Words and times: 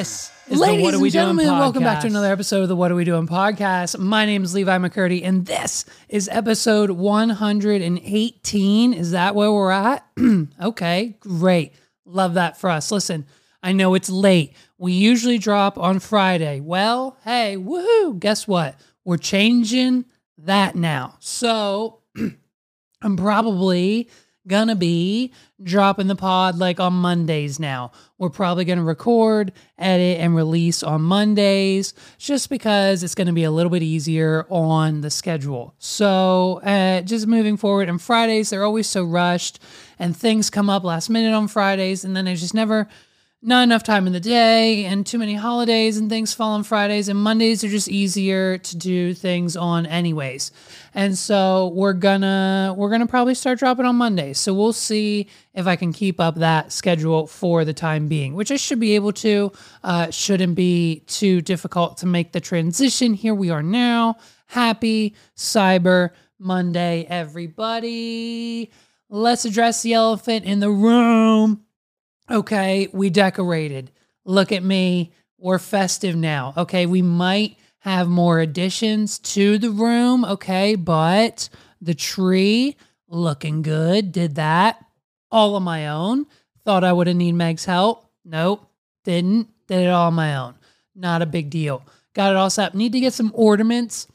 This 0.00 0.32
is 0.48 0.58
Ladies 0.58 0.78
the 0.78 0.82
What 0.82 0.94
Are 0.94 0.96
and 0.96 1.02
We 1.02 1.10
Doing 1.10 1.20
gentlemen, 1.20 1.46
welcome 1.58 1.82
back 1.82 2.00
to 2.00 2.06
another 2.06 2.32
episode 2.32 2.62
of 2.62 2.70
the 2.70 2.74
What 2.74 2.90
Are 2.90 2.94
We 2.94 3.04
Doing 3.04 3.26
podcast. 3.26 3.98
My 3.98 4.24
name 4.24 4.42
is 4.42 4.54
Levi 4.54 4.78
McCurdy, 4.78 5.22
and 5.22 5.44
this 5.44 5.84
is 6.08 6.26
episode 6.32 6.92
118. 6.92 8.94
Is 8.94 9.10
that 9.10 9.34
where 9.34 9.52
we're 9.52 9.70
at? 9.70 10.06
okay, 10.62 11.18
great. 11.20 11.74
Love 12.06 12.32
that 12.32 12.58
for 12.58 12.70
us. 12.70 12.90
Listen, 12.90 13.26
I 13.62 13.72
know 13.72 13.92
it's 13.92 14.08
late. 14.08 14.54
We 14.78 14.94
usually 14.94 15.36
drop 15.36 15.76
on 15.76 15.98
Friday. 15.98 16.60
Well, 16.60 17.18
hey, 17.24 17.58
woohoo! 17.58 18.18
Guess 18.18 18.48
what? 18.48 18.80
We're 19.04 19.18
changing 19.18 20.06
that 20.38 20.76
now. 20.76 21.18
So 21.20 22.00
I'm 23.02 23.18
probably 23.18 24.08
gonna 24.50 24.74
be 24.74 25.32
dropping 25.62 26.08
the 26.08 26.16
pod 26.16 26.58
like 26.58 26.80
on 26.80 26.92
Mondays 26.92 27.58
now. 27.58 27.92
We're 28.18 28.30
probably 28.30 28.66
gonna 28.66 28.82
record, 28.82 29.52
edit, 29.78 30.18
and 30.20 30.34
release 30.34 30.82
on 30.82 31.02
Mondays 31.02 31.94
just 32.18 32.50
because 32.50 33.02
it's 33.02 33.14
gonna 33.14 33.32
be 33.32 33.44
a 33.44 33.50
little 33.50 33.70
bit 33.70 33.82
easier 33.82 34.44
on 34.50 35.00
the 35.00 35.10
schedule. 35.10 35.74
So 35.78 36.60
uh, 36.64 37.02
just 37.02 37.26
moving 37.26 37.56
forward, 37.56 37.88
and 37.88 38.02
Fridays 38.02 38.50
they're 38.50 38.64
always 38.64 38.88
so 38.88 39.04
rushed, 39.04 39.60
and 39.98 40.16
things 40.16 40.50
come 40.50 40.68
up 40.68 40.84
last 40.84 41.08
minute 41.08 41.32
on 41.32 41.48
Fridays, 41.48 42.04
and 42.04 42.16
then 42.16 42.24
there's 42.24 42.40
just 42.40 42.54
never 42.54 42.88
not 43.42 43.62
enough 43.62 43.82
time 43.82 44.06
in 44.06 44.12
the 44.12 44.20
day 44.20 44.84
and 44.84 45.06
too 45.06 45.16
many 45.16 45.34
holidays 45.34 45.96
and 45.96 46.10
things 46.10 46.34
fall 46.34 46.52
on 46.52 46.62
Fridays 46.62 47.08
and 47.08 47.18
Mondays 47.18 47.64
are 47.64 47.68
just 47.68 47.88
easier 47.88 48.58
to 48.58 48.76
do 48.76 49.14
things 49.14 49.56
on 49.56 49.86
anyways. 49.86 50.52
And 50.94 51.16
so 51.16 51.72
we're 51.74 51.94
gonna 51.94 52.74
we're 52.76 52.90
gonna 52.90 53.06
probably 53.06 53.34
start 53.34 53.58
dropping 53.58 53.86
on 53.86 53.96
Mondays. 53.96 54.38
So 54.38 54.52
we'll 54.52 54.74
see 54.74 55.26
if 55.54 55.66
I 55.66 55.76
can 55.76 55.94
keep 55.94 56.20
up 56.20 56.34
that 56.36 56.70
schedule 56.70 57.26
for 57.26 57.64
the 57.64 57.72
time 57.72 58.08
being, 58.08 58.34
which 58.34 58.50
I 58.50 58.56
should 58.56 58.80
be 58.80 58.94
able 58.94 59.12
to. 59.14 59.52
Uh, 59.82 60.10
shouldn't 60.10 60.54
be 60.54 61.00
too 61.06 61.40
difficult 61.40 61.96
to 61.98 62.06
make 62.06 62.32
the 62.32 62.40
transition. 62.40 63.14
Here 63.14 63.34
we 63.34 63.48
are 63.48 63.62
now. 63.62 64.16
Happy 64.48 65.14
Cyber 65.34 66.10
Monday, 66.38 67.06
everybody. 67.08 68.70
Let's 69.08 69.46
address 69.46 69.82
the 69.82 69.94
elephant 69.94 70.44
in 70.44 70.60
the 70.60 70.70
room. 70.70 71.64
Okay, 72.30 72.88
we 72.92 73.10
decorated. 73.10 73.90
Look 74.24 74.52
at 74.52 74.62
me. 74.62 75.12
We're 75.38 75.58
festive 75.58 76.14
now. 76.14 76.54
Okay, 76.56 76.86
we 76.86 77.02
might 77.02 77.56
have 77.80 78.08
more 78.08 78.40
additions 78.40 79.18
to 79.18 79.58
the 79.58 79.70
room. 79.70 80.24
Okay, 80.24 80.74
but 80.76 81.48
the 81.80 81.94
tree 81.94 82.76
looking 83.08 83.62
good. 83.62 84.12
Did 84.12 84.36
that 84.36 84.84
all 85.30 85.56
on 85.56 85.62
my 85.62 85.88
own. 85.88 86.26
Thought 86.64 86.84
I 86.84 86.92
would 86.92 87.06
have 87.06 87.16
need 87.16 87.32
Meg's 87.32 87.64
help. 87.64 88.06
Nope, 88.24 88.68
didn't. 89.04 89.48
Did 89.66 89.84
it 89.84 89.88
all 89.88 90.08
on 90.08 90.14
my 90.14 90.36
own. 90.36 90.54
Not 90.94 91.22
a 91.22 91.26
big 91.26 91.50
deal. 91.50 91.82
Got 92.14 92.32
it 92.32 92.36
all 92.36 92.50
set 92.50 92.68
up. 92.68 92.74
Need 92.74 92.92
to 92.92 93.00
get 93.00 93.14
some 93.14 93.32
ornaments. 93.34 94.06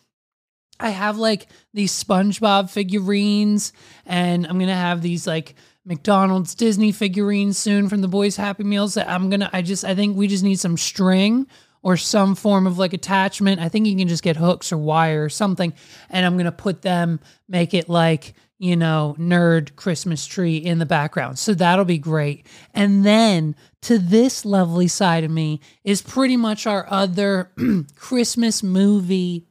I 0.79 0.89
have 0.89 1.17
like 1.17 1.47
these 1.73 1.91
SpongeBob 1.91 2.69
figurines, 2.69 3.73
and 4.05 4.45
I'm 4.45 4.59
gonna 4.59 4.75
have 4.75 5.01
these 5.01 5.25
like 5.25 5.55
McDonald's 5.85 6.55
Disney 6.55 6.91
figurines 6.91 7.57
soon 7.57 7.87
from 7.89 8.01
the 8.01 8.07
boys' 8.07 8.35
Happy 8.35 8.63
Meals. 8.63 8.95
That 8.95 9.09
I'm 9.09 9.29
gonna, 9.29 9.49
I 9.53 9.61
just, 9.61 9.85
I 9.85 9.95
think 9.95 10.17
we 10.17 10.27
just 10.27 10.43
need 10.43 10.59
some 10.59 10.77
string 10.77 11.47
or 11.83 11.95
some 11.97 12.35
form 12.35 12.65
of 12.65 12.79
like 12.79 12.93
attachment. 12.93 13.61
I 13.61 13.69
think 13.69 13.85
you 13.85 13.95
can 13.95 14.07
just 14.07 14.23
get 14.23 14.35
hooks 14.35 14.71
or 14.71 14.77
wire 14.77 15.23
or 15.23 15.29
something, 15.29 15.73
and 16.09 16.25
I'm 16.25 16.37
gonna 16.37 16.51
put 16.51 16.81
them, 16.81 17.19
make 17.47 17.73
it 17.73 17.87
like 17.87 18.33
you 18.57 18.75
know, 18.75 19.15
nerd 19.19 19.75
Christmas 19.75 20.25
tree 20.25 20.57
in 20.57 20.79
the 20.79 20.85
background. 20.85 21.37
So 21.37 21.53
that'll 21.53 21.85
be 21.85 21.97
great. 21.97 22.47
And 22.73 23.05
then 23.05 23.55
to 23.81 23.99
this 23.99 24.45
lovely 24.45 24.87
side 24.87 25.23
of 25.23 25.31
me 25.31 25.59
is 25.83 26.01
pretty 26.01 26.37
much 26.37 26.65
our 26.65 26.89
other 26.89 27.51
Christmas 27.95 28.63
movie 28.63 29.45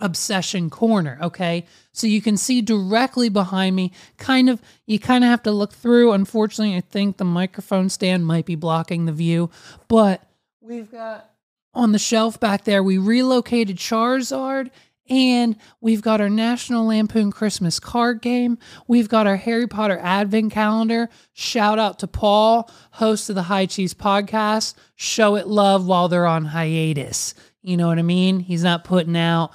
obsession 0.00 0.70
corner 0.70 1.18
okay 1.22 1.64
so 1.92 2.06
you 2.06 2.20
can 2.20 2.36
see 2.36 2.60
directly 2.60 3.28
behind 3.28 3.74
me 3.76 3.92
kind 4.16 4.48
of 4.48 4.60
you 4.86 4.98
kind 4.98 5.24
of 5.24 5.30
have 5.30 5.42
to 5.42 5.50
look 5.50 5.72
through 5.72 6.12
unfortunately 6.12 6.76
i 6.76 6.80
think 6.80 7.16
the 7.16 7.24
microphone 7.24 7.88
stand 7.88 8.26
might 8.26 8.46
be 8.46 8.54
blocking 8.54 9.06
the 9.06 9.12
view 9.12 9.50
but 9.88 10.22
we've 10.60 10.90
got 10.90 11.30
on 11.74 11.92
the 11.92 11.98
shelf 11.98 12.40
back 12.40 12.64
there 12.64 12.82
we 12.82 12.98
relocated 12.98 13.76
charizard 13.76 14.70
and 15.10 15.56
we've 15.80 16.02
got 16.02 16.20
our 16.20 16.30
National 16.30 16.86
Lampoon 16.86 17.32
Christmas 17.32 17.80
card 17.80 18.22
game. 18.22 18.58
We've 18.86 19.08
got 19.08 19.26
our 19.26 19.36
Harry 19.36 19.66
Potter 19.66 19.98
Advent 20.00 20.52
calendar. 20.52 21.08
Shout 21.32 21.80
out 21.80 21.98
to 21.98 22.06
Paul, 22.06 22.70
host 22.92 23.28
of 23.28 23.34
the 23.34 23.42
High 23.42 23.66
Cheese 23.66 23.92
podcast. 23.92 24.74
Show 24.94 25.34
it 25.34 25.48
love 25.48 25.84
while 25.84 26.08
they're 26.08 26.26
on 26.26 26.44
hiatus. 26.44 27.34
You 27.60 27.76
know 27.76 27.88
what 27.88 27.98
I 27.98 28.02
mean? 28.02 28.38
He's 28.38 28.62
not 28.62 28.84
putting 28.84 29.16
out 29.16 29.50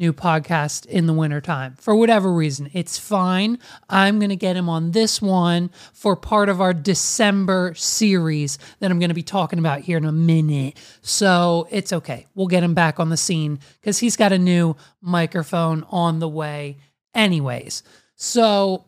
new 0.00 0.14
podcast 0.14 0.86
in 0.86 1.06
the 1.06 1.12
wintertime 1.12 1.74
for 1.78 1.94
whatever 1.94 2.32
reason. 2.32 2.70
It's 2.72 2.98
fine. 2.98 3.58
I'm 3.88 4.18
going 4.18 4.30
to 4.30 4.36
get 4.36 4.56
him 4.56 4.68
on 4.68 4.92
this 4.92 5.20
one 5.20 5.70
for 5.92 6.16
part 6.16 6.48
of 6.48 6.60
our 6.60 6.72
December 6.72 7.74
series 7.74 8.58
that 8.80 8.90
I'm 8.90 8.98
going 8.98 9.10
to 9.10 9.14
be 9.14 9.22
talking 9.22 9.58
about 9.58 9.80
here 9.80 9.98
in 9.98 10.06
a 10.06 10.12
minute. 10.12 10.78
So 11.02 11.68
it's 11.70 11.92
okay. 11.92 12.26
We'll 12.34 12.46
get 12.46 12.64
him 12.64 12.72
back 12.72 12.98
on 12.98 13.10
the 13.10 13.16
scene 13.18 13.60
because 13.80 13.98
he's 13.98 14.16
got 14.16 14.32
a 14.32 14.38
new 14.38 14.74
microphone 15.02 15.84
on 15.90 16.18
the 16.18 16.28
way, 16.28 16.78
anyways. 17.14 17.82
So 18.16 18.86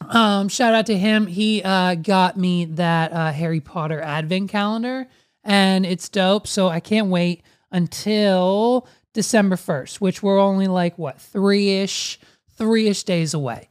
um, 0.00 0.48
shout 0.48 0.74
out 0.74 0.86
to 0.86 0.98
him. 0.98 1.28
He 1.28 1.62
uh, 1.62 1.94
got 1.94 2.36
me 2.36 2.64
that 2.64 3.12
uh, 3.12 3.30
Harry 3.30 3.60
Potter 3.60 4.00
Advent 4.00 4.50
calendar, 4.50 5.06
and 5.44 5.86
it's 5.86 6.08
dope. 6.08 6.48
So 6.48 6.68
I 6.68 6.80
can't 6.80 7.06
wait 7.06 7.42
until 7.70 8.88
December 9.14 9.56
1st, 9.56 10.00
which 10.00 10.22
we're 10.22 10.40
only 10.40 10.66
like 10.66 10.98
what 10.98 11.20
three 11.20 11.78
ish, 11.78 12.18
three 12.58 12.88
ish 12.88 13.04
days 13.04 13.32
away. 13.32 13.68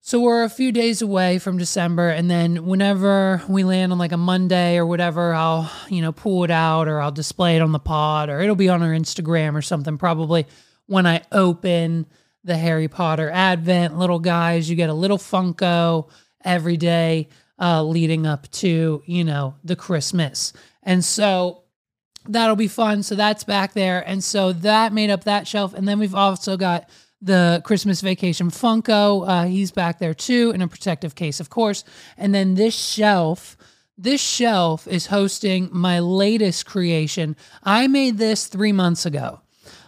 So 0.00 0.20
we're 0.20 0.44
a 0.44 0.48
few 0.48 0.72
days 0.72 1.02
away 1.02 1.38
from 1.38 1.58
December, 1.58 2.08
and 2.08 2.30
then 2.30 2.64
whenever 2.64 3.42
we 3.48 3.64
land 3.64 3.92
on 3.92 3.98
like 3.98 4.12
a 4.12 4.16
Monday 4.16 4.78
or 4.78 4.86
whatever, 4.86 5.34
I'll 5.34 5.70
you 5.88 6.00
know 6.00 6.12
pull 6.12 6.44
it 6.44 6.50
out 6.50 6.86
or 6.88 7.00
I'll 7.00 7.12
display 7.12 7.56
it 7.56 7.62
on 7.62 7.72
the 7.72 7.78
pod 7.78 8.30
or 8.30 8.40
it'll 8.40 8.56
be 8.56 8.68
on 8.68 8.82
our 8.82 8.92
Instagram 8.92 9.54
or 9.54 9.60
something. 9.62 9.98
Probably 9.98 10.46
when 10.86 11.06
I 11.06 11.22
open 11.32 12.06
the 12.44 12.56
Harry 12.56 12.88
Potter 12.88 13.28
Advent 13.30 13.98
little 13.98 14.18
guys, 14.18 14.70
you 14.70 14.76
get 14.76 14.88
a 14.88 14.94
little 14.94 15.18
Funko 15.18 16.08
every 16.42 16.76
day 16.78 17.28
uh, 17.60 17.82
leading 17.82 18.26
up 18.26 18.50
to 18.52 19.02
you 19.04 19.24
know 19.24 19.56
the 19.64 19.76
Christmas, 19.76 20.52
and 20.82 21.04
so 21.04 21.64
that'll 22.28 22.56
be 22.56 22.68
fun. 22.68 23.02
So 23.02 23.14
that's 23.14 23.44
back 23.44 23.72
there. 23.72 24.06
And 24.06 24.22
so 24.22 24.52
that 24.52 24.92
made 24.92 25.10
up 25.10 25.24
that 25.24 25.48
shelf. 25.48 25.74
And 25.74 25.88
then 25.88 25.98
we've 25.98 26.14
also 26.14 26.56
got 26.56 26.88
the 27.20 27.60
Christmas 27.64 28.00
Vacation 28.00 28.50
Funko. 28.50 29.26
Uh, 29.26 29.44
he's 29.44 29.72
back 29.72 29.98
there 29.98 30.14
too 30.14 30.52
in 30.54 30.62
a 30.62 30.68
protective 30.68 31.14
case, 31.14 31.40
of 31.40 31.50
course. 31.50 31.82
And 32.16 32.34
then 32.34 32.54
this 32.54 32.74
shelf, 32.74 33.56
this 33.96 34.20
shelf 34.20 34.86
is 34.86 35.06
hosting 35.06 35.68
my 35.72 35.98
latest 35.98 36.66
creation. 36.66 37.34
I 37.64 37.88
made 37.88 38.18
this 38.18 38.46
three 38.46 38.72
months 38.72 39.04
ago. 39.04 39.40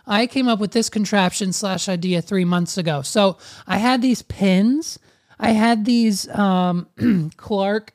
I 0.06 0.26
came 0.26 0.48
up 0.48 0.58
with 0.58 0.72
this 0.72 0.88
contraption 0.88 1.52
slash 1.52 1.88
idea 1.88 2.20
three 2.20 2.44
months 2.44 2.76
ago. 2.76 3.02
So 3.02 3.38
I 3.66 3.78
had 3.78 4.02
these 4.02 4.22
pins. 4.22 4.98
I 5.38 5.52
had 5.52 5.84
these 5.84 6.28
um, 6.30 6.88
Clark 7.36 7.92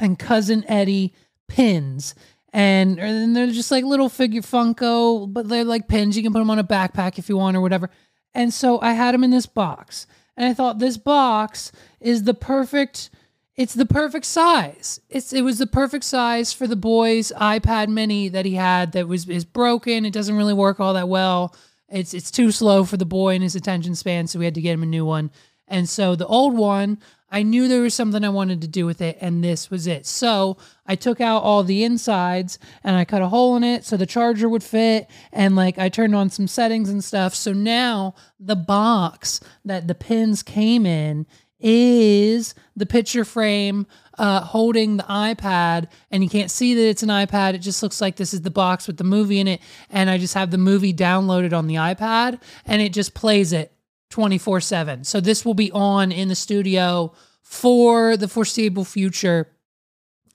and 0.00 0.18
Cousin 0.18 0.64
Eddie 0.66 1.14
pins 1.46 2.16
and, 2.54 3.00
and 3.00 3.34
they're 3.34 3.48
just 3.48 3.72
like 3.72 3.84
little 3.84 4.08
figure 4.08 4.40
Funko, 4.40 5.30
but 5.30 5.48
they're 5.48 5.64
like 5.64 5.88
pins. 5.88 6.16
You 6.16 6.22
can 6.22 6.32
put 6.32 6.38
them 6.38 6.50
on 6.50 6.60
a 6.60 6.64
backpack 6.64 7.18
if 7.18 7.28
you 7.28 7.36
want 7.36 7.56
or 7.56 7.60
whatever. 7.60 7.90
And 8.32 8.54
so 8.54 8.80
I 8.80 8.92
had 8.92 9.12
them 9.12 9.24
in 9.24 9.32
this 9.32 9.46
box, 9.46 10.06
and 10.36 10.46
I 10.48 10.54
thought 10.54 10.78
this 10.78 10.96
box 10.96 11.72
is 12.00 12.22
the 12.22 12.32
perfect. 12.34 13.10
It's 13.56 13.74
the 13.74 13.86
perfect 13.86 14.24
size. 14.24 15.00
It's 15.08 15.32
it 15.32 15.42
was 15.42 15.58
the 15.58 15.66
perfect 15.66 16.04
size 16.04 16.52
for 16.52 16.68
the 16.68 16.76
boy's 16.76 17.32
iPad 17.32 17.88
Mini 17.88 18.28
that 18.28 18.46
he 18.46 18.54
had 18.54 18.92
that 18.92 19.08
was 19.08 19.28
is 19.28 19.44
broken. 19.44 20.04
It 20.04 20.12
doesn't 20.12 20.36
really 20.36 20.54
work 20.54 20.78
all 20.78 20.94
that 20.94 21.08
well. 21.08 21.56
It's 21.88 22.14
it's 22.14 22.30
too 22.30 22.52
slow 22.52 22.84
for 22.84 22.96
the 22.96 23.04
boy 23.04 23.34
and 23.34 23.42
his 23.42 23.56
attention 23.56 23.96
span, 23.96 24.28
so 24.28 24.38
we 24.38 24.44
had 24.44 24.54
to 24.54 24.60
get 24.60 24.74
him 24.74 24.82
a 24.84 24.86
new 24.86 25.04
one. 25.04 25.32
And 25.66 25.88
so 25.88 26.14
the 26.14 26.26
old 26.26 26.54
one, 26.56 26.98
I 27.30 27.42
knew 27.42 27.66
there 27.66 27.82
was 27.82 27.94
something 27.94 28.24
I 28.24 28.28
wanted 28.28 28.60
to 28.60 28.68
do 28.68 28.86
with 28.86 29.00
it, 29.00 29.18
and 29.20 29.42
this 29.42 29.68
was 29.68 29.88
it. 29.88 30.06
So 30.06 30.56
I 30.86 30.94
took 30.94 31.20
out 31.20 31.42
all 31.42 31.64
the 31.64 31.82
insides 31.82 32.60
and 32.84 32.94
I 32.94 33.04
cut 33.04 33.22
a 33.22 33.28
hole 33.28 33.56
in 33.56 33.64
it 33.64 33.84
so 33.84 33.96
the 33.96 34.06
charger 34.06 34.48
would 34.48 34.62
fit, 34.62 35.08
and 35.32 35.56
like 35.56 35.76
I 35.76 35.88
turned 35.88 36.14
on 36.14 36.30
some 36.30 36.46
settings 36.46 36.90
and 36.90 37.02
stuff. 37.02 37.34
So 37.34 37.52
now 37.52 38.14
the 38.38 38.54
box 38.54 39.40
that 39.64 39.88
the 39.88 39.96
pins 39.96 40.44
came 40.44 40.86
in 40.86 41.26
is 41.58 42.54
the 42.76 42.86
picture 42.86 43.24
frame 43.24 43.86
uh, 44.18 44.42
holding 44.42 44.98
the 44.98 45.02
iPad, 45.04 45.88
and 46.12 46.22
you 46.22 46.30
can't 46.30 46.50
see 46.50 46.74
that 46.74 46.88
it's 46.88 47.02
an 47.02 47.08
iPad. 47.08 47.54
It 47.54 47.58
just 47.58 47.82
looks 47.82 48.00
like 48.00 48.14
this 48.14 48.32
is 48.32 48.42
the 48.42 48.50
box 48.50 48.86
with 48.86 48.98
the 48.98 49.02
movie 49.02 49.40
in 49.40 49.48
it, 49.48 49.60
and 49.90 50.08
I 50.08 50.18
just 50.18 50.34
have 50.34 50.52
the 50.52 50.58
movie 50.58 50.94
downloaded 50.94 51.52
on 51.52 51.66
the 51.66 51.76
iPad, 51.76 52.40
and 52.64 52.80
it 52.80 52.92
just 52.92 53.14
plays 53.14 53.52
it 53.52 53.73
24 54.14 54.60
7. 54.60 55.02
So 55.02 55.20
this 55.20 55.44
will 55.44 55.54
be 55.54 55.72
on 55.72 56.12
in 56.12 56.28
the 56.28 56.36
studio 56.36 57.12
for 57.42 58.16
the 58.16 58.28
foreseeable 58.28 58.84
future, 58.84 59.48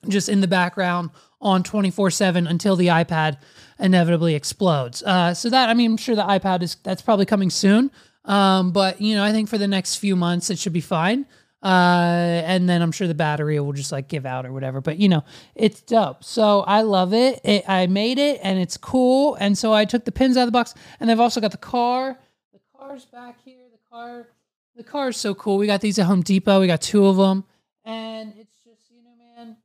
just 0.06 0.28
in 0.28 0.42
the 0.42 0.46
background 0.46 1.08
on 1.40 1.62
24 1.62 2.10
7 2.10 2.46
until 2.46 2.76
the 2.76 2.88
iPad 2.88 3.38
inevitably 3.78 4.34
explodes. 4.34 5.02
Uh, 5.02 5.32
so 5.32 5.48
that, 5.48 5.70
I 5.70 5.74
mean, 5.74 5.92
I'm 5.92 5.96
sure 5.96 6.14
the 6.14 6.20
iPad 6.20 6.60
is, 6.60 6.76
that's 6.82 7.00
probably 7.00 7.24
coming 7.24 7.48
soon. 7.48 7.90
Um, 8.26 8.72
but, 8.72 9.00
you 9.00 9.16
know, 9.16 9.24
I 9.24 9.32
think 9.32 9.48
for 9.48 9.56
the 9.56 9.66
next 9.66 9.96
few 9.96 10.14
months, 10.14 10.50
it 10.50 10.58
should 10.58 10.74
be 10.74 10.82
fine. 10.82 11.24
Uh, 11.62 12.42
and 12.44 12.68
then 12.68 12.82
I'm 12.82 12.92
sure 12.92 13.08
the 13.08 13.14
battery 13.14 13.58
will 13.60 13.72
just 13.72 13.92
like 13.92 14.08
give 14.08 14.26
out 14.26 14.44
or 14.44 14.52
whatever. 14.52 14.82
But 14.82 14.98
you 14.98 15.08
know, 15.08 15.24
it's 15.54 15.80
dope. 15.80 16.22
So 16.22 16.60
I 16.60 16.82
love 16.82 17.14
it. 17.14 17.40
it. 17.44 17.64
I 17.66 17.86
made 17.86 18.18
it 18.18 18.40
and 18.42 18.58
it's 18.58 18.76
cool. 18.76 19.36
And 19.36 19.56
so 19.56 19.72
I 19.72 19.86
took 19.86 20.04
the 20.04 20.12
pins 20.12 20.36
out 20.36 20.42
of 20.42 20.48
the 20.48 20.52
box, 20.52 20.74
and 21.00 21.10
I've 21.10 21.20
also 21.20 21.40
got 21.40 21.52
the 21.52 21.56
car. 21.56 22.18
The 22.52 22.60
car's 22.78 23.06
back 23.06 23.36
here. 23.42 23.59
Car, 23.90 24.28
the 24.76 24.84
car 24.84 25.08
is 25.08 25.16
so 25.16 25.34
cool. 25.34 25.58
We 25.58 25.66
got 25.66 25.80
these 25.80 25.98
at 25.98 26.06
Home 26.06 26.22
Depot. 26.22 26.60
We 26.60 26.68
got 26.68 26.80
two 26.80 27.06
of 27.06 27.16
them, 27.16 27.44
and 27.84 28.32
it's 28.38 28.54
just 28.64 28.88
you 28.90 29.02
know, 29.02 29.10
man. 29.18 29.56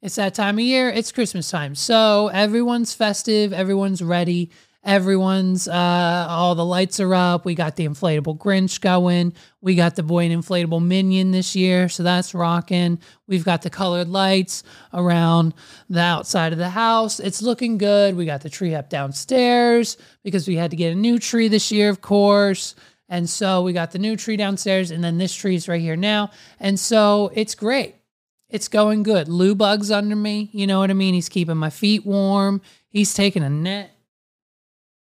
It's 0.00 0.14
that 0.14 0.34
time 0.34 0.58
of 0.58 0.64
year. 0.64 0.90
It's 0.90 1.10
Christmas 1.10 1.50
time, 1.50 1.74
so 1.74 2.28
everyone's 2.28 2.94
festive. 2.94 3.52
Everyone's 3.52 4.00
ready. 4.00 4.50
Everyone's 4.84 5.66
uh, 5.66 6.26
all 6.28 6.54
the 6.54 6.64
lights 6.64 7.00
are 7.00 7.14
up. 7.14 7.46
We 7.46 7.54
got 7.54 7.76
the 7.76 7.88
inflatable 7.88 8.36
Grinch 8.36 8.82
going. 8.82 9.32
We 9.62 9.76
got 9.76 9.96
the 9.96 10.02
boy 10.02 10.26
and 10.26 10.44
inflatable 10.44 10.84
Minion 10.84 11.30
this 11.30 11.56
year, 11.56 11.88
so 11.88 12.02
that's 12.02 12.34
rocking. 12.34 12.98
We've 13.26 13.44
got 13.44 13.62
the 13.62 13.70
colored 13.70 14.08
lights 14.08 14.62
around 14.92 15.54
the 15.88 16.00
outside 16.00 16.52
of 16.52 16.58
the 16.58 16.68
house. 16.68 17.18
It's 17.18 17.40
looking 17.40 17.78
good. 17.78 18.14
We 18.14 18.26
got 18.26 18.42
the 18.42 18.50
tree 18.50 18.74
up 18.74 18.90
downstairs 18.90 19.96
because 20.22 20.46
we 20.46 20.56
had 20.56 20.70
to 20.72 20.76
get 20.76 20.92
a 20.92 20.96
new 20.96 21.18
tree 21.18 21.48
this 21.48 21.72
year, 21.72 21.88
of 21.88 22.02
course. 22.02 22.74
And 23.08 23.28
so 23.28 23.62
we 23.62 23.72
got 23.72 23.92
the 23.92 23.98
new 23.98 24.16
tree 24.16 24.36
downstairs, 24.36 24.90
and 24.90 25.02
then 25.02 25.16
this 25.16 25.34
tree's 25.34 25.66
right 25.66 25.80
here 25.80 25.96
now. 25.96 26.30
And 26.60 26.78
so 26.78 27.30
it's 27.34 27.54
great. 27.54 27.94
It's 28.50 28.68
going 28.68 29.02
good. 29.02 29.28
Lou 29.28 29.54
Bug's 29.54 29.90
under 29.90 30.14
me. 30.14 30.50
You 30.52 30.66
know 30.66 30.78
what 30.78 30.90
I 30.90 30.94
mean? 30.94 31.14
He's 31.14 31.30
keeping 31.30 31.56
my 31.56 31.70
feet 31.70 32.04
warm. 32.04 32.60
He's 32.88 33.14
taking 33.14 33.42
a 33.42 33.50
net 33.50 33.93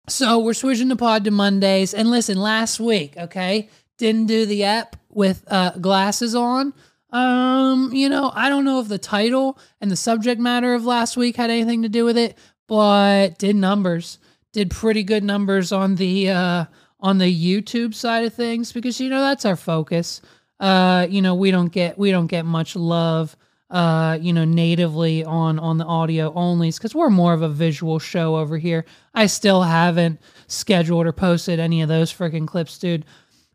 so 0.10 0.40
we're 0.40 0.54
switching 0.54 0.90
the 0.90 0.96
pod 0.96 1.24
to 1.26 1.32
Mondays. 1.32 1.94
And 1.94 2.10
listen, 2.12 2.38
last 2.38 2.80
week, 2.80 3.16
okay, 3.18 3.70
didn't 3.98 4.26
do 4.26 4.46
the 4.46 4.64
app 4.64 4.96
with 5.10 5.44
uh, 5.48 5.72
glasses 5.72 6.36
on. 6.36 6.74
Um, 7.12 7.92
you 7.94 8.10
know, 8.10 8.32
I 8.34 8.50
don't 8.50 8.66
know 8.66 8.80
if 8.80 8.88
the 8.88 8.98
title 8.98 9.58
and 9.82 9.90
the 9.90 9.96
subject 9.96 10.40
matter 10.40 10.74
of 10.74 10.86
last 10.86 11.18
week 11.18 11.38
had 11.38 11.50
anything 11.50 11.82
to 11.84 11.90
do 11.90 12.06
with 12.06 12.18
it, 12.18 12.38
but 12.68 13.40
did 13.40 13.56
numbers. 13.56 14.20
Did 14.52 14.72
pretty 14.72 15.04
good 15.04 15.24
numbers 15.24 15.72
on 15.72 15.96
the 15.96 16.30
uh 16.30 16.66
on 17.00 17.18
the 17.18 17.26
YouTube 17.26 17.94
side 17.94 18.26
of 18.26 18.34
things 18.34 18.72
because 18.72 19.00
you 19.00 19.10
know 19.10 19.22
that's 19.22 19.46
our 19.46 19.56
focus. 19.56 20.22
Uh, 20.60 21.08
you 21.10 21.22
know, 21.22 21.36
we 21.36 21.52
don't 21.52 21.72
get 21.72 21.98
we 21.98 22.12
don't 22.12 22.28
get 22.28 22.46
much 22.46 22.76
love 22.76 23.38
uh, 23.70 24.18
you 24.20 24.34
know, 24.34 24.46
natively 24.46 25.24
on 25.24 25.60
on 25.60 25.78
the 25.78 25.86
audio 25.86 26.34
onlys 26.34 26.78
because 26.78 26.96
we're 26.96 27.10
more 27.10 27.34
of 27.34 27.42
a 27.42 27.50
visual 27.50 28.00
show 28.00 28.38
over 28.38 28.58
here. 28.58 28.86
I 29.14 29.28
still 29.28 29.64
haven't 29.64 30.20
scheduled 30.48 31.06
or 31.06 31.12
posted 31.12 31.60
any 31.60 31.82
of 31.82 31.90
those 31.90 32.12
freaking 32.12 32.48
clips, 32.48 32.78
dude. 32.78 33.06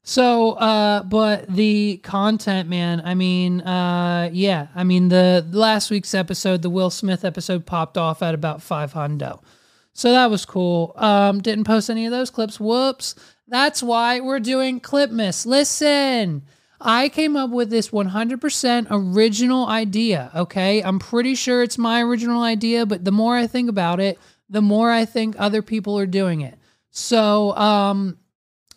So, 0.06 0.52
uh, 0.52 1.02
but 1.02 1.46
the 1.49 1.96
content, 2.02 2.69
man, 2.69 3.00
I 3.05 3.14
mean, 3.14 3.62
uh, 3.62 4.28
yeah, 4.32 4.66
I 4.75 4.84
mean, 4.84 5.08
the 5.08 5.46
last 5.50 5.90
week's 5.90 6.12
episode, 6.12 6.61
the 6.61 6.69
Will 6.69 6.90
Smith 6.90 7.25
episode, 7.25 7.64
popped 7.64 7.96
off 7.96 8.22
at 8.22 8.34
about 8.34 8.61
five 8.61 8.93
hundo. 8.93 9.40
So 9.94 10.12
that 10.12 10.28
was 10.28 10.44
cool. 10.44 10.93
Um, 10.96 11.40
didn't 11.40 11.64
post 11.64 11.88
any 11.88 12.05
of 12.05 12.11
those 12.12 12.28
clips. 12.31 12.61
Whoops. 12.61 13.14
That's 13.49 13.82
why 13.82 14.20
we're 14.20 14.40
doing 14.40 14.81
clip 14.81 15.11
miss. 15.11 15.46
Listen, 15.46 16.43
I 16.81 17.09
came 17.09 17.37
up 17.37 17.50
with 17.50 17.71
this 17.71 17.91
100% 17.91 18.87
original 18.91 19.67
idea, 19.67 20.31
okay? 20.35 20.82
I'm 20.82 20.99
pretty 20.99 21.35
sure 21.35 21.62
it's 21.62 21.79
my 21.79 22.03
original 22.03 22.43
idea, 22.43 22.85
but 22.85 23.05
the 23.05 23.12
more 23.12 23.37
I 23.37 23.47
think 23.47 23.69
about 23.71 24.00
it, 24.00 24.19
the 24.49 24.62
more 24.62 24.91
I 24.91 25.05
think 25.05 25.37
other 25.38 25.62
people 25.62 25.99
are 25.99 26.06
doing 26.06 26.41
it. 26.41 26.59
So, 26.91 27.56
um, 27.56 28.19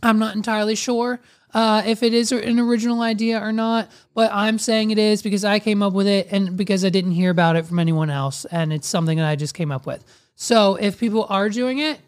I'm 0.02 0.20
not 0.20 0.36
entirely 0.36 0.76
sure 0.76 1.20
uh, 1.54 1.82
if 1.86 2.04
it 2.04 2.14
is 2.14 2.32
an 2.32 2.60
original 2.60 3.02
idea 3.02 3.42
or 3.42 3.52
not, 3.52 3.90
but 4.14 4.32
I'm 4.34 4.60
saying 4.60 4.92
it 4.92 4.98
is 4.98 5.22
because 5.22 5.44
I 5.44 5.60
came 5.60 5.82
up 5.82 5.94
with 5.94 6.08
it 6.08 6.28
and 6.32 6.56
because 6.58 6.86
I 6.86 6.90
didn't 6.90 7.12
hear 7.12 7.32
about 7.32 7.56
it 7.56 7.66
from 7.66 7.80
anyone 7.80 8.10
else, 8.10 8.46
and 8.46 8.74
it's 8.74 8.88
something 8.88 9.18
that 9.18 9.28
I 9.28 9.36
just 9.36 9.54
came 9.54 9.72
up 9.72 9.86
with. 9.86 10.04
So, 10.36 10.76
if 10.76 11.00
people 11.00 11.26
are 11.30 11.50
doing 11.50 11.80
it, 11.80 12.00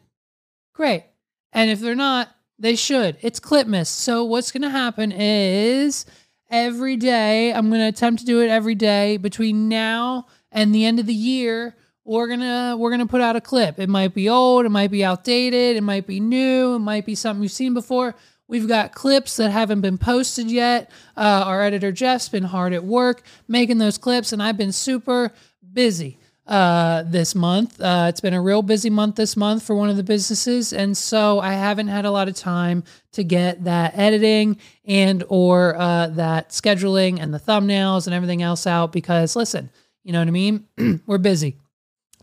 great. 0.74 1.06
And 1.52 1.72
if 1.72 1.80
they're 1.80 1.96
not, 1.96 2.30
they 2.60 2.76
should. 2.76 3.18
It's 3.22 3.40
Clipmas. 3.40 3.88
So 3.88 4.24
what's 4.26 4.52
going 4.52 4.64
to 4.64 4.70
happen 4.70 5.12
is 5.12 6.06
every 6.52 6.98
day, 6.98 7.54
I'm 7.54 7.70
going 7.70 7.82
to 7.82 7.88
attempt 7.88 8.20
to 8.20 8.26
do 8.26 8.42
it 8.42 8.50
every 8.50 8.76
day 8.76 9.18
between 9.18 9.70
now 9.70 10.28
and 10.52 10.76
the 10.76 10.86
end 10.86 11.00
of 11.00 11.06
the 11.06 11.14
year. 11.14 11.76
We're 12.06 12.28
gonna 12.28 12.76
we're 12.76 12.90
gonna 12.90 13.06
put 13.06 13.22
out 13.22 13.36
a 13.36 13.42
clip. 13.42 13.78
It 13.78 13.88
might 13.88 14.16
be 14.16 14.30
old, 14.30 14.66
it 14.66 14.70
might 14.70 14.90
be 14.90 15.06
outdated, 15.06 15.78
it 15.78 15.84
might 15.84 16.08
be 16.08 16.20
new, 16.20 16.74
it 16.74 16.80
might 16.80 17.06
be 17.06 17.14
something 17.14 17.44
you've 17.44 17.52
seen 17.52 17.76
before. 17.76 18.16
We've 18.48 18.68
got 18.68 18.96
clips 18.96 19.36
that 19.36 19.52
haven't 19.52 19.82
been 19.82 20.00
posted 20.00 20.50
yet. 20.50 20.90
Uh, 21.16 21.44
our 21.46 21.62
editor 21.62 21.92
Jeff's 21.92 22.28
been 22.28 22.46
hard 22.46 22.74
at 22.74 22.84
work 22.84 23.22
making 23.48 23.78
those 23.78 24.00
clips, 24.00 24.34
and 24.34 24.42
I've 24.42 24.58
been 24.58 24.72
super 24.72 25.32
busy 25.72 26.18
uh, 26.50 27.04
this 27.04 27.36
month. 27.36 27.80
Uh, 27.80 28.08
it's 28.10 28.22
been 28.22 28.34
a 28.34 28.42
real 28.42 28.64
busy 28.64 28.90
month 28.90 29.16
this 29.16 29.38
month 29.38 29.62
for 29.62 29.76
one 29.76 29.88
of 29.88 29.98
the 29.98 30.04
businesses, 30.04 30.74
and 30.74 30.98
so 30.98 31.40
I 31.40 31.54
haven't 31.54 31.90
had 31.90 32.06
a 32.06 32.12
lot 32.12 32.28
of 32.28 32.36
time 32.36 32.84
to 33.12 33.24
get 33.24 33.66
that 33.66 33.96
editing 33.96 34.58
and 34.84 35.24
or 35.30 35.76
uh, 35.76 36.08
that 36.08 36.50
scheduling 36.50 37.22
and 37.22 37.32
the 37.32 37.40
thumbnails 37.40 38.08
and 38.08 38.16
everything 38.16 38.42
else 38.42 38.66
out 38.66 38.92
because 38.92 39.36
listen, 39.36 39.70
you 40.04 40.12
know 40.12 40.20
what 40.20 40.28
I 40.28 40.32
mean. 40.32 40.66
We're 41.06 41.20
busy. 41.20 41.56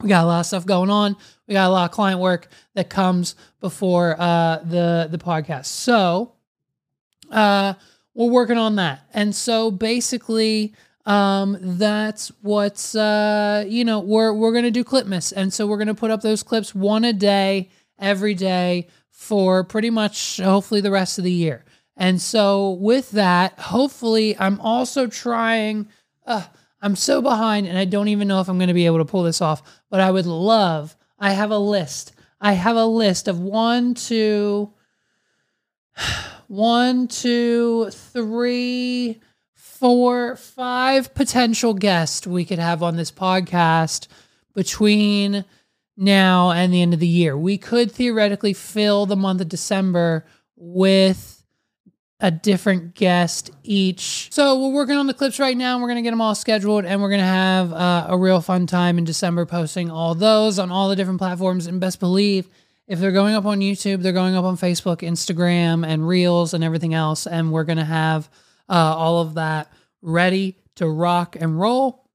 We 0.03 0.09
got 0.09 0.25
a 0.25 0.27
lot 0.27 0.41
of 0.41 0.47
stuff 0.47 0.67
going 0.67 0.91
on. 0.91 1.17
We 1.47 1.55
got 1.55 1.69
a 1.69 1.71
lot 1.71 1.89
of 1.89 1.93
client 1.93 2.21
work 2.21 2.49
that 2.75 2.91
comes 2.91 3.37
before 3.61 4.17
uh, 4.21 4.59
the 4.59 5.07
the 5.09 5.19
podcast. 5.19 5.67
So 5.67 6.33
uh, 7.31 7.75
we're 8.13 8.31
working 8.31 8.59
on 8.59 8.77
that, 8.77 9.07
and 9.15 9.33
so 9.33 9.71
basically 9.71 10.75
um, 11.07 11.57
that's 11.61 12.33
what's 12.43 12.97
uh, 12.97 13.65
you 13.67 13.85
know 13.85 14.01
we're 14.01 14.33
we're 14.33 14.53
gonna 14.53 14.73
do 14.73 14.85
Clipmas, 14.85 15.33
and 15.35 15.53
so 15.53 15.67
we're 15.67 15.79
gonna 15.79 15.95
put 15.95 16.11
up 16.11 16.21
those 16.21 16.43
clips 16.43 16.75
one 16.75 17.05
a 17.05 17.13
day 17.13 17.71
every 17.99 18.35
day 18.35 18.89
for 19.11 19.63
pretty 19.63 19.89
much 19.89 20.39
hopefully 20.39 20.81
the 20.81 20.91
rest 20.91 21.19
of 21.19 21.25
the 21.25 21.33
year. 21.33 21.65
And 21.97 22.21
so 22.21 22.73
with 22.73 23.13
that, 23.13 23.59
hopefully 23.59 24.37
I'm 24.39 24.61
also 24.61 25.07
trying. 25.07 25.89
Uh, 26.27 26.45
I'm 26.83 26.97
so 26.97 27.23
behind, 27.23 27.67
and 27.67 27.79
I 27.79 27.85
don't 27.85 28.09
even 28.09 28.29
know 28.29 28.41
if 28.41 28.49
I'm 28.49 28.59
to 28.59 28.75
be 28.75 28.87
able 28.87 28.99
to 28.99 29.05
pull 29.05 29.23
this 29.23 29.41
off. 29.41 29.63
But 29.89 30.01
I 30.01 30.11
would 30.11 30.27
love. 30.27 30.97
I 31.19 31.31
have 31.31 31.53
a 31.53 31.59
list. 31.59 32.13
I 32.41 32.53
have 32.53 32.77
a 32.77 32.85
list 32.85 33.29
of 33.29 33.39
one, 33.39 33.95
two, 33.95 34.73
one, 36.49 37.07
two, 37.09 37.91
three 37.91 39.21
four, 39.79 40.37
five 40.37 41.15
potential 41.15 41.75
guests 41.75 42.27
we 42.27 42.45
could 42.45 42.59
have 42.59 42.83
on 42.83 42.97
this 42.97 43.11
podcast 43.11 44.09
between 44.55 45.45
now 45.97 46.51
and 46.51 46.73
the 46.73 46.83
end 46.83 46.95
of 46.95 47.01
the 47.01 47.07
year. 47.07 47.37
We 47.37 47.59
could 47.59 47.93
theoretically 47.93 48.53
fill 48.53 49.07
the 49.07 49.17
month 49.17 49.41
of 49.41 49.49
December 49.49 50.27
with 50.57 51.45
a 52.21 52.31
different 52.31 52.95
guest 52.95 53.51
each. 53.63 54.29
So 54.33 54.59
we're 54.59 54.75
working 54.75 54.97
on 54.97 55.07
the 55.07 55.15
clips 55.15 55.39
right 55.39 55.57
now. 55.57 55.79
We're 55.79 55.89
going 55.89 55.97
to 55.97 56.03
get 56.03 56.13
them 56.13 56.23
all 56.23 56.35
scheduled 56.35 56.87
and 56.87 57.03
we're 57.03 57.11
going 57.11 57.21
to 57.21 57.27
have 57.27 57.73
uh, 57.73 58.07
a 58.09 58.17
real 58.17 58.41
fun 58.41 58.67
time 58.67 58.97
in 58.97 59.05
December 59.05 59.45
posting 59.45 59.91
all 59.91 60.15
those 60.15 60.59
on 60.59 60.71
all 60.71 60.89
the 60.89 60.97
different 60.97 61.19
platforms. 61.19 61.67
And 61.67 61.79
best 61.79 62.01
believe 62.01 62.49
if 62.89 62.99
they're 62.99 63.13
going 63.13 63.35
up 63.35 63.45
on 63.45 63.61
YouTube, 63.61 64.01
they're 64.01 64.13
going 64.13 64.37
up 64.37 64.45
on 64.47 64.57
Facebook, 64.57 64.99
Instagram, 64.99 65.87
and 65.87 66.09
Reels 66.09 66.55
and 66.55 66.65
everything 66.65 66.95
else. 66.95 67.27
And 67.27 67.53
we're 67.53 67.65
going 67.65 67.79
to 67.79 67.85
have 67.85 68.31
uh, 68.69 68.95
all 68.97 69.21
of 69.21 69.35
that 69.35 69.73
ready 70.03 70.57
to 70.77 70.89
rock 70.89 71.37
and 71.39 71.59
roll 71.59 72.09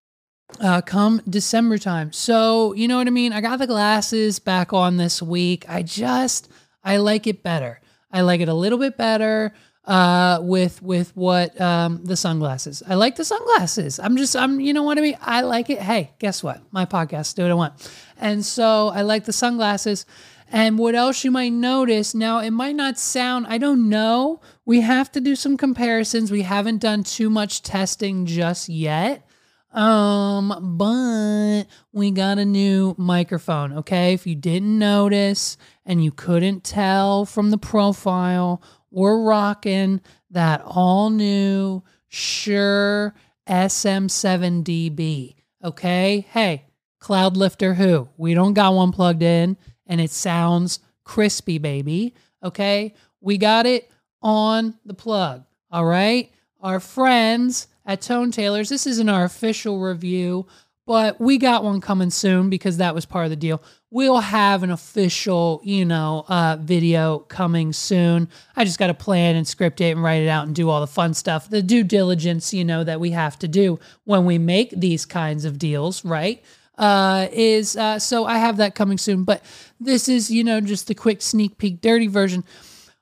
uh, 0.60 0.82
come 0.82 1.22
December 1.30 1.78
time. 1.78 2.12
So, 2.12 2.74
you 2.74 2.88
know 2.88 2.98
what 2.98 3.08
I 3.08 3.12
mean? 3.12 3.34
I 3.34 3.42
got 3.42 3.60
the 3.60 3.68
glasses 3.68 4.40
back 4.40 4.74
on 4.74 4.98
this 4.98 5.22
week. 5.22 5.66
I 5.68 5.82
just, 5.82 6.50
I 6.84 6.98
like 6.98 7.28
it 7.28 7.44
better. 7.44 7.80
I 8.12 8.22
like 8.22 8.42
it 8.42 8.50
a 8.50 8.54
little 8.54 8.78
bit 8.78 8.98
better 8.98 9.54
uh 9.86 10.38
with 10.44 10.80
with 10.84 11.16
what 11.18 11.60
um 11.60 12.06
the 12.06 12.16
sunglasses 12.16 12.84
i 12.88 12.94
like 12.94 13.16
the 13.16 13.26
sunglasses 13.26 13.98
i'm 13.98 14.16
just 14.16 14.36
i'm 14.36 14.60
you 14.60 14.74
know 14.74 14.84
what 14.84 15.00
i 15.00 15.02
mean 15.02 15.18
i 15.22 15.42
like 15.42 15.72
it 15.72 15.80
hey 15.80 16.12
guess 16.20 16.44
what 16.44 16.62
my 16.72 16.86
podcast 16.86 17.34
do 17.34 17.42
what 17.42 17.50
i 17.50 17.56
want 17.56 17.92
and 18.20 18.46
so 18.46 18.90
i 18.90 19.02
like 19.02 19.26
the 19.26 19.34
sunglasses 19.34 20.06
and 20.52 20.78
what 20.78 20.94
else 20.94 21.24
you 21.24 21.32
might 21.32 21.52
notice 21.52 22.14
now 22.14 22.38
it 22.38 22.52
might 22.52 22.76
not 22.76 23.00
sound 23.00 23.48
i 23.48 23.58
don't 23.58 23.90
know 23.90 24.40
we 24.66 24.82
have 24.82 25.12
to 25.12 25.22
do 25.22 25.36
some 25.36 25.58
comparisons 25.58 26.32
we 26.32 26.44
haven't 26.44 26.80
done 26.80 27.04
too 27.04 27.30
much 27.30 27.62
testing 27.62 28.26
just 28.26 28.70
yet 28.70 29.26
um 29.74 30.78
but 30.78 31.64
we 31.94 32.12
got 32.12 32.38
a 32.38 32.46
new 32.46 32.94
microphone 32.98 33.74
okay 33.74 34.14
if 34.14 34.28
you 34.28 34.36
didn't 34.36 34.78
notice 34.78 35.58
and 35.86 36.04
you 36.04 36.12
couldn't 36.12 36.64
tell 36.64 37.26
from 37.26 37.52
the 37.52 37.58
profile 37.58 38.62
we're 38.92 39.22
rocking 39.24 40.02
that 40.30 40.62
all 40.66 41.10
new 41.10 41.82
Shure 42.14 43.16
SM7DB. 43.48 45.36
Okay. 45.64 46.26
Hey, 46.30 46.66
Cloud 47.00 47.38
Lifter 47.38 47.74
who? 47.74 48.10
We 48.18 48.34
don't 48.34 48.54
got 48.54 48.74
one 48.74 48.92
plugged 48.92 49.24
in 49.24 49.56
and 49.88 50.02
it 50.02 50.12
sounds 50.12 50.80
crispy, 51.06 51.58
baby. 51.58 52.14
Okay. 52.44 52.94
We 53.22 53.38
got 53.38 53.66
it 53.66 53.90
on 54.22 54.76
the 54.86 54.94
plug. 54.94 55.44
All 55.72 55.86
right. 55.86 56.32
Our 56.62 56.80
friends 56.80 57.68
at 57.86 58.02
Tone 58.02 58.32
Tailors, 58.32 58.70
this 58.70 58.86
isn't 58.86 59.10
our 59.10 59.24
official 59.24 59.80
review, 59.80 60.48
but 60.86 61.20
we 61.20 61.38
got 61.38 61.64
one 61.64 61.82
coming 61.82 62.10
soon 62.10 62.50
because 62.50 62.78
that 62.78 62.94
was 62.94 63.06
part 63.06 63.26
of 63.26 63.30
the 63.30 63.36
deal 63.36 63.62
we'll 63.92 64.20
have 64.20 64.64
an 64.64 64.72
official, 64.72 65.62
you 65.64 65.84
know, 65.86 66.26
uh, 66.30 66.58
video 66.60 67.20
coming 67.20 67.74
soon. 67.74 68.30
I 68.56 68.64
just 68.64 68.80
got 68.80 68.88
to 68.88 68.94
plan 68.94 69.36
and 69.36 69.46
script 69.46 69.82
it 69.82 69.92
and 69.92 70.02
write 70.02 70.24
it 70.24 70.30
out 70.30 70.48
and 70.48 70.56
do 70.56 70.70
all 70.70 70.80
the 70.80 70.88
fun 70.88 71.14
stuff, 71.14 71.50
the 71.50 71.62
due 71.62 71.84
diligence, 71.84 72.54
you 72.54 72.64
know, 72.64 72.84
that 72.86 73.00
we 73.00 73.12
have 73.12 73.38
to 73.40 73.48
do 73.48 73.80
when 74.06 74.26
we 74.26 74.38
make 74.38 74.72
these 74.72 75.06
kinds 75.06 75.44
of 75.46 75.60
deals, 75.60 76.04
right? 76.06 76.42
Uh, 76.78 77.28
is 77.32 77.76
uh, 77.76 78.00
so 78.00 78.26
I 78.26 78.38
have 78.38 78.58
that 78.58 78.74
coming 78.74 78.98
soon, 78.98 79.24
but 79.24 79.44
this 79.80 80.08
is, 80.08 80.32
you 80.32 80.44
know, 80.44 80.62
just 80.62 80.88
the 80.88 80.96
quick 80.96 81.22
sneak 81.22 81.58
peek, 81.58 81.82
dirty 81.82 82.08
version. 82.08 82.44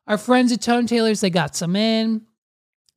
Our 0.09 0.17
friends 0.17 0.51
at 0.51 0.59
Tone 0.59 0.87
Tailors, 0.87 1.21
they 1.21 1.29
got 1.29 1.55
some 1.55 1.75
in. 1.75 2.23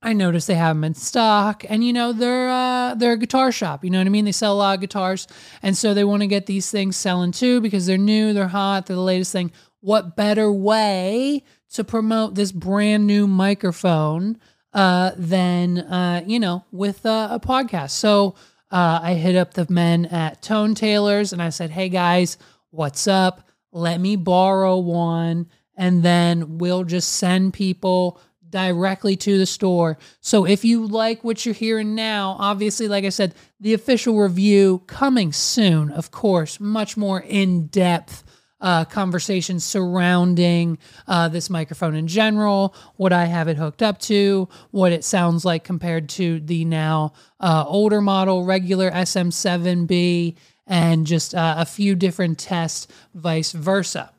I 0.00 0.14
noticed 0.14 0.46
they 0.46 0.54
have 0.54 0.74
them 0.74 0.82
in 0.82 0.94
stock, 0.94 1.62
and 1.68 1.84
you 1.84 1.92
know 1.92 2.14
they're 2.14 2.48
uh, 2.48 2.94
they're 2.94 3.12
a 3.12 3.18
guitar 3.18 3.52
shop. 3.52 3.84
You 3.84 3.90
know 3.90 3.98
what 3.98 4.06
I 4.06 4.10
mean? 4.10 4.24
They 4.24 4.32
sell 4.32 4.54
a 4.54 4.56
lot 4.56 4.74
of 4.76 4.80
guitars, 4.80 5.28
and 5.62 5.76
so 5.76 5.92
they 5.92 6.04
want 6.04 6.22
to 6.22 6.26
get 6.26 6.46
these 6.46 6.70
things 6.70 6.96
selling 6.96 7.30
too 7.30 7.60
because 7.60 7.84
they're 7.84 7.98
new, 7.98 8.32
they're 8.32 8.48
hot, 8.48 8.86
they're 8.86 8.96
the 8.96 9.02
latest 9.02 9.30
thing. 9.30 9.52
What 9.80 10.16
better 10.16 10.50
way 10.50 11.44
to 11.74 11.84
promote 11.84 12.34
this 12.34 12.50
brand 12.50 13.06
new 13.06 13.26
microphone 13.26 14.40
uh, 14.72 15.12
than 15.14 15.80
uh, 15.80 16.24
you 16.26 16.40
know 16.40 16.64
with 16.72 17.04
a 17.04 17.38
podcast? 17.42 17.90
So 17.90 18.36
uh, 18.70 19.00
I 19.02 19.14
hit 19.14 19.36
up 19.36 19.52
the 19.52 19.66
men 19.68 20.06
at 20.06 20.40
Tone 20.40 20.74
Tailors, 20.74 21.34
and 21.34 21.42
I 21.42 21.50
said, 21.50 21.68
"Hey 21.68 21.90
guys, 21.90 22.38
what's 22.70 23.06
up? 23.06 23.50
Let 23.70 24.00
me 24.00 24.16
borrow 24.16 24.78
one." 24.78 25.48
And 25.82 26.04
then 26.04 26.58
we'll 26.58 26.84
just 26.84 27.14
send 27.14 27.54
people 27.54 28.20
directly 28.48 29.16
to 29.16 29.36
the 29.36 29.46
store. 29.46 29.98
So 30.20 30.44
if 30.44 30.64
you 30.64 30.86
like 30.86 31.24
what 31.24 31.44
you're 31.44 31.56
hearing 31.56 31.96
now, 31.96 32.36
obviously, 32.38 32.86
like 32.86 33.04
I 33.04 33.08
said, 33.08 33.34
the 33.58 33.74
official 33.74 34.16
review 34.16 34.84
coming 34.86 35.32
soon, 35.32 35.90
of 35.90 36.12
course, 36.12 36.60
much 36.60 36.96
more 36.96 37.20
in 37.20 37.66
depth. 37.66 38.22
Uh, 38.60 38.84
conversations 38.84 39.64
surrounding 39.64 40.78
uh, 41.08 41.26
this 41.26 41.50
microphone 41.50 41.96
in 41.96 42.06
general, 42.06 42.76
what 42.94 43.12
I 43.12 43.24
have 43.24 43.48
it 43.48 43.56
hooked 43.56 43.82
up 43.82 43.98
to, 44.02 44.48
what 44.70 44.92
it 44.92 45.02
sounds 45.02 45.44
like 45.44 45.64
compared 45.64 46.08
to 46.10 46.38
the 46.38 46.64
now 46.64 47.12
uh, 47.40 47.64
older 47.66 48.00
model, 48.00 48.44
regular 48.44 48.88
SM7B, 48.92 50.36
and 50.68 51.08
just 51.08 51.34
uh, 51.34 51.56
a 51.58 51.66
few 51.66 51.96
different 51.96 52.38
tests, 52.38 52.86
vice 53.14 53.50
versa. 53.50 54.12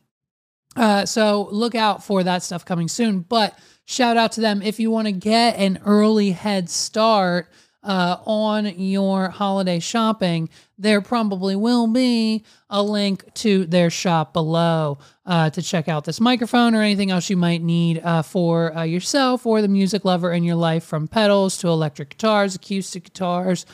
Uh, 0.75 1.05
so 1.05 1.47
look 1.51 1.75
out 1.75 2.03
for 2.03 2.23
that 2.23 2.43
stuff 2.43 2.65
coming 2.65 2.87
soon. 2.87 3.19
But 3.19 3.57
shout 3.85 4.17
out 4.17 4.31
to 4.33 4.41
them 4.41 4.61
if 4.61 4.79
you 4.79 4.91
want 4.91 5.07
to 5.07 5.11
get 5.11 5.57
an 5.57 5.79
early 5.85 6.31
head 6.31 6.69
start 6.69 7.49
uh, 7.83 8.17
on 8.25 8.65
your 8.79 9.29
holiday 9.29 9.79
shopping. 9.79 10.49
There 10.77 11.01
probably 11.01 11.55
will 11.55 11.87
be 11.87 12.43
a 12.69 12.81
link 12.81 13.33
to 13.35 13.65
their 13.65 13.89
shop 13.89 14.33
below 14.33 14.99
uh, 15.25 15.49
to 15.51 15.61
check 15.61 15.87
out 15.87 16.05
this 16.05 16.19
microphone 16.19 16.75
or 16.75 16.81
anything 16.81 17.11
else 17.11 17.29
you 17.29 17.37
might 17.37 17.61
need 17.61 17.99
uh, 18.03 18.21
for 18.21 18.75
uh, 18.75 18.83
yourself 18.83 19.45
or 19.45 19.61
the 19.61 19.67
music 19.67 20.05
lover 20.05 20.31
in 20.31 20.43
your 20.43 20.55
life 20.55 20.83
from 20.83 21.07
pedals 21.07 21.57
to 21.57 21.67
electric 21.67 22.09
guitars, 22.11 22.55
acoustic 22.55 23.05
guitars, 23.05 23.65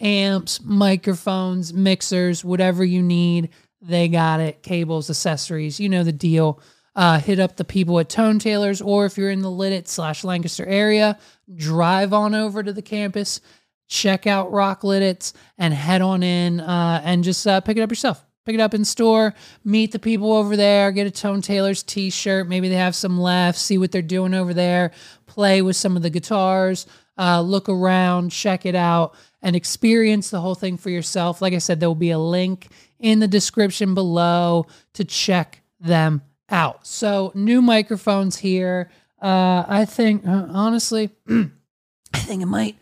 amps, 0.00 0.60
microphones, 0.62 1.72
mixers, 1.72 2.44
whatever 2.44 2.84
you 2.84 3.02
need. 3.02 3.48
They 3.86 4.08
got 4.08 4.40
it. 4.40 4.62
Cables, 4.62 5.10
accessories, 5.10 5.78
you 5.78 5.88
know 5.88 6.04
the 6.04 6.12
deal 6.12 6.60
uh, 6.96 7.18
hit 7.18 7.40
up 7.40 7.56
the 7.56 7.64
people 7.64 7.98
at 7.98 8.08
Tone 8.08 8.38
Tailors, 8.38 8.80
or 8.80 9.06
if 9.06 9.18
you're 9.18 9.30
in 9.30 9.42
the 9.42 9.48
Lititz 9.48 9.88
slash 9.88 10.24
Lancaster 10.24 10.64
area, 10.64 11.18
drive 11.54 12.12
on 12.12 12.34
over 12.34 12.62
to 12.62 12.72
the 12.72 12.82
campus, 12.82 13.40
check 13.88 14.26
out 14.26 14.52
Rock 14.52 14.82
Lititz, 14.82 15.32
and 15.58 15.74
head 15.74 16.02
on 16.02 16.22
in 16.22 16.60
uh, 16.60 17.00
and 17.04 17.24
just 17.24 17.46
uh, 17.46 17.60
pick 17.60 17.76
it 17.76 17.80
up 17.80 17.90
yourself. 17.90 18.24
Pick 18.44 18.54
it 18.54 18.60
up 18.60 18.74
in 18.74 18.84
store, 18.84 19.34
meet 19.64 19.90
the 19.90 19.98
people 19.98 20.34
over 20.34 20.54
there, 20.54 20.92
get 20.92 21.06
a 21.06 21.10
Tone 21.10 21.40
Tailors 21.40 21.82
t 21.82 22.10
shirt. 22.10 22.46
Maybe 22.46 22.68
they 22.68 22.74
have 22.74 22.94
some 22.94 23.18
left, 23.18 23.58
see 23.58 23.78
what 23.78 23.90
they're 23.90 24.02
doing 24.02 24.34
over 24.34 24.52
there, 24.52 24.90
play 25.24 25.62
with 25.62 25.76
some 25.76 25.96
of 25.96 26.02
the 26.02 26.10
guitars, 26.10 26.86
uh, 27.16 27.40
look 27.40 27.70
around, 27.70 28.30
check 28.30 28.66
it 28.66 28.74
out, 28.74 29.14
and 29.40 29.56
experience 29.56 30.28
the 30.28 30.42
whole 30.42 30.54
thing 30.54 30.76
for 30.76 30.90
yourself. 30.90 31.40
Like 31.40 31.54
I 31.54 31.58
said, 31.58 31.80
there 31.80 31.88
will 31.88 31.94
be 31.94 32.10
a 32.10 32.18
link 32.18 32.68
in 33.04 33.18
the 33.18 33.28
description 33.28 33.94
below 33.94 34.66
to 34.94 35.04
check 35.04 35.60
them 35.78 36.22
out. 36.48 36.86
So 36.86 37.32
new 37.34 37.60
microphones 37.60 38.38
here. 38.38 38.90
Uh, 39.20 39.62
I 39.68 39.84
think 39.84 40.26
uh, 40.26 40.46
honestly, 40.48 41.10
I 41.28 42.18
think 42.18 42.42
it 42.42 42.46
might 42.46 42.78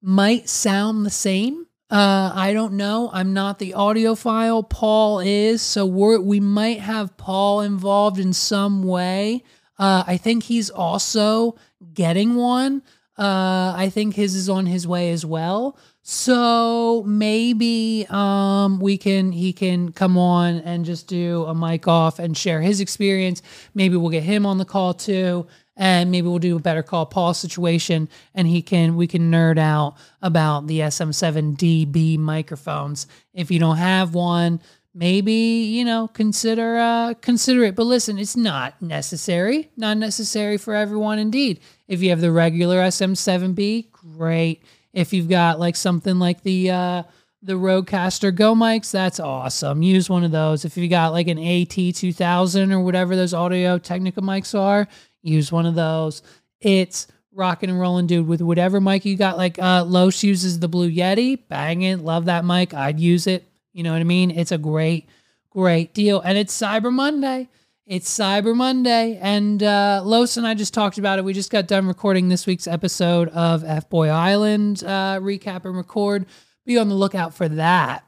might 0.00 0.48
sound 0.48 1.04
the 1.04 1.10
same. 1.10 1.66
Uh, 1.90 2.32
I 2.34 2.54
don't 2.54 2.74
know. 2.74 3.10
I'm 3.12 3.34
not 3.34 3.58
the 3.58 3.74
audiophile. 3.76 4.66
Paul 4.66 5.20
is, 5.20 5.60
so 5.60 5.84
we 5.84 6.16
we 6.16 6.40
might 6.40 6.80
have 6.80 7.18
Paul 7.18 7.60
involved 7.60 8.18
in 8.18 8.32
some 8.32 8.82
way. 8.82 9.44
Uh, 9.78 10.04
I 10.06 10.16
think 10.16 10.44
he's 10.44 10.70
also 10.70 11.56
getting 11.92 12.34
one. 12.34 12.82
Uh, 13.18 13.74
I 13.76 13.90
think 13.92 14.14
his 14.14 14.34
is 14.34 14.48
on 14.48 14.64
his 14.64 14.86
way 14.86 15.10
as 15.10 15.26
well. 15.26 15.76
So 16.12 17.04
maybe 17.06 18.04
um, 18.10 18.80
we 18.80 18.98
can 18.98 19.30
he 19.30 19.52
can 19.52 19.92
come 19.92 20.18
on 20.18 20.56
and 20.56 20.84
just 20.84 21.06
do 21.06 21.44
a 21.44 21.54
mic 21.54 21.86
off 21.86 22.18
and 22.18 22.36
share 22.36 22.60
his 22.60 22.80
experience. 22.80 23.42
Maybe 23.74 23.96
we'll 23.96 24.10
get 24.10 24.24
him 24.24 24.44
on 24.44 24.58
the 24.58 24.64
call 24.64 24.92
too, 24.92 25.46
and 25.76 26.10
maybe 26.10 26.26
we'll 26.26 26.40
do 26.40 26.56
a 26.56 26.60
better 26.60 26.82
call 26.82 27.06
Paul 27.06 27.32
situation, 27.32 28.08
and 28.34 28.48
he 28.48 28.60
can 28.60 28.96
we 28.96 29.06
can 29.06 29.30
nerd 29.30 29.56
out 29.56 29.94
about 30.20 30.66
the 30.66 30.80
SM7DB 30.80 32.18
microphones. 32.18 33.06
If 33.32 33.52
you 33.52 33.60
don't 33.60 33.76
have 33.76 34.12
one, 34.12 34.60
maybe 34.92 35.32
you 35.32 35.84
know 35.84 36.08
consider 36.08 36.76
uh, 36.76 37.14
consider 37.20 37.62
it. 37.62 37.76
But 37.76 37.84
listen, 37.84 38.18
it's 38.18 38.36
not 38.36 38.82
necessary, 38.82 39.70
not 39.76 39.96
necessary 39.96 40.56
for 40.56 40.74
everyone. 40.74 41.20
Indeed, 41.20 41.60
if 41.86 42.02
you 42.02 42.10
have 42.10 42.20
the 42.20 42.32
regular 42.32 42.78
SM7B, 42.78 43.92
great 43.92 44.64
if 44.92 45.12
you've 45.12 45.28
got 45.28 45.60
like 45.60 45.76
something 45.76 46.18
like 46.18 46.42
the 46.42 46.70
uh, 46.70 47.02
the 47.42 47.54
Rodecaster 47.54 48.34
Go 48.34 48.54
mics, 48.54 48.90
that's 48.90 49.20
awesome. 49.20 49.82
Use 49.82 50.10
one 50.10 50.24
of 50.24 50.30
those. 50.30 50.64
If 50.64 50.76
you 50.76 50.88
got 50.88 51.12
like 51.12 51.28
an 51.28 51.38
AT2000 51.38 52.72
or 52.72 52.80
whatever 52.80 53.16
those 53.16 53.32
Audio 53.32 53.78
Technica 53.78 54.20
mics 54.20 54.58
are, 54.58 54.88
use 55.22 55.50
one 55.50 55.66
of 55.66 55.74
those. 55.74 56.22
It's 56.60 57.06
rocking 57.32 57.70
and 57.70 57.80
rolling, 57.80 58.06
dude, 58.06 58.26
with 58.26 58.42
whatever 58.42 58.80
mic 58.80 59.04
you 59.04 59.16
got. 59.16 59.36
Like 59.36 59.58
uh, 59.58 59.84
Los 59.84 60.22
uses 60.22 60.58
the 60.58 60.68
Blue 60.68 60.90
Yeti, 60.90 61.38
bang 61.48 61.82
it, 61.82 62.00
love 62.00 62.26
that 62.26 62.44
mic. 62.44 62.74
I'd 62.74 63.00
use 63.00 63.26
it. 63.26 63.44
You 63.72 63.84
know 63.84 63.92
what 63.92 64.00
I 64.00 64.04
mean? 64.04 64.30
It's 64.30 64.52
a 64.52 64.58
great, 64.58 65.08
great 65.50 65.94
deal. 65.94 66.20
And 66.20 66.36
it's 66.36 66.58
Cyber 66.58 66.92
Monday. 66.92 67.48
It's 67.90 68.08
Cyber 68.08 68.54
Monday, 68.54 69.18
and 69.20 69.60
uh, 69.60 70.02
Los 70.04 70.36
and 70.36 70.46
I 70.46 70.54
just 70.54 70.72
talked 70.72 70.96
about 70.96 71.18
it. 71.18 71.24
We 71.24 71.32
just 71.32 71.50
got 71.50 71.66
done 71.66 71.88
recording 71.88 72.28
this 72.28 72.46
week's 72.46 72.68
episode 72.68 73.28
of 73.30 73.64
F 73.64 73.90
Boy 73.90 74.06
Island 74.10 74.84
uh, 74.84 75.18
recap 75.20 75.64
and 75.64 75.76
record. 75.76 76.26
Be 76.64 76.78
on 76.78 76.88
the 76.88 76.94
lookout 76.94 77.34
for 77.34 77.48
that. 77.48 78.04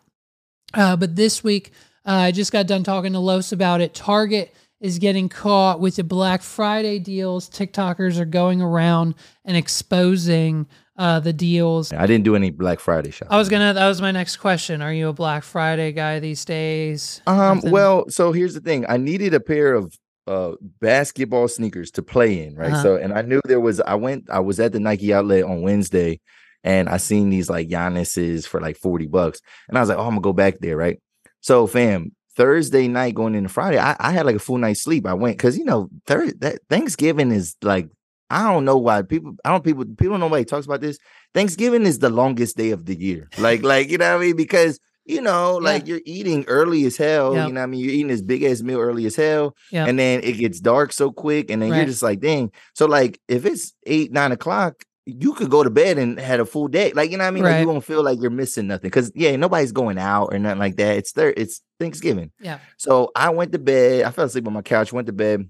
Uh, 0.73 0.95
but 0.95 1.17
this 1.17 1.43
week, 1.43 1.73
uh, 2.07 2.13
I 2.13 2.31
just 2.31 2.53
got 2.53 2.69
done 2.69 2.85
talking 2.85 3.13
to 3.15 3.19
Los 3.19 3.51
about 3.51 3.81
it. 3.81 3.93
Target 3.93 4.55
is 4.81 5.01
getting 5.01 5.29
caught 5.29 5.81
with 5.81 5.97
the 5.97 6.05
Black 6.05 6.43
Friday 6.43 7.01
deals. 7.01 7.51
TikTokers 7.51 8.21
are 8.21 8.25
going 8.25 8.63
around 8.63 9.17
and 9.45 9.57
exposing 9.57 10.69
uh, 10.97 11.21
the 11.21 11.33
deals. 11.33 11.93
I 11.93 12.07
didn't 12.07 12.25
do 12.25 12.37
any 12.37 12.51
Black 12.51 12.81
Friday 12.81 13.11
shopping. 13.11 13.33
I 13.33 13.39
was 13.39 13.49
gonna. 13.49 13.73
That 13.75 13.89
was 13.89 14.01
my 14.01 14.11
next 14.11 14.37
question. 14.37 14.83
Are 14.83 14.93
you 14.93 15.09
a 15.09 15.13
Black 15.13 15.43
Friday 15.43 15.93
guy 15.93 16.21
these 16.21 16.45
days? 16.45 17.23
Um. 17.27 17.57
Nothing? 17.57 17.71
Well, 17.71 18.05
so 18.09 18.33
here's 18.33 18.55
the 18.55 18.61
thing. 18.61 18.85
I 18.89 18.97
needed 18.97 19.35
a 19.35 19.41
pair 19.41 19.75
of 19.75 19.97
uh 20.27 20.53
basketball 20.81 21.49
sneakers 21.49 21.91
to 21.93 22.03
play 22.03 22.45
in, 22.45 22.55
right? 22.55 22.73
Uh-huh. 22.73 22.83
So 22.83 22.97
and 22.97 23.13
I 23.13 23.23
knew 23.23 23.41
there 23.45 23.61
was 23.61 23.81
I 23.81 23.95
went 23.95 24.31
I 24.31 24.41
was 24.41 24.61
at 24.61 24.73
the 24.73 24.81
Nike 24.81 25.13
outlet 25.13 25.45
on 25.45 25.63
Wednesday 25.63 26.21
and 26.65 26.89
I 26.89 26.99
seen 26.99 27.31
these 27.31 27.51
like 27.51 27.69
Giannis's 27.69 28.47
for 28.47 28.61
like 28.61 28.77
40 28.77 29.07
bucks. 29.07 29.41
And 29.69 29.77
I 29.77 29.81
was 29.81 29.89
like, 29.89 29.99
oh, 29.99 30.03
I'm 30.03 30.11
gonna 30.11 30.21
go 30.21 30.33
back 30.33 30.61
there, 30.61 30.77
right? 30.77 31.01
So 31.41 31.67
fam, 31.67 32.13
Thursday 32.37 32.87
night 32.89 33.15
going 33.15 33.35
into 33.35 33.49
Friday, 33.49 33.79
I, 33.79 33.97
I 33.99 34.13
had 34.13 34.27
like 34.27 34.37
a 34.37 34.41
full 34.41 34.59
night's 34.59 34.83
sleep. 34.83 35.07
I 35.07 35.15
went 35.15 35.37
because 35.37 35.59
you 35.59 35.65
know, 35.65 35.89
thir- 36.07 36.33
that 36.39 36.61
Thanksgiving 36.71 37.33
is 37.33 37.57
like 37.63 37.89
I 38.33 38.51
don't 38.51 38.65
know 38.65 38.79
why 38.79 39.03
people 39.03 39.37
I 39.45 39.51
don't 39.51 39.63
people 39.63 39.85
people 39.85 40.11
don't 40.15 40.21
know 40.21 40.27
why 40.29 40.39
he 40.41 40.45
talks 40.45 40.67
about 40.67 40.81
this. 40.81 40.99
Thanksgiving 41.35 41.83
is 41.83 41.99
the 41.99 42.11
longest 42.11 42.57
day 42.57 42.71
of 42.71 42.87
the 42.87 42.99
year. 42.99 43.29
Like, 43.39 43.63
like 43.73 43.91
you 43.91 43.99
know 43.99 44.17
what 44.17 44.23
I 44.23 44.27
mean? 44.27 44.37
Because 44.37 44.81
you 45.05 45.21
know, 45.21 45.59
Yeah. 45.61 45.65
like 45.65 45.87
you're 45.87 46.01
eating 46.07 46.45
early 46.47 46.85
as 46.87 46.97
hell. 46.97 47.35
Yeah. 47.35 47.47
You 47.47 47.53
know 47.53 47.61
what 47.61 47.65
I 47.65 47.67
mean? 47.67 47.81
You're 47.81 47.93
eating 47.93 48.07
this 48.09 48.23
big 48.23 48.45
ass 48.45 48.63
meal 48.63 48.79
early 48.79 49.05
as 49.07 49.17
hell. 49.17 49.57
Yeah. 49.71 49.87
And 49.87 49.99
then 49.99 50.21
it 50.23 50.35
gets 50.35 50.61
dark 50.61 50.93
so 50.93 51.11
quick. 51.11 51.51
And 51.51 51.61
then 51.61 51.75
you're 51.75 51.85
just 51.87 52.03
like, 52.03 52.21
dang. 52.21 52.53
So 52.75 52.87
like 52.87 53.21
if 53.29 53.45
it's 53.45 53.75
eight, 53.85 54.13
nine 54.13 54.33
o'clock, 54.33 54.85
you 55.05 55.35
could 55.35 55.51
go 55.51 55.65
to 55.65 55.71
bed 55.71 55.99
and 55.99 56.21
had 56.21 56.39
a 56.39 56.45
full 56.45 56.69
day. 56.69 56.93
Like, 56.93 57.11
you 57.11 57.19
know 57.19 57.25
what 57.25 57.29
I 57.29 57.33
mean? 57.33 57.43
Like 57.43 57.61
you 57.61 57.67
won't 57.67 57.85
feel 57.85 58.05
like 58.05 58.21
you're 58.21 58.31
missing 58.31 58.69
nothing. 58.69 58.91
Cause 58.91 59.11
yeah, 59.17 59.35
nobody's 59.35 59.73
going 59.73 59.99
out 59.99 60.33
or 60.33 60.39
nothing 60.39 60.61
like 60.61 60.77
that. 60.77 60.97
It's 60.99 61.13
there, 61.13 61.35
it's 61.37 61.61
Thanksgiving. 61.81 62.31
Yeah. 62.39 62.61
So 62.77 63.11
I 63.17 63.31
went 63.31 63.51
to 63.53 63.59
bed. 63.59 64.05
I 64.05 64.13
fell 64.13 64.27
asleep 64.27 64.47
on 64.47 64.53
my 64.53 64.63
couch, 64.63 64.93
went 64.93 65.09
to 65.09 65.13
bed, 65.13 65.49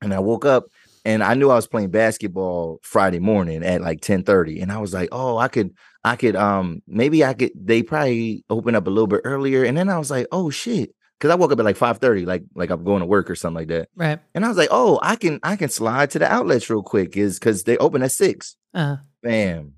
and 0.00 0.14
I 0.14 0.20
woke 0.20 0.44
up 0.44 0.66
and 1.04 1.22
I 1.22 1.34
knew 1.34 1.50
I 1.50 1.56
was 1.56 1.66
playing 1.66 1.90
basketball 1.90 2.80
Friday 2.82 3.18
morning 3.18 3.62
at 3.62 3.82
like 3.82 4.00
10 4.00 4.22
30. 4.22 4.60
And 4.60 4.72
I 4.72 4.78
was 4.78 4.94
like, 4.94 5.08
oh, 5.12 5.36
I 5.36 5.48
could, 5.48 5.74
I 6.02 6.16
could, 6.16 6.34
um, 6.36 6.82
maybe 6.86 7.24
I 7.24 7.34
could, 7.34 7.52
they 7.54 7.82
probably 7.82 8.44
open 8.48 8.74
up 8.74 8.86
a 8.86 8.90
little 8.90 9.06
bit 9.06 9.20
earlier. 9.24 9.64
And 9.64 9.76
then 9.76 9.88
I 9.88 9.98
was 9.98 10.10
like, 10.10 10.26
oh 10.32 10.50
shit. 10.50 10.94
Cause 11.20 11.30
I 11.30 11.36
woke 11.36 11.52
up 11.52 11.58
at 11.58 11.64
like 11.64 11.76
5 11.76 11.98
30, 11.98 12.26
like, 12.26 12.42
like 12.54 12.70
I'm 12.70 12.84
going 12.84 13.00
to 13.00 13.06
work 13.06 13.30
or 13.30 13.34
something 13.34 13.60
like 13.60 13.68
that. 13.68 13.88
Right. 13.94 14.18
And 14.34 14.44
I 14.44 14.48
was 14.48 14.56
like, 14.56 14.68
oh, 14.70 14.98
I 15.02 15.16
can, 15.16 15.40
I 15.42 15.56
can 15.56 15.68
slide 15.68 16.10
to 16.10 16.18
the 16.18 16.30
outlets 16.30 16.68
real 16.68 16.82
quick, 16.82 17.16
is 17.16 17.38
because 17.38 17.64
they 17.64 17.76
open 17.78 18.02
at 18.02 18.12
six. 18.12 18.56
Uh-huh. 18.74 18.96
Bam. 19.22 19.74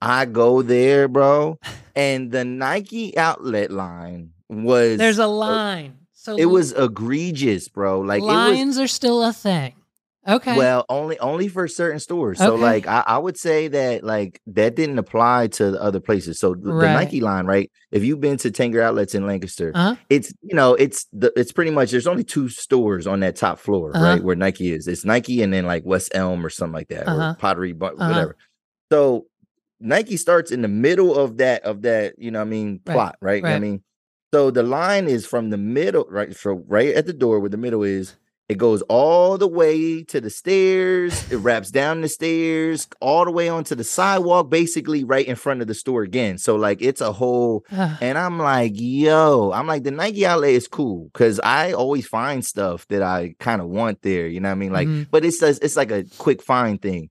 I 0.00 0.24
go 0.24 0.62
there, 0.62 1.08
bro. 1.08 1.58
And 1.94 2.32
the 2.32 2.44
Nike 2.44 3.16
outlet 3.18 3.70
line 3.70 4.30
was 4.48 4.98
there's 4.98 5.18
a 5.18 5.26
line. 5.26 5.98
So 6.12 6.36
it 6.36 6.46
was 6.46 6.72
egregious, 6.72 7.68
bro. 7.68 8.00
Like 8.00 8.20
it 8.20 8.24
was 8.24 8.32
lines 8.32 8.78
are 8.78 8.86
still 8.86 9.22
a 9.22 9.32
thing. 9.32 9.74
Okay. 10.28 10.56
well, 10.56 10.84
only 10.88 11.18
only 11.18 11.48
for 11.48 11.66
certain 11.66 11.98
stores. 11.98 12.38
So 12.38 12.54
Okay. 12.54 12.62
like 12.62 12.86
I, 12.86 13.02
I 13.06 13.18
would 13.18 13.38
say 13.38 13.68
that 13.68 14.04
like 14.04 14.40
that 14.48 14.76
didn't 14.76 14.98
apply 14.98 15.48
to 15.48 15.70
the 15.70 15.80
other 15.82 16.00
places. 16.00 16.38
So 16.38 16.54
the, 16.54 16.72
the 16.72 16.88
Nike 16.88 17.20
line, 17.20 17.46
right? 17.46 17.70
If 17.90 18.04
you've 18.04 18.20
been 18.20 18.36
to 18.38 18.50
Tanger 18.50 18.82
outlets 18.82 19.14
in 19.14 19.26
Lancaster, 19.26 19.72
uh-huh. 19.74 19.96
it's 20.10 20.32
you 20.42 20.54
know, 20.54 20.74
it's 20.74 21.06
the 21.12 21.32
it's 21.36 21.52
pretty 21.52 21.70
much 21.70 21.90
there's 21.90 22.06
only 22.06 22.24
two 22.24 22.48
stores 22.48 23.06
on 23.06 23.20
that 23.20 23.36
top 23.36 23.58
floor, 23.58 23.92
Uh-huh. 23.94 24.04
right? 24.04 24.22
Where 24.22 24.36
Nike 24.36 24.72
is. 24.72 24.86
It's 24.86 25.04
Nike 25.04 25.42
and 25.42 25.52
then 25.52 25.64
like 25.66 25.84
West 25.86 26.10
Elm 26.14 26.44
or 26.44 26.50
something 26.50 26.74
like 26.74 26.88
that, 26.88 27.06
Uh-huh. 27.08 27.30
or 27.30 27.34
Pottery, 27.36 27.72
but 27.72 27.94
Uh-huh. 27.98 28.08
whatever. 28.10 28.36
So 28.92 29.26
Nike 29.80 30.16
starts 30.18 30.50
in 30.50 30.62
the 30.62 30.68
middle 30.68 31.16
of 31.18 31.38
that 31.38 31.62
of 31.62 31.82
that, 31.82 32.14
you 32.18 32.30
know 32.30 32.40
what 32.40 32.46
I 32.46 32.50
mean, 32.50 32.80
Right, 32.86 32.94
plot, 32.94 33.16
right? 33.20 33.42
You 33.42 33.48
know 33.48 33.56
I 33.56 33.58
mean? 33.60 33.82
So 34.34 34.50
the 34.50 34.62
line 34.62 35.06
is 35.08 35.26
from 35.26 35.50
the 35.50 35.56
middle, 35.56 36.06
right? 36.08 36.34
So 36.36 36.62
right 36.68 36.94
at 36.94 37.06
the 37.06 37.12
door 37.12 37.40
where 37.40 37.48
the 37.48 37.56
middle 37.56 37.82
is, 37.82 38.14
it 38.50 38.58
goes 38.58 38.82
all 38.88 39.38
the 39.38 39.46
way 39.46 40.02
to 40.02 40.20
the 40.20 40.28
stairs, 40.28 41.30
it 41.30 41.36
wraps 41.36 41.70
down 41.70 42.00
the 42.00 42.08
stairs, 42.08 42.88
all 43.00 43.24
the 43.24 43.30
way 43.30 43.48
onto 43.48 43.74
the 43.74 43.84
sidewalk, 43.84 44.50
basically 44.50 45.04
right 45.04 45.26
in 45.26 45.36
front 45.36 45.60
of 45.62 45.68
the 45.68 45.74
store 45.74 46.02
again. 46.02 46.36
So 46.36 46.56
like 46.56 46.82
it's 46.82 47.00
a 47.00 47.12
whole 47.12 47.64
and 47.70 48.18
I'm 48.18 48.38
like, 48.38 48.72
yo, 48.74 49.52
I'm 49.52 49.66
like, 49.66 49.84
the 49.84 49.90
Nike 49.92 50.26
outlet 50.26 50.50
is 50.50 50.68
cool 50.68 51.10
because 51.12 51.38
I 51.44 51.72
always 51.72 52.06
find 52.06 52.44
stuff 52.44 52.86
that 52.88 53.02
I 53.02 53.34
kind 53.38 53.60
of 53.60 53.68
want 53.68 54.02
there. 54.02 54.26
You 54.26 54.40
know 54.40 54.48
what 54.48 54.52
I 54.56 54.62
mean? 54.64 54.72
Like, 54.72 54.88
Mhm. 54.88 55.06
but 55.10 55.24
it's 55.24 55.38
just, 55.40 55.62
it's 55.62 55.76
like 55.76 55.90
a 55.92 56.04
quick 56.18 56.42
find 56.42 56.80
thing. 56.82 57.10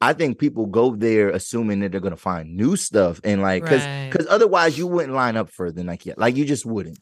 I 0.00 0.12
think 0.14 0.38
people 0.38 0.66
go 0.66 0.96
there 0.96 1.28
assuming 1.28 1.80
that 1.80 1.92
they're 1.92 2.00
gonna 2.00 2.16
find 2.16 2.56
new 2.56 2.74
stuff 2.74 3.20
and 3.22 3.42
like, 3.42 3.64
cause, 3.64 3.82
Right. 3.84 4.10
cause 4.10 4.26
otherwise 4.28 4.76
you 4.78 4.86
wouldn't 4.86 5.14
line 5.14 5.36
up 5.36 5.50
for 5.50 5.70
the 5.70 5.84
Nike. 5.84 6.12
Like, 6.16 6.36
you 6.36 6.44
just 6.44 6.66
wouldn't. 6.66 6.98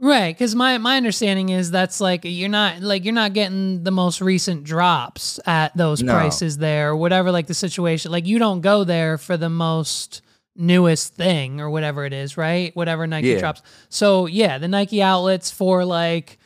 Right, 0.00 0.32
because 0.32 0.54
my 0.54 0.78
my 0.78 0.96
understanding 0.96 1.48
is 1.48 1.72
that's 1.72 2.00
like 2.00 2.20
you're 2.24 2.48
not 2.48 2.80
like 2.82 3.04
you're 3.04 3.12
not 3.12 3.32
getting 3.32 3.82
the 3.82 3.90
most 3.90 4.20
recent 4.20 4.62
drops 4.62 5.40
at 5.44 5.76
those 5.76 6.02
No. 6.02 6.12
prices 6.12 6.58
there, 6.58 6.90
or 6.90 6.96
whatever. 6.96 7.32
Like 7.32 7.48
the 7.48 7.54
situation, 7.54 8.12
like 8.12 8.24
you 8.26 8.38
don't 8.38 8.60
go 8.60 8.84
there 8.84 9.18
for 9.18 9.36
the 9.36 9.48
most 9.50 10.22
newest 10.54 11.14
thing 11.16 11.60
or 11.60 11.68
whatever 11.68 12.04
it 12.04 12.12
is, 12.12 12.36
right? 12.36 12.74
Whatever 12.76 13.08
Nike 13.08 13.28
Yeah. 13.28 13.40
drops. 13.40 13.62
So 13.88 14.26
yeah, 14.26 14.58
the 14.58 14.68
Nike 14.68 15.02
outlets 15.02 15.50
for 15.50 15.84
like 15.84 16.38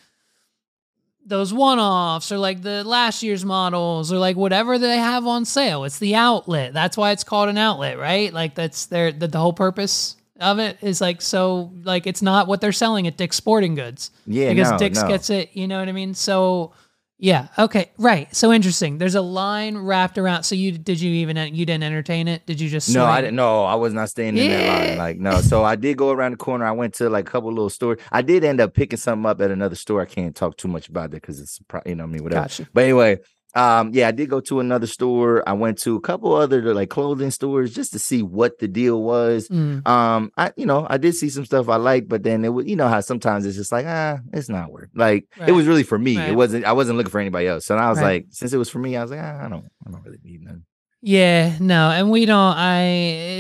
those 1.25 1.53
one-offs 1.53 2.33
or 2.33 2.39
like 2.39 2.63
the 2.63 2.83
last 2.85 3.23
year's 3.23 3.45
models 3.45 4.13
or 4.13 4.19
like 4.19 4.37
whatever 4.37 4.79
they 4.79 4.97
have 4.97 5.27
on 5.27 5.45
sale. 5.45 5.85
It's 5.85 5.99
the 5.99 6.15
outlet. 6.15 6.73
That's 6.73 6.97
why 6.97 7.13
it's 7.13 7.23
called 7.23 7.49
an 7.49 7.59
outlet, 7.59 7.99
right? 7.99 8.33
Like 8.33 8.55
that's 8.55 8.87
their 8.87 9.13
the, 9.13 9.29
the 9.29 9.39
whole 9.39 9.53
purpose 9.53 10.17
of 10.43 10.59
it 10.59 10.79
is 10.83 11.01
like 11.01 11.23
so 11.23 11.73
like 11.85 12.07
it's 12.07 12.23
not 12.23 12.47
what 12.47 12.61
they're 12.61 12.73
selling 12.73 13.07
at 13.07 13.17
Dick's 13.17 13.37
Sporting 13.37 13.75
Goods 13.75 14.11
Yeah, 14.27 14.53
because 14.53 14.73
no, 14.73 14.79
Dick's 14.79 15.01
no. 15.03 15.09
gets 15.09 15.31
it. 15.31 15.51
You 15.55 15.69
know 15.69 15.79
what 15.79 15.89
I 15.89 15.93
mean? 15.93 16.15
So 16.15 16.73
yeah, 17.19 17.47
okay, 17.57 17.93
right. 17.99 18.35
So 18.35 18.53
interesting. 18.53 18.99
There's 18.99 19.15
a 19.15 19.21
line 19.21 19.79
wrapped 19.79 20.19
around. 20.19 20.43
So 20.43 20.57
you 20.57 20.73
did 20.73 21.01
you 21.01 21.13
even 21.13 21.37
you 21.55 21.65
didn't 21.65 21.85
entertain 21.85 22.27
it? 22.27 22.45
Did 22.47 22.61
you 22.61 22.69
just 22.69 22.93
No, 22.93 23.05
I 23.05 23.21
didn't. 23.21 23.37
No, 23.37 23.65
I 23.65 23.77
was 23.77 23.95
not 23.95 24.11
staying 24.11 24.37
in 24.37 24.51
that 24.51 24.89
line. 24.89 24.99
Like, 24.99 25.19
no. 25.19 25.41
So 25.41 25.63
I 25.63 25.77
did 25.77 25.97
go 25.97 26.11
around 26.11 26.33
the 26.33 26.37
corner. 26.39 26.65
I 26.65 26.73
went 26.73 26.95
to 26.95 27.09
like 27.09 27.29
a 27.29 27.31
couple 27.31 27.51
little 27.51 27.71
stores. 27.71 28.01
I 28.11 28.23
did 28.23 28.43
end 28.43 28.61
up 28.61 28.75
picking 28.75 28.99
something 28.99 29.25
up 29.25 29.41
at 29.41 29.53
another 29.53 29.77
store. 29.77 30.03
I 30.03 30.07
can't 30.07 30.35
talk 30.35 30.57
too 30.57 30.67
much 30.67 30.89
about 30.89 31.13
that 31.13 31.23
because 31.23 31.39
it's, 31.41 31.61
you 31.87 31.95
know, 31.95 32.03
what 32.03 32.09
I 32.09 32.13
mean, 32.13 32.25
whatever. 32.25 32.43
Gotcha. 32.43 32.67
But 32.75 32.85
anyway, 32.85 33.19
um, 33.55 33.91
yeah, 33.93 34.09
I 34.09 34.13
did 34.13 34.31
go 34.31 34.41
to 34.41 34.61
another 34.61 34.87
store. 34.87 35.47
I 35.49 35.53
went 35.53 35.79
to 35.79 35.97
a 35.97 36.01
couple 36.01 36.35
other 36.35 36.73
like 36.75 36.91
clothing 36.91 37.31
stores 37.31 37.75
just 37.75 37.93
to 37.93 37.99
see 37.99 38.23
what 38.23 38.59
the 38.59 38.69
deal 38.69 39.03
was. 39.03 39.49
Mm, 39.49 39.87
Um, 39.87 40.33
I, 40.37 40.53
you 40.57 40.67
know, 40.67 40.87
I 40.89 40.97
did 40.99 41.15
see 41.15 41.29
some 41.29 41.45
stuff 41.45 41.69
I 41.69 41.77
liked, 41.77 42.09
but 42.09 42.23
then 42.23 42.45
it 42.45 42.49
was, 42.49 42.67
you 42.67 42.77
know, 42.77 42.89
how 42.89 43.01
sometimes 43.01 43.45
it's 43.47 43.57
just 43.57 43.73
like, 43.73 43.87
ah, 43.87 44.19
it's 44.33 44.49
not 44.49 44.71
worth. 44.73 44.91
Like, 44.95 45.27
Right. 45.39 45.49
it 45.49 45.53
was 45.53 45.67
really 45.67 45.83
for 45.83 45.99
me. 45.99 46.17
Right. 46.19 46.29
It 46.31 46.35
wasn't. 46.35 46.65
I 46.65 46.73
wasn't 46.73 46.97
looking 46.99 47.11
for 47.11 47.21
anybody 47.21 47.47
else. 47.47 47.67
So 47.67 47.77
I 47.77 47.89
was 47.91 47.99
Right. 47.99 48.25
like, 48.25 48.27
since 48.31 48.53
it 48.53 48.59
was 48.59 48.71
for 48.71 48.79
me, 48.79 48.97
I 48.97 49.03
was 49.03 49.11
like, 49.11 49.21
ah, 49.23 49.45
I 49.45 49.49
don't, 49.49 49.67
I 49.87 49.91
don't 49.91 50.03
really 50.05 50.19
need 50.25 50.43
nothing. 50.43 50.65
Yeah, 51.05 51.57
no, 51.59 51.91
and 51.91 52.13
we 52.13 52.27
don't. 52.27 52.57
I. 52.57 52.83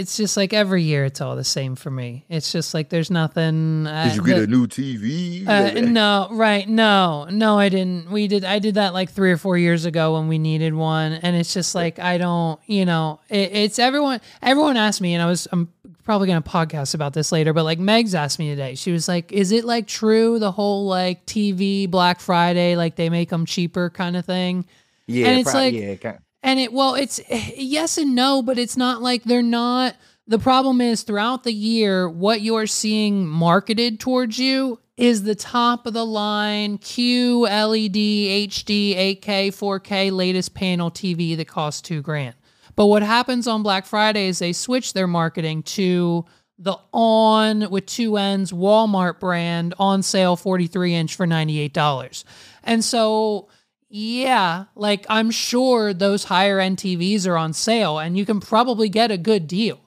It's 0.01 0.16
just 0.16 0.37
like 0.37 0.53
every 0.53 0.83
year, 0.83 1.05
it's 1.05 1.20
all 1.20 1.37
the 1.37 1.44
same 1.44 1.77
for 1.77 1.92
me. 1.92 2.25
It's 2.29 2.51
just 2.51 2.75
like 2.75 2.88
there's 2.88 3.09
nothing. 3.09 3.87
Uh, 3.87 4.07
Did 4.09 4.16
you 4.16 4.22
get 4.25 4.37
the- 4.38 4.42
a 4.42 4.46
new 4.48 4.66
TV? 4.66 5.46
Uh, 5.46 5.81
no, 5.81 6.27
right. 6.33 6.68
No, 6.68 7.29
no, 7.31 7.61
I 7.61 7.68
didn't. 7.68 8.11
We 8.11 8.27
did, 8.27 8.44
I 8.44 8.59
did 8.59 8.75
that 8.75 8.94
like 8.94 9.11
three 9.12 9.31
or 9.31 9.37
four 9.37 9.57
years 9.57 9.85
ago 9.85 10.14
when 10.14 10.27
we 10.27 10.38
needed 10.38 10.75
one. 10.75 11.12
And 11.12 11.37
it's 11.37 11.55
just 11.55 11.72
like, 11.77 12.01
I 12.01 12.18
don't, 12.18 12.59
you 12.66 12.85
know, 12.85 13.20
it, 13.29 13.53
it's 13.53 13.79
everyone, 13.79 14.20
everyone 14.42 14.77
asked 14.77 15.01
me, 15.01 15.14
and 15.14 15.22
I 15.22 15.27
was, 15.27 15.46
I'm 15.53 15.68
probably 16.03 16.27
going 16.27 16.42
to 16.42 16.51
podcast 16.51 16.96
about 16.96 17.12
this 17.12 17.31
later, 17.31 17.53
but 17.53 17.62
like 17.62 17.79
Meg's 17.79 18.12
asked 18.16 18.40
me 18.40 18.48
today. 18.51 18.75
She 18.75 18.90
was 18.90 19.07
like, 19.07 19.31
is 19.31 19.53
it 19.53 19.64
like 19.64 19.87
true 19.87 20.40
the 20.40 20.51
whole 20.51 20.87
like 20.88 21.27
TV 21.27 21.88
Black 21.88 22.18
Friday, 22.18 22.75
like 22.75 22.96
they 22.96 23.09
make 23.09 23.29
them 23.29 23.46
cheaper 23.46 23.88
kind 23.88 24.16
of 24.16 24.25
thing? 24.27 24.64
Yeah, 25.07 25.29
And 25.29 25.38
it's 25.38 25.51
prob- 25.53 25.62
like- 25.62 25.75
yeah, 25.75 25.94
kind 25.94 26.18
And 26.42 26.59
it, 26.59 26.72
well, 26.72 26.94
it's 26.94 27.20
yes 27.28 27.98
and 27.98 28.14
no, 28.14 28.42
but 28.42 28.59
it's 28.59 28.76
not 28.76 29.00
like 29.00 29.24
they're 29.24 29.42
not. 29.42 29.96
The 30.26 30.38
problem 30.38 30.81
is 30.81 31.02
throughout 31.02 31.44
the 31.44 31.52
year, 31.52 32.09
what 32.09 32.40
you're 32.42 32.66
seeing 32.66 33.26
marketed 33.26 34.00
towards 34.00 34.38
you 34.38 34.78
is 34.96 35.22
the 35.22 35.35
top 35.35 35.87
of 35.87 35.94
the 35.94 36.07
line 36.07 36.78
Q, 36.78 37.42
LED, 37.42 37.94
HD, 37.94 39.20
8K, 39.20 39.48
4K 39.48 40.12
latest 40.12 40.55
panel 40.55 40.90
TV 40.90 41.37
that 41.37 41.48
costs 41.48 41.81
two 41.81 42.02
grand. 42.02 42.35
But 42.76 42.87
what 42.87 43.02
happens 43.02 43.46
on 43.46 43.62
Black 43.62 43.87
Friday 43.87 44.28
is 44.28 44.38
they 44.38 44.52
switch 44.52 44.92
their 44.92 45.07
marketing 45.07 45.62
to 45.64 46.24
the 46.59 46.76
on 46.92 47.68
with 47.70 47.87
two 47.87 48.16
ends 48.16 48.52
Walmart 48.52 49.18
brand 49.18 49.74
on 49.78 50.02
sale 50.02 50.37
43 50.37 50.94
inch 50.94 51.16
for 51.16 51.26
$98. 51.26 52.24
And 52.62 52.85
so 52.85 53.48
yeah, 53.94 54.64
like 54.74 55.05
I'm 55.11 55.31
sure 55.31 55.92
those 55.92 56.24
higher 56.24 56.59
end 56.59 56.78
TVs 56.78 57.26
are 57.26 57.37
on 57.37 57.52
sale 57.52 57.98
and 57.98 58.16
you 58.16 58.24
can 58.24 58.40
probably 58.40 58.88
get 58.88 59.11
a 59.11 59.18
good 59.18 59.46
deal. 59.46 59.78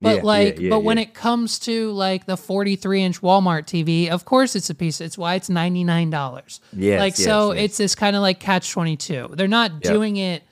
But 0.00 0.08
Yeah, 0.08 0.14
yeah, 0.16 0.22
like 0.22 0.58
yeah, 0.60 0.70
but 0.70 0.84
when 0.84 0.96
it 0.96 1.12
comes 1.12 1.58
to 1.60 1.90
like 1.90 2.26
the 2.26 2.36
43 2.36 3.02
inch 3.02 3.20
Walmart 3.20 3.64
TV, 3.64 4.08
of 4.10 4.24
course 4.24 4.54
it's 4.54 4.70
a 4.70 4.74
piece. 4.76 5.00
It's 5.00 5.18
why 5.18 5.34
it's 5.34 5.48
$99. 5.48 6.60
Yes, 6.72 7.00
like 7.00 7.18
yes, 7.18 7.24
so 7.24 7.52
yes. 7.52 7.64
it's 7.64 7.76
this 7.78 7.94
kind 7.96 8.14
of 8.14 8.22
like 8.22 8.38
catch 8.38 8.70
22. 8.70 9.30
They're 9.32 9.48
not 9.48 9.72
Yep. 9.72 9.82
doing 9.82 10.16
it 10.16 10.44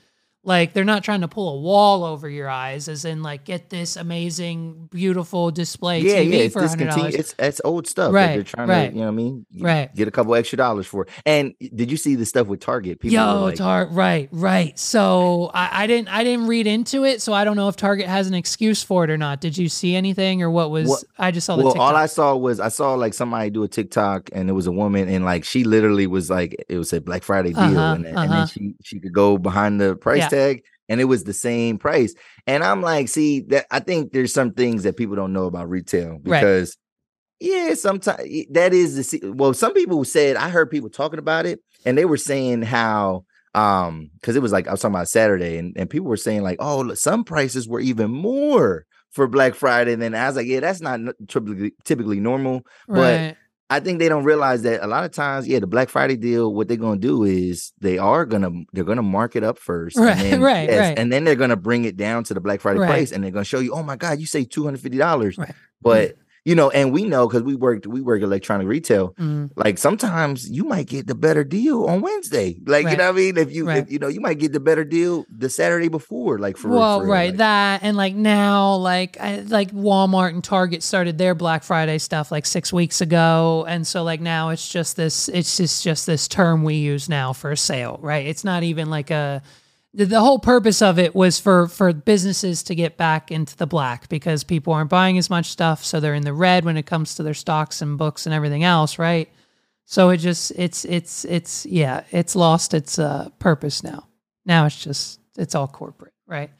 Like 0.47 0.71
they're 0.73 0.85
not 0.85 1.03
trying 1.03 1.21
to 1.21 1.27
pull 1.27 1.57
a 1.57 1.61
wall 1.61 2.05
over 2.05 2.29
your 2.29 2.47
eyes, 2.49 2.87
as 2.87 3.03
in 3.03 3.21
like 3.21 3.43
get 3.43 3.69
this 3.69 3.97
amazing, 3.97 4.87
beautiful 4.89 5.51
display 5.51 5.99
yeah, 5.99 6.15
TV 6.15 6.31
yeah, 6.31 6.39
it's 6.39 6.53
for 6.53 6.65
hundred 6.67 6.89
dollars. 6.89 7.15
It's 7.15 7.35
it's 7.37 7.61
old 7.65 7.85
stuff. 7.85 8.13
Right, 8.13 8.27
they're 8.27 8.43
trying 8.43 8.69
right. 8.69 8.87
to, 8.89 8.93
you 8.93 9.01
know 9.01 9.07
what 9.07 9.11
I 9.11 9.15
mean? 9.15 9.45
You 9.51 9.65
Right. 9.65 9.93
Get 9.93 10.07
a 10.07 10.11
couple 10.11 10.33
extra 10.35 10.55
dollars 10.57 10.87
for. 10.87 11.03
it. 11.03 11.09
And 11.25 11.53
did 11.59 11.91
you 11.91 11.97
see 11.97 12.15
the 12.15 12.25
stuff 12.25 12.47
with 12.47 12.61
Target? 12.61 13.01
People 13.01 13.15
Yo, 13.15 13.41
like, 13.43 13.55
Tar- 13.55 13.87
right, 13.91 14.29
right. 14.31 14.79
So 14.79 15.51
I, 15.53 15.83
I 15.83 15.87
didn't, 15.87 16.07
I 16.07 16.23
didn't 16.23 16.47
read 16.47 16.65
into 16.65 17.03
it, 17.03 17.21
so 17.21 17.33
I 17.33 17.43
don't 17.43 17.57
know 17.57 17.67
if 17.67 17.75
Target 17.75 18.07
has 18.07 18.27
an 18.27 18.33
excuse 18.33 18.81
for 18.81 19.03
it 19.03 19.09
or 19.09 19.17
not. 19.17 19.41
Did 19.41 19.57
you 19.57 19.67
see 19.67 19.95
anything, 19.97 20.41
or 20.43 20.49
what 20.49 20.71
was? 20.71 20.87
What- 20.87 21.03
I 21.19 21.31
just 21.31 21.45
saw 21.45 21.57
the 21.57 21.63
well, 21.63 21.73
TikTok. 21.73 21.89
all 21.89 21.95
I 21.97 22.05
saw 22.05 22.35
was 22.37 22.61
I 22.61 22.69
saw 22.69 22.93
like 22.93 23.13
somebody 23.13 23.49
do 23.49 23.63
a 23.63 23.67
TikTok 23.67 24.29
and 24.31 24.49
it 24.49 24.53
was 24.53 24.67
a 24.67 24.71
woman 24.71 25.09
and 25.09 25.25
like 25.25 25.43
she 25.43 25.65
literally 25.65 26.07
was 26.07 26.29
like 26.29 26.55
it 26.69 26.77
was 26.77 26.93
a 26.93 27.01
Black 27.01 27.23
Friday 27.23 27.49
deal 27.49 27.59
Uh-huh, 27.59 27.95
and, 27.95 28.05
then- 28.05 28.17
uh-huh. 28.17 28.33
then 28.33 28.47
she 28.47 28.75
she 28.81 28.99
could 29.01 29.13
go 29.13 29.37
behind 29.37 29.81
the 29.81 29.95
price 29.97 30.19
Yeah. 30.19 30.27
tag 30.29 30.36
and 30.89 31.01
it 31.01 31.05
was 31.05 31.23
the 31.23 31.33
same 31.33 31.77
price. 31.77 32.13
And 32.45 32.63
I'm 32.63 32.81
like, 32.81 33.09
see 33.09 33.41
that 33.49 33.65
I 33.71 33.79
think 33.79 34.13
there's 34.13 34.33
some 34.33 34.51
things 34.51 34.83
that 34.83 34.97
people 34.97 35.15
don't 35.15 35.33
know 35.33 35.45
about 35.45 35.69
retail 35.69 36.19
Right. 36.23 36.39
because 36.41 36.77
yeah, 37.39 37.73
sometimes 37.75 38.23
that 38.51 38.73
is 38.73 39.11
the 39.11 39.31
well. 39.31 39.53
Some 39.53 39.73
people 39.73 40.03
said 40.05 40.37
I 40.37 40.49
heard 40.49 40.71
people 40.71 40.89
talking 40.89 41.19
about 41.19 41.45
it 41.45 41.59
and 41.85 41.97
they 41.97 42.05
were 42.05 42.17
saying 42.17 42.63
how 42.63 43.25
um 43.53 44.09
because 44.19 44.35
it 44.35 44.41
was 44.41 44.51
like 44.51 44.67
I 44.67 44.71
was 44.71 44.81
talking 44.81 44.95
about 44.95 45.07
Saturday 45.09 45.57
and, 45.57 45.73
and 45.77 45.89
people 45.89 46.07
were 46.07 46.17
saying 46.17 46.41
like 46.41 46.57
oh 46.59 46.93
some 46.95 47.23
prices 47.23 47.67
were 47.67 47.79
even 47.79 48.11
more 48.11 48.85
for 49.11 49.27
Black 49.27 49.55
Friday 49.55 49.93
and 49.93 50.01
then 50.01 50.15
I 50.15 50.27
was 50.27 50.35
like 50.35 50.47
yeah 50.47 50.59
that's 50.61 50.81
not 50.81 50.99
typically 51.27 51.73
typically 51.83 52.19
normal 52.19 52.61
but 52.87 52.95
right, 52.97 53.37
I 53.69 53.81
think 53.81 53.99
they 53.99 54.07
don't 54.07 54.23
realize 54.23 54.61
that 54.61 54.81
a 54.81 54.87
lot 54.87 55.03
of 55.03 55.11
times, 55.11 55.45
yeah, 55.47 55.59
the 55.59 55.67
Black 55.67 55.89
Friday 55.89 56.15
deal, 56.15 56.53
what 56.53 56.69
they're 56.69 56.77
gonna 56.77 56.99
do 56.99 57.23
is 57.25 57.73
they 57.81 57.97
are 57.97 58.25
gonna 58.25 58.49
they're 58.71 58.85
gonna 58.85 59.03
mark 59.03 59.35
it 59.35 59.43
up 59.43 59.59
first, 59.59 59.97
Right, 59.97 60.11
and 60.17 60.21
then, 60.21 60.41
right, 60.53 60.69
right. 60.69 60.97
and 60.97 61.11
then 61.11 61.25
they're 61.25 61.35
gonna 61.35 61.57
bring 61.57 61.83
it 61.83 61.97
down 61.97 62.23
to 62.25 62.33
the 62.33 62.39
Black 62.39 62.61
Friday 62.61 62.79
Right. 62.79 62.87
price, 62.87 63.11
and 63.11 63.23
they're 63.23 63.31
gonna 63.31 63.43
show 63.43 63.59
you, 63.59 63.73
oh 63.73 63.83
my 63.83 63.97
God, 63.97 64.19
you 64.19 64.25
say 64.25 64.45
two 64.45 64.63
hundred 64.63 64.79
fifty 64.81 64.97
dollars, 64.97 65.37
Right. 65.37 65.53
but 65.81 66.15
you 66.47 66.55
know, 66.55 66.69
and 66.69 66.93
we 66.93 67.03
know 67.03 67.27
because 67.27 67.43
we 67.43 67.55
worked 67.55 67.85
we 67.87 67.99
work 67.99 68.21
electronic 68.21 68.67
retail, 68.67 69.13
Mm, 69.19 69.51
like 69.57 69.77
sometimes 69.77 70.49
you 70.49 70.63
might 70.63 70.87
get 70.87 71.05
the 71.05 71.13
better 71.15 71.43
deal 71.43 71.85
on 71.85 71.99
Wednesday, 72.01 72.57
like 72.65 72.85
Right. 72.85 72.91
you 72.91 72.97
know 72.97 73.03
what 73.11 73.19
I 73.19 73.23
mean. 73.23 73.37
If 73.37 73.51
you 73.51 73.67
Right. 73.67 73.83
if 73.83 73.91
you 73.91 73.99
know 73.99 74.07
you 74.07 74.21
might 74.21 74.39
get 74.39 74.53
the 74.53 74.59
better 74.61 74.85
deal 74.85 75.25
the 75.29 75.49
Saturday 75.49 75.89
before, 75.89 76.39
like 76.39 76.55
for 76.55 76.69
well, 76.69 77.01
for 77.01 77.05
right, 77.07 77.31
like- 77.31 77.37
that 77.39 77.81
and 77.83 77.97
like 77.97 78.15
now, 78.15 78.75
like 78.75 79.17
I, 79.19 79.41
like 79.41 79.71
Walmart 79.73 80.29
and 80.29 80.43
Target 80.43 80.83
started 80.83 81.17
their 81.17 81.35
Black 81.35 81.63
Friday 81.63 81.97
stuff 81.97 82.31
like 82.31 82.45
six 82.45 82.71
weeks 82.71 83.01
ago, 83.01 83.65
and 83.67 83.85
so 83.85 84.03
like 84.03 84.21
now 84.21 84.49
it's 84.49 84.67
just 84.69 84.95
this, 84.95 85.27
it's 85.27 85.57
just 85.57 85.83
just 85.83 86.05
this 86.05 86.29
term 86.29 86.63
we 86.63 86.75
use 86.75 87.09
now 87.09 87.33
for 87.33 87.51
a 87.51 87.57
sale, 87.57 87.99
right? 88.01 88.25
It's 88.25 88.45
not 88.45 88.63
even 88.63 88.89
like 88.89 89.11
a. 89.11 89.41
The, 89.93 90.19
whole 90.19 90.37
purpose 90.37 90.81
of 90.81 90.99
it 90.99 91.15
was 91.15 91.39
for 91.39 91.67
for 91.67 91.91
businesses 91.91 92.61
to 92.63 92.75
get 92.75 92.97
back 92.97 93.31
into 93.31 93.55
the 93.57 93.65
black 93.65 94.09
because 94.09 94.43
people 94.43 94.73
aren't 94.73 94.91
buying 94.91 95.17
as 95.17 95.29
much 95.29 95.47
stuff, 95.47 95.83
so 95.83 95.99
they're 95.99 96.13
in 96.13 96.23
the 96.23 96.33
red 96.33 96.65
when 96.65 96.77
it 96.77 96.85
comes 96.85 97.15
to 97.15 97.23
their 97.23 97.33
stocks 97.33 97.81
and 97.81 97.97
books 97.97 98.25
and 98.25 98.35
everything 98.35 98.63
else, 98.63 98.99
right? 98.99 99.29
So 99.85 100.09
it 100.09 100.17
just 100.17 100.51
it's 100.55 100.85
it's 100.85 101.25
it's 101.25 101.65
yeah, 101.65 102.03
it's 102.11 102.35
lost 102.35 102.73
its 102.73 102.99
uh, 102.99 103.29
purpose 103.39 103.83
now. 103.83 104.07
Now 104.45 104.65
it's 104.65 104.83
just 104.83 105.19
it's 105.37 105.55
all 105.55 105.67
corporate, 105.67 106.13
right? 106.27 106.51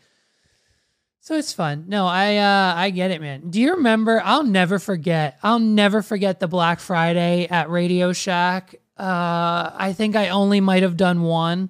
So 1.19 1.35
it's 1.35 1.51
fun. 1.51 1.85
No, 1.89 2.07
I 2.07 2.37
uh 2.37 2.73
I 2.77 2.89
get 2.89 3.11
it, 3.11 3.19
man. 3.19 3.49
Do 3.49 3.59
you 3.59 3.73
remember? 3.73 4.21
I'll 4.23 4.45
never 4.45 4.79
forget. 4.79 5.37
I'll 5.43 5.59
never 5.59 6.01
forget 6.01 6.39
the 6.39 6.47
Black 6.47 6.79
Friday 6.79 7.47
at 7.49 7.69
Radio 7.69 8.13
Shack. 8.13 8.75
Uh 8.97 9.71
I 9.75 9.93
think 9.93 10.15
I 10.15 10.29
only 10.29 10.61
might 10.61 10.83
have 10.83 10.95
done 10.95 11.23
one, 11.23 11.69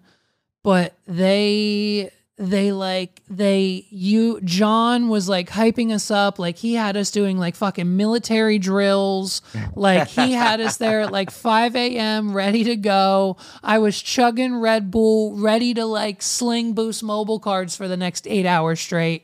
but 0.67 0.97
they 1.08 2.12
they 2.36 2.73
like 2.73 3.21
they 3.30 3.86
you 3.89 4.41
John 4.41 5.08
was 5.08 5.30
like 5.30 5.49
hyping 5.49 5.93
us 5.93 6.12
up. 6.12 6.39
Like 6.39 6.58
he 6.58 6.73
had 6.73 6.97
us 6.97 7.10
doing 7.10 7.38
like 7.38 7.56
fucking 7.56 7.95
military 7.95 8.60
drills. 8.60 9.41
Like 9.77 10.10
he 10.10 10.34
had 10.34 10.60
us 10.60 10.75
there 10.75 10.99
at 10.99 11.13
like 11.13 11.32
5 11.32 11.73
a.m 11.73 12.36
ready 12.36 12.65
to 12.65 12.75
go. 12.75 13.38
I 13.63 13.80
was 13.80 14.01
chugging 14.01 14.58
Red 14.58 14.91
Bull 14.91 15.38
ready 15.38 15.73
to 15.73 15.86
like 15.86 16.21
sling 16.21 16.73
boost 16.73 17.01
mobile 17.01 17.39
cards 17.39 17.77
for 17.77 17.88
the 17.88 17.95
next 17.95 18.27
eight 18.27 18.45
hours 18.45 18.82
straight. 18.82 19.23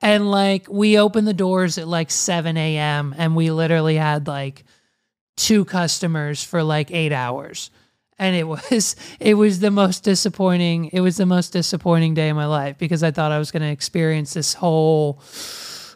And 0.00 0.30
like 0.30 0.68
we 0.70 0.96
opened 0.96 1.26
the 1.26 1.34
doors 1.34 1.76
at 1.76 1.88
like 1.88 2.12
7 2.12 2.56
a.m 2.56 3.16
and 3.18 3.34
we 3.34 3.50
literally 3.50 3.96
had 3.96 4.28
like 4.28 4.62
two 5.36 5.64
customers 5.64 6.44
for 6.44 6.62
like 6.62 6.92
eight 6.92 7.10
hours 7.12 7.70
and 8.18 8.36
it 8.36 8.44
was 8.44 8.96
it 9.20 9.34
was 9.34 9.60
the 9.60 9.70
most 9.70 10.04
disappointing 10.04 10.86
it 10.92 11.00
was 11.00 11.16
the 11.16 11.26
most 11.26 11.52
disappointing 11.52 12.14
day 12.14 12.28
of 12.28 12.36
my 12.36 12.46
life 12.46 12.78
because 12.78 13.02
i 13.02 13.10
thought 13.10 13.32
i 13.32 13.38
was 13.38 13.50
going 13.50 13.62
to 13.62 13.68
experience 13.68 14.34
this 14.34 14.54
whole 14.54 15.20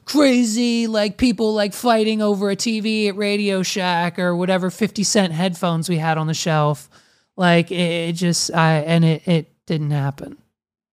crazy 0.04 0.86
like 0.86 1.18
people 1.18 1.52
like 1.52 1.74
fighting 1.74 2.22
over 2.22 2.50
a 2.50 2.56
tv 2.56 3.08
at 3.08 3.16
radio 3.16 3.62
shack 3.62 4.18
or 4.18 4.34
whatever 4.34 4.70
50 4.70 5.02
cent 5.04 5.32
headphones 5.32 5.88
we 5.88 5.98
had 5.98 6.16
on 6.16 6.26
the 6.26 6.34
shelf 6.34 6.88
like 7.36 7.70
it, 7.70 8.08
it 8.08 8.12
just 8.12 8.52
i 8.54 8.76
and 8.78 9.04
it 9.04 9.28
it 9.28 9.52
didn't 9.66 9.90
happen 9.90 10.38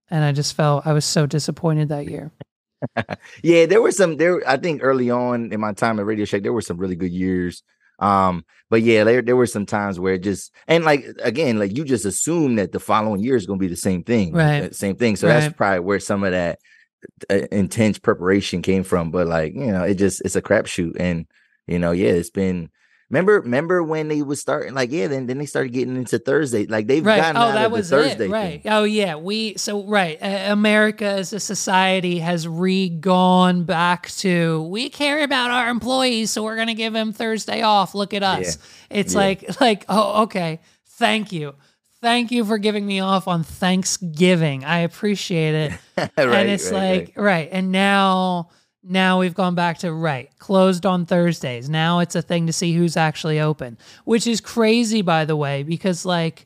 and 0.09 0.23
i 0.23 0.31
just 0.31 0.55
felt 0.55 0.88
i 0.88 0.93
was 0.93 1.05
so 1.05 1.27
disappointed 1.27 1.89
that 1.89 2.07
year 2.07 2.31
yeah, 3.43 3.65
there 3.65 3.81
were 3.81 3.91
some 3.91 4.17
there. 4.17 4.41
I 4.47 4.57
think 4.57 4.81
early 4.83 5.09
on 5.09 5.51
in 5.51 5.59
my 5.59 5.73
time 5.73 5.99
at 5.99 6.05
Radio 6.05 6.25
Shack, 6.25 6.43
there 6.43 6.53
were 6.53 6.62
some 6.62 6.77
really 6.77 6.95
good 6.95 7.12
years. 7.12 7.63
Um, 7.99 8.43
but 8.69 8.82
yeah, 8.82 9.03
there 9.03 9.21
there 9.21 9.36
were 9.36 9.45
some 9.45 9.65
times 9.65 9.99
where 9.99 10.15
it 10.15 10.23
just 10.23 10.51
and 10.67 10.84
like 10.84 11.06
again, 11.21 11.60
like 11.60 11.75
you 11.77 11.84
just 11.86 12.06
assume 12.06 12.56
that 12.56 12.71
the 12.71 12.79
following 12.79 13.21
year 13.21 13.36
is 13.36 13.45
going 13.45 13.60
to 13.60 13.63
be 13.63 13.69
the 13.69 13.75
same 13.75 14.03
thing, 14.03 14.34
Right. 14.34 14.63
uh, 14.63 14.71
Same 14.71 14.95
thing. 14.95 15.15
So 15.15 15.27
Right. 15.27 15.39
that's 15.39 15.56
probably 15.56 15.79
where 15.82 15.99
some 15.99 16.23
of 16.23 16.32
that 16.32 16.60
uh, 17.29 17.47
intense 17.51 17.99
preparation 17.99 18.62
came 18.62 18.84
from. 18.84 19.12
But 19.12 19.27
like 19.27 19.53
you 19.53 19.67
know, 19.71 19.84
it 19.84 19.95
just 19.95 20.21
it's 20.25 20.36
a 20.36 20.41
crapshoot, 20.41 20.95
and 20.99 21.27
you 21.67 21.79
know, 21.79 21.91
yeah, 21.91 22.12
it's 22.12 22.29
been. 22.32 22.69
Remember, 23.13 23.41
remember 23.41 23.84
when 23.84 24.08
they 24.08 24.23
was 24.23 24.41
starting 24.41 24.73
like 24.73 24.91
yeah, 24.91 25.06
then 25.06 25.28
then 25.28 25.38
they 25.38 25.45
started 25.45 25.71
getting 25.71 25.95
into 25.95 26.17
Thursday. 26.17 26.65
Like 26.65 26.88
they've 26.88 27.06
right. 27.06 27.17
gotten 27.17 27.38
oh 27.38 27.41
out 27.41 27.54
that 27.54 27.67
of 27.67 27.71
was 27.71 27.91
the 27.91 27.97
Thursday 27.97 28.26
it 28.26 28.32
right. 28.32 28.63
thing. 28.63 28.71
oh 28.71 28.86
yeah. 28.86 29.13
We 29.17 29.56
so 29.56 29.84
right. 29.84 30.17
Uh, 30.19 30.52
america 30.52 31.06
as 31.06 31.32
a 31.32 31.39
society 31.39 32.17
has 32.17 32.47
re-gone 32.47 33.65
back 33.65 34.10
to 34.10 34.63
we 34.63 34.89
care 34.89 35.23
about 35.23 35.52
our 35.52 35.69
employees 35.69 36.32
so 36.32 36.41
we're 36.41 36.56
going 36.56 36.69
to 36.69 36.73
give 36.73 36.93
them 36.93 37.13
thursday 37.13 37.62
off. 37.62 37.93
Look 37.93 38.15
at 38.15 38.23
us. 38.23 38.58
It's 38.89 39.13
Yeah. 39.13 39.19
like 39.19 39.62
like 39.62 39.86
oh 39.89 40.23
okay. 40.23 40.60
Thank 40.97 41.32
you. 41.32 41.54
Thank 42.02 42.32
you 42.32 42.43
for 42.43 42.58
giving 42.58 42.86
me 42.86 42.99
off 42.99 43.28
on 43.28 43.43
thanksgiving. 43.43 44.65
I 44.65 44.80
appreciate 44.80 45.54
it. 45.56 45.73
Right, 46.17 46.17
and 46.17 46.49
it's 46.49 46.71
right, 46.71 46.80
right. 46.82 46.99
like 46.99 47.13
right. 47.15 47.49
and 47.52 47.71
now 47.71 48.49
now 48.84 49.19
we've 49.19 49.34
gone 49.34 49.56
back 49.56 49.78
to 49.78 49.91
right 49.91 50.30
closed 50.39 50.86
on 50.86 51.06
thursdays 51.06 51.69
now 51.69 52.00
it's 52.00 52.15
a 52.15 52.22
thing 52.22 52.48
to 52.48 52.54
see 52.54 52.74
who's 52.74 52.98
actually 52.98 53.39
open 53.39 53.78
which 54.04 54.28
is 54.28 54.41
crazy 54.41 55.02
by 55.02 55.26
the 55.26 55.36
way 55.36 55.63
because 55.63 56.06
like 56.06 56.46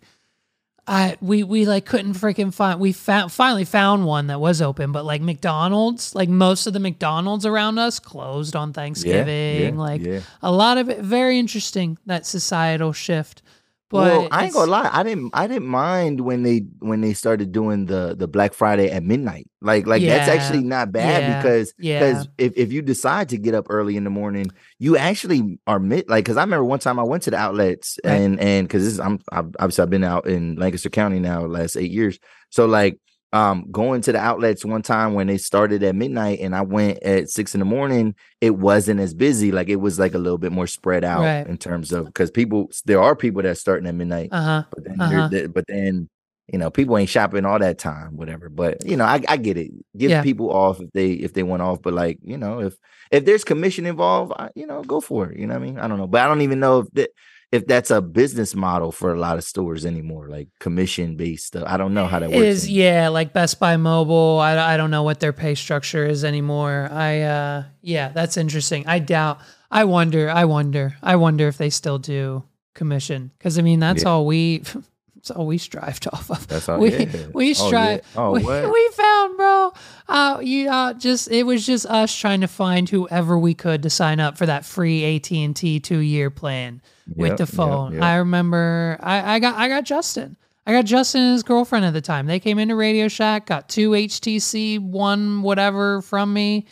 I 0.88 1.18
we 1.20 1.44
we 1.44 1.66
like 1.66 1.86
couldn't 1.86 2.14
freaking 2.14 2.54
find 2.54 2.80
we 2.80 2.94
found 2.94 3.32
finally 3.32 3.66
found 3.66 4.06
one 4.06 4.28
that 4.28 4.40
was 4.40 4.62
open 4.62 4.94
but 4.94 5.04
like 5.04 5.22
McDonald's 5.22 6.16
like 6.16 6.30
most 6.30 6.66
of 6.66 6.74
the 6.74 6.80
McDonald's 6.80 7.46
around 7.46 7.78
us 7.78 8.00
closed 8.00 8.56
on 8.56 8.72
Thanksgiving 8.72 9.76
yeah, 9.76 9.82
like 9.82 10.02
yeah. 10.02 10.22
a 10.42 10.52
lot 10.52 10.78
of 10.78 10.90
it 10.90 11.00
very 11.00 11.40
interesting 11.40 11.98
that 12.06 12.26
societal 12.26 12.94
shift 12.94 13.42
but 13.90 13.98
well, 13.98 14.28
I 14.32 14.46
ain't 14.46 14.54
gonna 14.54 14.70
lie. 14.70 14.90
I 14.92 15.04
didn't. 15.04 15.32
I 15.34 15.48
didn't 15.48 15.68
mind 15.68 16.20
when 16.22 16.44
they 16.44 16.66
when 16.80 17.00
they 17.00 17.14
started 17.14 17.54
doing 17.54 17.86
the 17.86 18.16
the 18.18 18.28
Black 18.28 18.54
Friday 18.54 18.92
at 18.92 19.02
midnight. 19.02 19.50
Like 19.62 19.88
like 19.88 20.04
that's 20.04 20.28
actually 20.30 20.64
not 20.64 20.92
bad 20.92 21.24
yeah, 21.24 21.42
because 21.42 21.74
yeah. 21.80 22.00
because 22.00 22.28
if 22.38 22.54
if 22.58 22.74
you 22.74 22.82
decide 22.82 23.30
to 23.30 23.38
get 23.38 23.56
up 23.56 23.68
early 23.70 23.96
in 23.96 24.04
the 24.04 24.10
morning, 24.10 24.52
you 24.78 24.98
actually 24.98 25.58
are 25.68 25.80
mid. 25.80 26.10
Like 26.10 26.26
because 26.26 26.36
I 26.36 26.42
remember 26.42 26.66
one 26.66 26.80
time 26.80 27.00
I 27.00 27.04
went 27.04 27.24
to 27.24 27.32
the 27.32 27.38
outlets 27.38 27.98
Right. 28.04 28.14
and 28.14 28.40
and 28.42 28.68
because 28.68 28.84
this 28.84 28.94
is 28.94 29.00
I'm 29.00 29.20
I've, 29.32 29.56
obviously 29.60 29.84
I've 29.84 29.90
been 29.90 30.04
out 30.04 30.28
in 30.28 30.56
Lancaster 30.58 30.90
County 30.90 31.20
now 31.20 31.42
the 31.42 31.48
last 31.48 31.78
eight 31.78 31.92
years. 31.92 32.20
So 32.50 32.66
like 32.66 33.00
um 33.34 33.66
going 33.72 34.02
to 34.02 34.12
the 34.14 34.18
outlets 34.20 34.64
one 34.64 34.82
time 34.82 35.14
when 35.14 35.28
they 35.28 35.38
started 35.38 35.84
at 35.84 35.96
midnight 35.96 36.40
and 36.40 36.56
I 36.56 36.62
went 36.62 37.04
at 37.04 37.30
six 37.30 37.54
in 37.54 37.60
the 37.60 37.66
morning, 37.66 38.16
it 38.42 38.52
wasn't 38.56 39.00
as 39.02 39.14
busy. 39.14 39.52
Like 39.52 39.68
it 39.70 39.76
was 39.78 40.00
like 40.00 40.14
a 40.14 40.18
little 40.18 40.38
bit 40.38 40.52
more 40.52 40.68
spread 40.68 41.04
out 41.04 41.22
Right. 41.22 41.46
in 41.48 41.58
terms 41.58 41.92
of 41.92 42.06
because 42.06 42.32
people 42.32 42.72
there 42.86 43.02
are 43.02 43.16
people 43.16 43.42
that 43.44 43.58
starting 43.58 43.88
at 43.88 43.96
midnight, 43.96 44.30
uh-huh 44.32 44.64
but 44.72 44.84
then 44.86 45.02
uh-huh. 45.02 45.48
but 45.54 45.66
then 45.68 46.10
you 46.52 46.58
know 46.58 46.70
people 46.70 46.98
ain't 46.98 47.10
shopping 47.10 47.46
all 47.46 47.60
that 47.60 47.78
time, 47.78 48.16
whatever. 48.16 48.48
But 48.48 48.86
you 48.86 48.96
know 48.96 49.04
I, 49.06 49.22
I 49.28 49.36
get 49.36 49.58
it. 49.58 49.72
Give 49.98 50.10
Yeah. 50.12 50.24
people 50.24 50.50
off 50.50 50.80
if 50.80 50.90
they 50.94 51.12
if 51.12 51.34
they 51.34 51.44
want 51.44 51.62
off, 51.62 51.82
but 51.82 51.94
like 51.94 52.20
you 52.24 52.38
know 52.38 52.60
if 52.62 52.76
if 53.12 53.26
there's 53.26 53.44
commission 53.44 53.86
involved, 53.86 54.32
I, 54.38 54.50
you 54.56 54.66
know 54.66 54.82
go 54.84 55.02
for 55.02 55.30
it. 55.30 55.38
You 55.38 55.48
know 55.48 55.56
what 55.56 55.64
I 55.64 55.66
mean? 55.66 55.80
I 55.80 55.88
don't 55.90 55.98
know, 55.98 56.08
but 56.08 56.22
I 56.22 56.28
don't 56.28 56.42
even 56.42 56.62
know 56.62 56.80
if 56.80 56.88
that. 56.94 57.10
If 57.52 57.66
that's 57.66 57.92
a 57.92 58.02
business 58.02 58.54
model 58.56 58.92
for 58.92 59.14
a 59.14 59.20
lot 59.20 59.38
of 59.38 59.44
stores 59.46 59.86
anymore, 59.86 60.28
like 60.28 60.50
commission 60.60 61.16
based 61.16 61.48
stuff, 61.48 61.64
I 61.66 61.78
don't 61.78 61.94
know 61.94 62.06
how 62.06 62.20
that 62.20 62.30
works. 62.30 62.42
is 62.42 62.64
anymore. 62.66 62.84
yeah 62.84 63.08
like 63.10 63.32
best 63.32 63.58
buy 63.60 63.78
mobile 63.78 64.38
I, 64.40 64.74
I 64.74 64.78
don't 64.78 64.92
know 64.92 65.04
what 65.04 65.22
their 65.22 65.32
pay 65.34 65.56
structure 65.56 66.06
is 66.06 66.26
anymore 66.26 66.90
i 66.92 67.22
uh 67.22 67.64
yeah 67.82 68.10
that's 68.10 68.36
interesting 68.36 68.86
i 68.86 69.00
doubt 69.00 69.40
i 69.72 69.86
wonder 69.86 70.30
i 70.30 70.44
wonder 70.44 70.98
i 71.02 71.16
wonder 71.16 71.48
if 71.48 71.58
they 71.58 71.70
still 71.70 71.98
do 72.00 72.44
commission 72.76 73.32
because 73.38 73.58
i 73.58 73.62
mean 73.62 73.80
that's 73.80 74.04
Yeah. 74.04 74.10
all 74.10 74.26
we 74.26 74.64
That's 75.16 75.32
all 75.32 75.48
we 75.48 75.58
strived 75.58 76.08
off 76.14 76.30
of. 76.30 76.48
That's 76.48 76.70
all- 76.70 76.80
we 76.80 76.96
yeah. 76.96 77.26
we 77.34 77.50
Oh, 77.50 77.54
strive. 77.54 78.02
yeah. 78.16 78.22
Oh, 78.22 78.32
we, 78.34 78.44
we 78.44 78.90
found, 78.94 79.36
bro. 79.36 79.74
Uh, 80.08 80.40
you 80.44 80.70
uh, 80.70 80.94
just 80.94 81.30
it 81.32 81.44
was 81.44 81.66
just 81.66 81.86
us 81.88 82.16
trying 82.16 82.42
to 82.42 82.48
find 82.48 82.88
whoever 82.88 83.38
we 83.38 83.54
could 83.56 83.82
to 83.84 83.90
sign 83.90 84.20
up 84.22 84.38
for 84.38 84.46
that 84.46 84.64
free 84.64 85.16
AT 85.16 85.30
and 85.32 85.56
T 85.56 85.80
two 85.82 85.98
year 86.00 86.30
plan 86.30 86.82
with 87.16 87.30
Yep, 87.32 87.38
the 87.38 87.44
yep, 87.44 87.50
phone. 87.50 87.94
yep. 87.94 88.02
I 88.04 88.16
remember 88.18 88.98
I, 89.02 89.36
I 89.36 89.40
got 89.40 89.56
I 89.56 89.68
got 89.68 89.84
Justin. 89.84 90.38
I 90.66 90.74
got 90.74 90.86
Justin 90.86 91.22
and 91.22 91.32
his 91.34 91.44
girlfriend 91.44 91.86
at 91.86 91.94
the 91.94 92.02
time. 92.02 92.26
They 92.26 92.40
came 92.42 92.60
into 92.60 92.76
Radio 92.76 93.08
Shack, 93.08 93.46
got 93.46 93.70
two 93.70 93.92
HTC 93.92 94.80
one 94.80 95.42
whatever 95.42 96.02
from 96.02 96.34
me. 96.34 96.66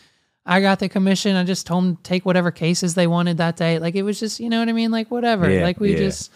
I 0.46 0.60
got 0.62 0.80
the 0.80 0.90
commission. 0.90 1.36
I 1.36 1.44
just 1.44 1.66
told 1.66 1.84
them 1.86 1.96
to 1.96 2.04
take 2.04 2.26
whatever 2.26 2.52
cases 2.52 2.94
they 2.94 3.08
wanted 3.08 3.38
that 3.38 3.56
day. 3.56 3.80
Like 3.80 3.96
it 3.96 4.04
was 4.04 4.20
just, 4.20 4.40
you 4.40 4.50
know 4.50 4.60
what 4.60 4.70
I 4.70 4.74
mean? 4.74 4.92
Like 4.92 5.10
whatever. 5.10 5.50
Yeah, 5.50 5.64
like 5.64 5.80
we 5.80 5.92
yeah. 5.94 5.98
just 5.98 6.32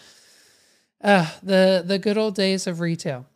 uh 1.02 1.30
the 1.42 1.82
the 1.86 1.98
good 1.98 2.16
old 2.18 2.34
days 2.34 2.66
of 2.66 2.80
retail. 2.80 3.26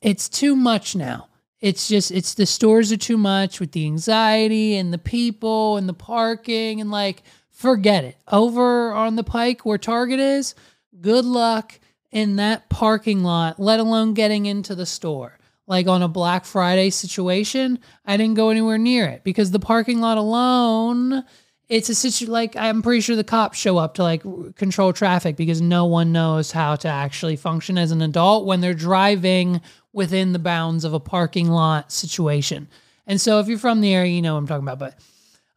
It's 0.00 0.28
too 0.28 0.54
much 0.54 0.94
now. 0.94 1.28
It's 1.60 1.88
just 1.88 2.10
it's 2.12 2.34
the 2.34 2.46
stores 2.46 2.92
are 2.92 2.96
too 2.96 3.18
much 3.18 3.58
with 3.60 3.72
the 3.72 3.86
anxiety 3.86 4.76
and 4.76 4.92
the 4.92 4.98
people 4.98 5.76
and 5.78 5.88
the 5.88 5.94
parking 5.94 6.80
and 6.80 6.90
like 6.90 7.22
forget 7.56 8.04
it. 8.04 8.16
Over 8.30 8.92
on 8.92 9.16
the 9.16 9.24
pike 9.24 9.64
where 9.64 9.78
Target 9.78 10.20
is, 10.20 10.54
good 11.00 11.24
luck 11.24 11.80
in 12.12 12.36
that 12.36 12.68
parking 12.68 13.24
lot, 13.24 13.58
let 13.58 13.80
alone 13.80 14.14
getting 14.14 14.46
into 14.46 14.74
the 14.74 14.86
store. 14.86 15.38
Like 15.66 15.88
on 15.88 16.02
a 16.02 16.08
Black 16.08 16.44
Friday 16.44 16.90
situation, 16.90 17.80
I 18.04 18.16
didn't 18.16 18.36
go 18.36 18.50
anywhere 18.50 18.78
near 18.78 19.06
it 19.06 19.24
because 19.24 19.50
the 19.50 19.58
parking 19.58 20.00
lot 20.00 20.16
alone, 20.16 21.24
it's 21.68 21.88
a 21.88 21.94
situ 21.94 22.26
like 22.30 22.54
I'm 22.54 22.82
pretty 22.82 23.00
sure 23.00 23.16
the 23.16 23.24
cops 23.24 23.58
show 23.58 23.78
up 23.78 23.94
to 23.94 24.02
like 24.02 24.22
control 24.54 24.92
traffic 24.92 25.34
because 25.34 25.60
no 25.60 25.86
one 25.86 26.12
knows 26.12 26.52
how 26.52 26.76
to 26.76 26.88
actually 26.88 27.34
function 27.34 27.78
as 27.78 27.90
an 27.90 28.02
adult 28.02 28.46
when 28.46 28.60
they're 28.60 28.74
driving 28.74 29.60
within 29.92 30.32
the 30.32 30.38
bounds 30.38 30.84
of 30.84 30.92
a 30.92 31.00
parking 31.00 31.48
lot 31.48 31.90
situation. 31.90 32.68
And 33.06 33.20
so 33.20 33.40
if 33.40 33.48
you're 33.48 33.58
from 33.58 33.80
the 33.80 33.94
area, 33.94 34.12
you 34.12 34.22
know 34.22 34.34
what 34.34 34.40
I'm 34.40 34.46
talking 34.46 34.68
about, 34.68 34.78
but 34.78 34.98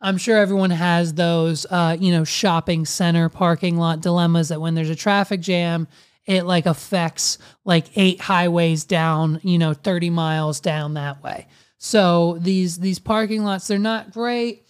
I'm 0.02 0.18
sure 0.18 0.38
everyone 0.38 0.72
has 0.72 1.14
those, 1.14 1.66
uh, 1.70 1.98
you 2.00 2.12
know, 2.12 2.24
shopping 2.24 2.86
center 2.86 3.28
parking 3.30 3.78
lot 3.78 4.02
dilemmas 4.02 4.50
that 4.50 4.62
when 4.62 4.76
there's 4.76 4.90
a 4.90 4.96
traffic 4.96 5.42
jam, 5.42 5.88
it 6.26 6.46
like 6.46 6.66
affects 6.66 7.38
like 7.66 7.98
eight 7.98 8.22
highways 8.22 8.86
down, 8.86 9.42
you 9.44 9.58
know, 9.58 9.74
30 9.74 10.10
miles 10.10 10.60
down 10.60 10.94
that 10.94 11.24
way. 11.24 11.48
So 11.78 12.38
these 12.40 12.80
these 12.80 13.00
parking 13.00 13.44
lots, 13.44 13.68
they're 13.68 13.80
not 13.80 14.12
great 14.12 14.66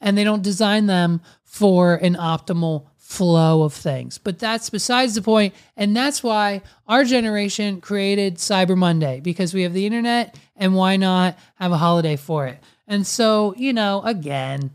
and 0.00 0.18
they 0.18 0.24
don't 0.24 0.42
design 0.42 0.86
them 0.86 1.20
for 1.44 1.94
an 1.94 2.14
optimal 2.16 2.86
flow 2.98 3.62
of 3.62 3.72
things. 3.72 4.18
But 4.18 4.38
that's 4.38 4.70
besides 4.70 5.14
the 5.14 5.22
point, 5.22 5.54
and 5.76 5.96
that's 5.96 6.22
why 6.22 6.62
our 6.88 7.04
generation 7.04 7.80
created 7.80 8.36
Cyber 8.36 8.76
Monday 8.76 9.20
because 9.20 9.54
we 9.54 9.62
have 9.62 9.72
the 9.72 9.86
internet 9.86 10.36
and 10.56 10.74
why 10.74 10.96
not 10.96 11.38
have 11.56 11.72
a 11.72 11.76
holiday 11.76 12.16
for 12.16 12.46
it. 12.46 12.58
And 12.86 13.06
so, 13.06 13.54
you 13.56 13.72
know, 13.72 14.02
again, 14.04 14.70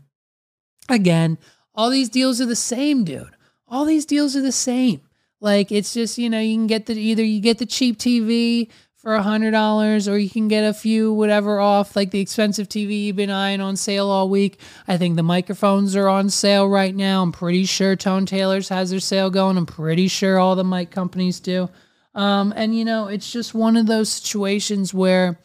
again, 0.88 1.38
all 1.74 1.90
these 1.90 2.08
deals 2.08 2.40
are 2.40 2.46
the 2.46 2.56
same, 2.56 3.04
dude. 3.04 3.36
All 3.68 3.84
these 3.84 4.04
deals 4.04 4.34
are 4.34 4.42
the 4.42 4.52
same. 4.52 5.00
Like 5.40 5.72
it's 5.72 5.94
just, 5.94 6.18
you 6.18 6.28
know, 6.28 6.40
you 6.40 6.56
can 6.56 6.66
get 6.66 6.86
the 6.86 6.94
either 6.94 7.24
you 7.24 7.40
get 7.40 7.58
the 7.58 7.66
cheap 7.66 7.98
TV 7.98 8.68
for 8.96 9.14
a 9.14 9.22
hundred 9.22 9.52
dollars 9.52 10.06
or 10.06 10.18
you 10.18 10.28
can 10.28 10.46
get 10.48 10.62
a 10.62 10.74
few 10.74 11.12
whatever 11.12 11.58
off, 11.58 11.96
like 11.96 12.10
the 12.10 12.20
expensive 12.20 12.68
TV 12.68 13.04
you've 13.04 13.16
been 13.16 13.30
eyeing 13.30 13.62
on 13.62 13.76
sale 13.76 14.10
all 14.10 14.28
week. 14.28 14.60
I 14.86 14.98
think 14.98 15.16
the 15.16 15.22
microphones 15.22 15.96
are 15.96 16.08
on 16.08 16.28
sale 16.28 16.68
right 16.68 16.94
now. 16.94 17.22
I'm 17.22 17.32
pretty 17.32 17.64
sure 17.64 17.96
Tone 17.96 18.26
Tailors 18.26 18.68
has 18.68 18.90
their 18.90 19.00
sale 19.00 19.30
going. 19.30 19.56
I'm 19.56 19.64
pretty 19.64 20.08
sure 20.08 20.38
all 20.38 20.54
the 20.54 20.64
mic 20.64 20.90
companies 20.90 21.40
do. 21.40 21.70
Um, 22.14 22.52
and 22.54 22.76
you 22.76 22.84
know, 22.84 23.06
it's 23.06 23.32
just 23.32 23.54
one 23.54 23.78
of 23.78 23.86
those 23.86 24.12
situations 24.12 24.92
where 24.92 25.38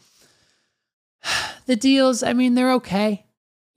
the 1.66 1.76
deals, 1.76 2.22
I 2.22 2.32
mean, 2.32 2.54
they're 2.54 2.72
okay. 2.74 3.26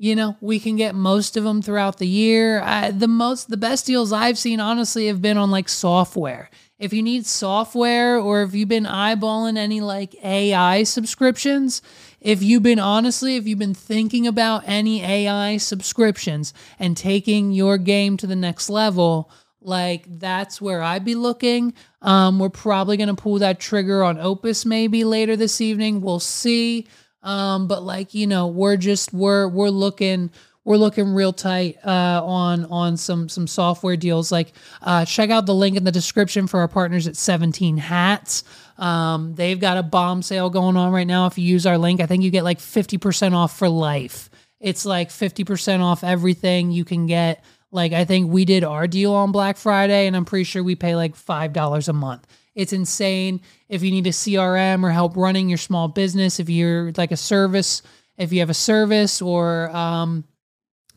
You 0.02 0.16
know, 0.16 0.38
we 0.40 0.60
can 0.60 0.78
get 0.78 0.96
most 0.96 1.36
of 1.36 1.44
them 1.44 1.62
throughout 1.62 1.98
the 1.98 2.08
year. 2.08 2.62
I, 2.62 2.92
the 2.92 3.08
most, 3.08 3.50
the 3.50 3.58
best 3.58 3.86
deals 3.86 4.14
I've 4.14 4.38
seen, 4.38 4.62
honestly, 4.62 5.08
have 5.08 5.22
been 5.22 5.38
on 5.38 5.52
like 5.52 5.68
software. 5.68 6.50
If 6.80 6.94
you 6.94 7.04
need 7.04 7.26
software 7.26 8.18
or 8.18 8.42
if 8.44 8.56
you've 8.56 8.70
been 8.70 8.86
eyeballing 8.86 9.58
any 9.58 9.82
like 9.82 10.16
AI 10.24 10.84
subscriptions, 10.84 11.82
if 12.22 12.42
you've 12.42 12.64
been 12.64 12.80
honestly, 12.80 13.36
if 13.36 13.46
you've 13.46 13.60
been 13.60 13.74
thinking 13.74 14.26
about 14.26 14.64
any 14.66 15.04
AI 15.04 15.58
subscriptions 15.58 16.54
and 16.80 16.96
taking 16.96 17.52
your 17.52 17.78
game 17.78 18.16
to 18.18 18.28
the 18.28 18.36
next 18.38 18.70
level, 18.70 19.30
like 19.62 20.06
that's 20.20 20.62
where 20.62 20.82
I'd 20.82 21.04
be 21.04 21.16
looking. 21.16 21.74
Um, 22.02 22.40
we're 22.40 22.50
probably 22.50 22.96
gonna 22.96 23.16
pull 23.16 23.40
that 23.40 23.60
trigger 23.60 24.02
on 24.02 24.18
Opus 24.18 24.66
maybe 24.66 25.04
later 25.04 25.36
this 25.36 25.60
evening. 25.60 26.00
We'll 26.00 26.22
see. 26.22 26.88
Um, 27.24 27.68
but 27.68 27.84
like 27.84 28.14
you 28.14 28.28
know, 28.28 28.48
we're 28.48 28.78
just 28.78 29.14
we're 29.14 29.48
we're 29.48 29.70
looking 29.70 30.32
we're 30.64 30.78
looking 30.78 31.14
real 31.14 31.34
tight 31.34 31.78
uh, 31.86 32.22
on 32.24 32.66
on 32.66 32.98
some 32.98 33.30
some 33.30 33.48
software 33.48 33.98
deals. 33.98 34.32
Like 34.32 34.54
uh, 34.82 35.06
check 35.06 35.30
out 35.30 35.46
the 35.46 35.56
link 35.56 35.76
in 35.76 35.84
the 35.84 35.92
description 35.92 36.48
for 36.48 36.60
our 36.60 36.68
partners 36.68 37.08
at 37.08 37.16
17 37.16 37.78
Hats. 37.78 38.44
Um, 38.78 39.36
they've 39.36 39.60
got 39.60 39.78
a 39.78 39.84
bomb 39.84 40.22
sale 40.22 40.50
going 40.50 40.78
on 40.78 40.92
right 40.92 41.08
now. 41.08 41.26
If 41.26 41.38
you 41.38 41.46
use 41.46 41.66
our 41.66 41.78
link, 41.78 42.02
I 42.02 42.06
think 42.06 42.24
you 42.24 42.32
get 42.32 42.44
like 42.44 42.60
50% 42.60 43.34
off 43.34 43.58
for 43.58 43.68
life. 43.68 44.30
It's 44.60 44.86
like 44.86 45.10
50% 45.10 45.82
off 45.82 46.04
everything 46.04 46.72
you 46.72 46.86
can 46.86 47.06
get. 47.06 47.44
Like 47.72 47.94
I 47.94 48.06
think 48.06 48.32
we 48.32 48.46
did 48.46 48.64
our 48.64 48.88
deal 48.88 49.14
on 49.14 49.32
Black 49.32 49.58
Friday, 49.58 50.08
and 50.08 50.16
I'm 50.16 50.26
pretty 50.26 50.44
sure 50.44 50.64
we 50.64 50.76
pay 50.76 50.96
like 50.96 51.16
five 51.16 51.54
dollars 51.54 51.88
a 51.88 51.94
month. 51.94 52.26
It's 52.60 52.74
insane. 52.74 53.40
If 53.70 53.84
you 53.84 53.92
need 53.92 54.06
a 54.06 54.12
CRM 54.12 54.84
or 54.84 54.90
help 54.90 55.16
running 55.16 55.48
your 55.48 55.58
small 55.58 55.88
business, 55.88 56.42
if 56.42 56.50
you're 56.50 56.92
like 56.98 57.14
a 57.14 57.18
service, 57.18 57.82
if 58.18 58.34
you 58.34 58.42
have 58.42 58.50
a 58.50 58.54
service 58.54 59.22
or 59.22 59.70
um, 59.70 60.26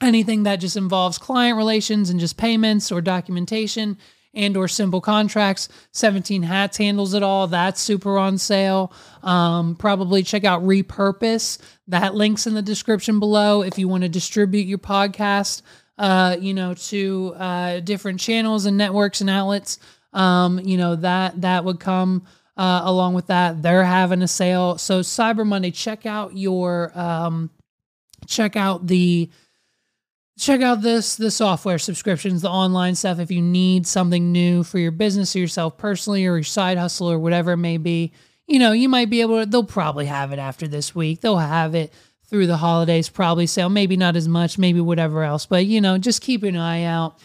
anything 0.01 0.42
that 0.42 0.57
just 0.57 0.77
involves 0.77 1.18
client 1.18 1.57
relations 1.57 2.11
and 2.11 2.18
just 2.18 2.37
payments 2.37 2.90
or 2.90 3.01
documentation 3.01 3.96
and 4.35 4.57
or 4.57 4.66
simple 4.66 5.01
contracts 5.01 5.68
17 5.92 6.42
hats 6.42 6.79
handles 6.79 7.14
it 7.14 7.22
all. 7.22 7.46
That's 7.46 7.81
super 7.81 8.18
on 8.18 8.38
sale. 8.38 8.92
Um, 9.22 9.77
probably 9.77 10.25
check 10.25 10.42
out 10.42 10.64
repurpose. 10.64 11.59
That 11.87 12.16
links 12.16 12.44
in 12.44 12.55
the 12.55 12.62
description 12.62 13.20
below 13.20 13.62
if 13.62 13.79
you 13.79 13.87
want 13.87 14.03
to 14.03 14.09
distribute 14.09 14.66
your 14.66 14.79
podcast 14.79 15.62
uh, 15.98 16.37
you 16.40 16.55
know 16.55 16.75
to 16.75 17.35
uh, 17.37 17.81
different 17.81 18.18
channels 18.18 18.66
and 18.66 18.77
networks 18.77 19.20
and 19.20 19.31
outlets 19.31 19.79
um, 20.12 20.59
you 20.59 20.77
know 20.77 20.96
that 20.96 21.40
that 21.40 21.64
would 21.64 21.81
come 21.81 22.27
uh, 22.57 22.83
along 22.85 23.14
with 23.14 23.29
that. 23.29 23.62
They're 23.62 23.85
having 23.85 24.22
a 24.22 24.29
sale. 24.29 24.79
So 24.79 25.01
cyber 25.01 25.46
monday 25.46 25.70
check 25.70 26.07
out 26.07 26.37
your 26.37 26.96
um, 26.98 27.51
check 28.27 28.57
out 28.57 28.87
the 28.87 29.31
check 30.38 30.61
out 30.61 30.83
this 30.83 31.16
the 31.16 31.31
software 31.31 31.79
subscriptions 31.79 32.42
the 32.42 32.51
online 32.51 32.94
stuff. 32.94 33.18
If 33.18 33.31
you 33.31 33.42
need 33.42 33.87
something 33.87 34.33
new 34.33 34.64
for 34.64 34.79
your 34.79 34.90
business 34.90 35.35
or 35.37 35.40
yourself 35.40 35.79
personally 35.79 36.27
or 36.27 36.37
your 36.37 36.42
side 36.42 36.79
hustle 36.79 37.11
or 37.11 37.18
whatever 37.18 37.53
it 37.53 37.59
may 37.59 37.77
be 37.77 38.12
you 38.46 38.59
know 38.59 38.72
you 38.72 38.88
might 38.88 39.11
be 39.11 39.20
able 39.20 39.40
to 39.40 39.48
they'll 39.48 39.64
probably 39.64 40.07
have 40.07 40.33
it 40.33 40.38
after 40.38 40.68
this 40.68 40.94
week. 40.94 41.20
They'll 41.20 41.38
have 41.38 41.75
it 41.75 41.92
through 42.27 42.46
the 42.46 42.57
holidays 42.57 43.09
probably 43.09 43.46
sale. 43.46 43.68
Maybe 43.68 43.96
not 43.96 44.16
as 44.16 44.29
much 44.29 44.59
maybe 44.59 44.81
whatever 44.81 45.22
else. 45.22 45.46
But 45.46 45.66
you 45.66 45.81
know 45.81 45.98
just 45.98 46.22
keep 46.22 46.42
an 46.42 46.57
eye 46.57 46.85
out 46.85 47.18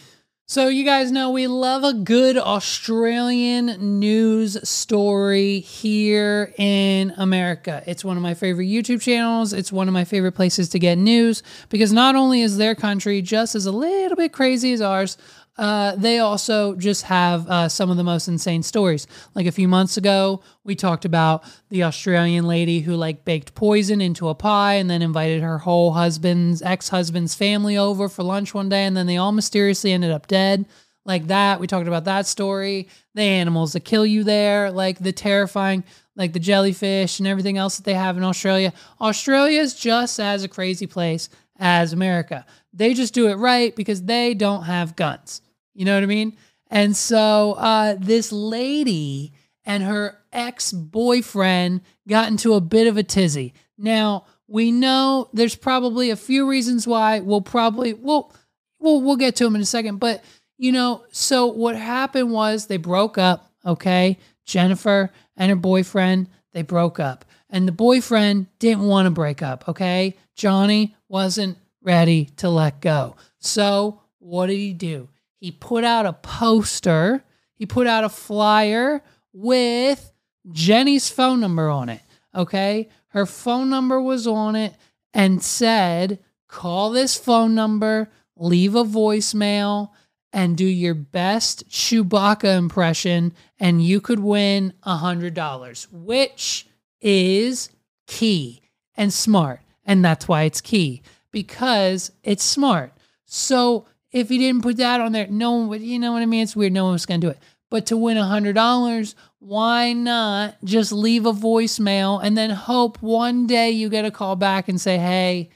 so, 0.50 0.68
you 0.68 0.82
guys 0.82 1.12
know 1.12 1.28
we 1.30 1.46
love 1.46 1.84
a 1.84 1.92
good 1.92 2.38
Australian 2.38 3.98
news 4.00 4.66
story 4.66 5.60
here 5.60 6.54
in 6.56 7.12
America. 7.18 7.82
It's 7.86 8.02
one 8.02 8.16
of 8.16 8.22
my 8.22 8.32
favorite 8.32 8.64
YouTube 8.64 9.02
channels. 9.02 9.52
It's 9.52 9.70
one 9.70 9.88
of 9.88 9.92
my 9.92 10.04
favorite 10.04 10.32
places 10.32 10.70
to 10.70 10.78
get 10.78 10.96
news 10.96 11.42
because 11.68 11.92
not 11.92 12.14
only 12.16 12.40
is 12.40 12.56
their 12.56 12.74
country 12.74 13.20
just 13.20 13.54
as 13.54 13.66
a 13.66 13.72
little 13.72 14.16
bit 14.16 14.32
crazy 14.32 14.72
as 14.72 14.80
ours, 14.80 15.18
uh, 15.58 15.96
they 15.96 16.20
also 16.20 16.76
just 16.76 17.02
have 17.02 17.48
uh, 17.48 17.68
some 17.68 17.90
of 17.90 17.96
the 17.96 18.04
most 18.04 18.28
insane 18.28 18.62
stories. 18.62 19.08
Like 19.34 19.46
a 19.46 19.52
few 19.52 19.66
months 19.66 19.96
ago, 19.96 20.40
we 20.62 20.76
talked 20.76 21.04
about 21.04 21.42
the 21.68 21.82
Australian 21.82 22.46
lady 22.46 22.80
who 22.80 22.94
like 22.94 23.24
baked 23.24 23.54
poison 23.56 24.00
into 24.00 24.28
a 24.28 24.36
pie 24.36 24.74
and 24.74 24.88
then 24.88 25.02
invited 25.02 25.42
her 25.42 25.58
whole 25.58 25.92
husband's 25.92 26.62
ex 26.62 26.88
husband's 26.88 27.34
family 27.34 27.76
over 27.76 28.08
for 28.08 28.22
lunch 28.22 28.54
one 28.54 28.68
day, 28.68 28.84
and 28.84 28.96
then 28.96 29.06
they 29.08 29.16
all 29.16 29.32
mysteriously 29.32 29.92
ended 29.92 30.12
up 30.12 30.28
dead. 30.28 30.64
Like 31.04 31.26
that, 31.26 31.58
we 31.58 31.66
talked 31.66 31.88
about 31.88 32.04
that 32.04 32.26
story. 32.26 32.88
The 33.14 33.22
animals 33.22 33.72
that 33.72 33.80
kill 33.80 34.06
you 34.06 34.22
there, 34.22 34.70
like 34.70 35.00
the 35.00 35.12
terrifying, 35.12 35.82
like 36.14 36.34
the 36.34 36.38
jellyfish 36.38 37.18
and 37.18 37.26
everything 37.26 37.56
else 37.56 37.78
that 37.78 37.84
they 37.84 37.94
have 37.94 38.16
in 38.16 38.22
Australia. 38.22 38.72
Australia 39.00 39.60
is 39.60 39.74
just 39.74 40.20
as 40.20 40.44
a 40.44 40.48
crazy 40.48 40.86
place 40.86 41.30
as 41.58 41.92
America. 41.92 42.46
They 42.72 42.94
just 42.94 43.14
do 43.14 43.26
it 43.28 43.36
right 43.36 43.74
because 43.74 44.02
they 44.02 44.34
don't 44.34 44.64
have 44.64 44.94
guns. 44.94 45.40
You 45.78 45.84
know 45.84 45.94
what 45.94 46.02
I 46.02 46.06
mean? 46.06 46.36
And 46.72 46.96
so 46.96 47.52
uh, 47.52 47.94
this 48.00 48.32
lady 48.32 49.32
and 49.64 49.84
her 49.84 50.18
ex 50.32 50.72
boyfriend 50.72 51.82
got 52.08 52.26
into 52.28 52.54
a 52.54 52.60
bit 52.60 52.88
of 52.88 52.96
a 52.96 53.04
tizzy. 53.04 53.54
Now 53.78 54.26
we 54.48 54.72
know 54.72 55.28
there's 55.32 55.54
probably 55.54 56.10
a 56.10 56.16
few 56.16 56.50
reasons 56.50 56.84
why. 56.84 57.20
We'll 57.20 57.42
probably 57.42 57.94
we'll 57.94 58.32
we'll 58.80 59.00
we'll 59.02 59.14
get 59.14 59.36
to 59.36 59.44
them 59.44 59.54
in 59.54 59.62
a 59.62 59.66
second. 59.66 59.98
But 59.98 60.24
you 60.56 60.72
know, 60.72 61.04
so 61.12 61.46
what 61.46 61.76
happened 61.76 62.32
was 62.32 62.66
they 62.66 62.76
broke 62.76 63.16
up. 63.16 63.48
Okay, 63.64 64.18
Jennifer 64.44 65.12
and 65.36 65.50
her 65.50 65.56
boyfriend, 65.56 66.28
they 66.54 66.62
broke 66.62 66.98
up. 66.98 67.24
And 67.50 67.68
the 67.68 67.72
boyfriend 67.72 68.48
didn't 68.58 68.82
want 68.82 69.06
to 69.06 69.10
break 69.10 69.42
up, 69.42 69.68
okay? 69.68 70.16
Johnny 70.34 70.96
wasn't 71.08 71.56
ready 71.82 72.26
to 72.38 72.48
let 72.50 72.80
go. 72.80 73.14
So, 73.38 74.02
what 74.18 74.48
did 74.48 74.56
he 74.56 74.72
do? 74.72 75.08
He 75.38 75.50
put 75.50 75.84
out 75.84 76.06
a 76.06 76.12
poster, 76.12 77.24
he 77.54 77.66
put 77.66 77.86
out 77.86 78.04
a 78.04 78.08
flyer 78.08 79.02
with 79.32 80.12
Jenny's 80.50 81.08
phone 81.08 81.40
number 81.40 81.68
on 81.68 81.88
it, 81.88 82.02
okay? 82.34 82.88
Her 83.08 83.26
phone 83.26 83.70
number 83.70 84.00
was 84.00 84.26
on 84.26 84.56
it 84.56 84.74
and 85.14 85.42
said, 85.42 86.18
call 86.48 86.90
this 86.90 87.16
phone 87.16 87.54
number, 87.54 88.10
leave 88.36 88.74
a 88.74 88.84
voicemail, 88.84 89.90
and 90.32 90.56
do 90.56 90.66
your 90.66 90.94
best 90.94 91.68
Chewbacca 91.68 92.56
impression, 92.56 93.32
and 93.58 93.82
you 93.82 94.00
could 94.00 94.20
win 94.20 94.74
a 94.82 94.98
$100, 94.98 95.86
which 95.90 96.66
is 97.00 97.70
key 98.06 98.60
and 98.96 99.12
smart. 99.12 99.60
And 99.84 100.04
that's 100.04 100.28
why 100.28 100.42
it's 100.42 100.60
key 100.60 101.02
because 101.30 102.12
it's 102.22 102.44
smart. 102.44 102.92
So 103.24 103.86
if 104.12 104.30
you 104.30 104.38
didn't 104.38 104.62
put 104.62 104.76
that 104.78 105.00
on 105.00 105.12
there, 105.12 105.26
no 105.28 105.52
one 105.52 105.68
would, 105.68 105.82
you 105.82 105.98
know 105.98 106.12
what 106.12 106.22
I 106.22 106.26
mean? 106.26 106.42
It's 106.42 106.56
weird. 106.56 106.72
No 106.72 106.84
one 106.84 106.92
was 106.92 107.06
going 107.06 107.20
to 107.20 107.26
do 107.26 107.30
it. 107.30 107.38
But 107.70 107.86
to 107.86 107.96
win 107.96 108.16
a 108.16 108.22
$100, 108.22 109.14
why 109.40 109.92
not 109.92 110.56
just 110.64 110.90
leave 110.90 111.26
a 111.26 111.32
voicemail 111.32 112.20
and 112.22 112.36
then 112.36 112.50
hope 112.50 113.02
one 113.02 113.46
day 113.46 113.70
you 113.70 113.88
get 113.88 114.06
a 114.06 114.10
call 114.10 114.36
back 114.36 114.68
and 114.68 114.80
say, 114.80 114.96
hey, 114.96 115.50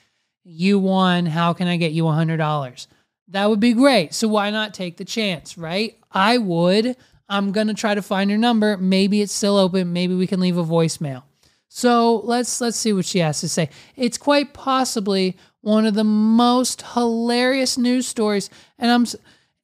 you 0.45 0.79
won. 0.79 1.27
How 1.27 1.53
can 1.53 1.69
I 1.69 1.77
get 1.77 1.93
you 1.93 2.07
a 2.07 2.13
$100? 2.13 2.87
That 3.29 3.49
would 3.49 3.61
be 3.61 3.73
great. 3.73 4.13
So 4.13 4.29
why 4.29 4.51
not 4.51 4.75
take 4.75 4.99
the 4.99 5.05
chance, 5.05 5.57
right? 5.57 5.97
I 6.11 6.37
would. 6.37 6.97
I'm 7.29 7.53
going 7.53 7.69
to 7.69 7.75
try 7.75 7.95
to 7.95 8.03
find 8.03 8.31
her 8.31 8.37
number. 8.37 8.77
Maybe 8.77 9.23
it's 9.23 9.33
still 9.33 9.57
open. 9.57 9.95
Maybe 9.95 10.15
we 10.15 10.27
can 10.27 10.41
leave 10.41 10.59
a 10.59 10.65
voicemail. 10.65 11.23
So 11.69 12.17
let's 12.25 12.61
let's 12.61 12.77
see 12.77 12.93
what 12.93 13.07
she 13.07 13.21
has 13.21 13.41
to 13.41 13.49
say. 13.49 13.71
It's 13.97 14.19
quite 14.19 14.53
possibly 14.53 15.39
one 15.63 15.87
of 15.87 15.95
the 15.95 16.05
most 16.05 16.83
hilarious 16.83 17.79
news 17.79 18.07
stories. 18.07 18.51
And 18.79 18.91
I'm 18.91 19.07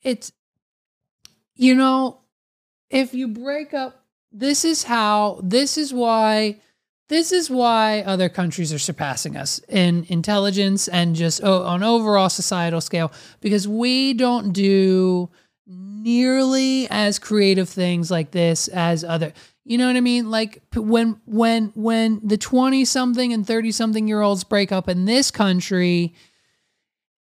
it's 0.03 0.33
you 1.55 1.75
know 1.75 2.21
if 2.89 3.13
you 3.13 3.29
break 3.29 3.75
up 3.75 4.05
this 4.33 4.65
is 4.65 4.85
how 4.85 5.41
this 5.43 5.77
is 5.77 5.93
why 5.93 6.61
this 7.09 7.33
is 7.33 7.51
why 7.51 8.03
other 8.03 8.29
countries 8.29 8.73
are 8.73 8.79
surpassing 8.79 9.37
us 9.37 9.61
in 9.69 10.07
intelligence 10.09 10.89
and 10.89 11.17
just 11.17 11.41
oh, 11.43 11.63
on 11.65 11.83
overall 11.83 12.29
societal 12.29 12.81
scale 12.81 13.13
because 13.41 13.67
we 13.67 14.15
don't 14.15 14.53
do 14.53 15.29
nearly 15.67 16.87
as 16.91 17.19
creative 17.19 17.69
things 17.69 18.11
like 18.11 18.31
this 18.31 18.69
as 18.69 19.05
other 19.05 19.33
you 19.69 19.77
know 19.77 19.87
what 19.87 19.97
i 19.97 20.01
mean? 20.01 20.31
Like 20.31 20.63
when 20.75 21.21
when 21.27 21.73
when 21.75 22.21
the 22.25 22.39
20 22.39 22.87
something 22.87 23.35
and 23.35 23.47
30 23.47 23.71
something 23.71 24.09
year 24.09 24.23
olds 24.23 24.43
break 24.43 24.73
up 24.73 24.89
in 24.89 25.05
this 25.05 25.31
country 25.31 26.15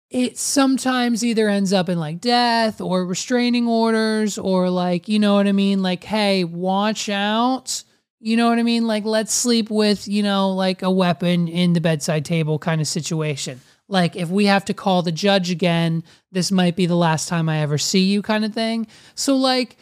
it 0.10 0.38
sometimes 0.38 1.24
either 1.24 1.48
ends 1.48 1.72
up 1.72 1.88
in 1.88 1.98
like 1.98 2.20
death 2.20 2.82
or 2.82 3.06
restraining 3.06 3.66
orders 3.66 4.38
or 4.38 4.70
like 4.70 5.08
you 5.08 5.20
know 5.20 5.36
what 5.36 5.48
i 5.48 5.54
mean? 5.54 5.82
Like 5.82 6.04
hey 6.04 6.44
watch 6.44 7.08
out. 7.08 7.84
You 8.20 8.36
know 8.36 8.50
what 8.50 8.60
i 8.60 8.64
mean? 8.64 8.88
Like 8.88 9.06
let's 9.06 9.34
sleep 9.34 9.70
with 9.70 10.10
you 10.10 10.22
know 10.22 10.50
like 10.50 10.82
a 10.82 10.92
weapon 10.92 11.48
in 11.48 11.72
the 11.72 11.82
bedside 11.82 12.26
table 12.26 12.60
kind 12.60 12.82
of 12.82 12.88
situation. 12.88 13.62
Like 13.88 14.18
if 14.18 14.28
we 14.28 14.48
have 14.48 14.66
to 14.66 14.74
call 14.74 15.02
the 15.02 15.14
judge 15.14 15.50
again, 15.50 16.04
this 16.34 16.52
might 16.52 16.76
be 16.76 16.88
the 16.88 16.96
last 16.96 17.30
time 17.30 17.48
I 17.48 17.60
ever 17.60 17.78
see 17.78 18.04
you 18.04 18.22
kind 18.22 18.44
of 18.44 18.54
thing. 18.54 18.88
So 19.16 19.38
like 19.38 19.78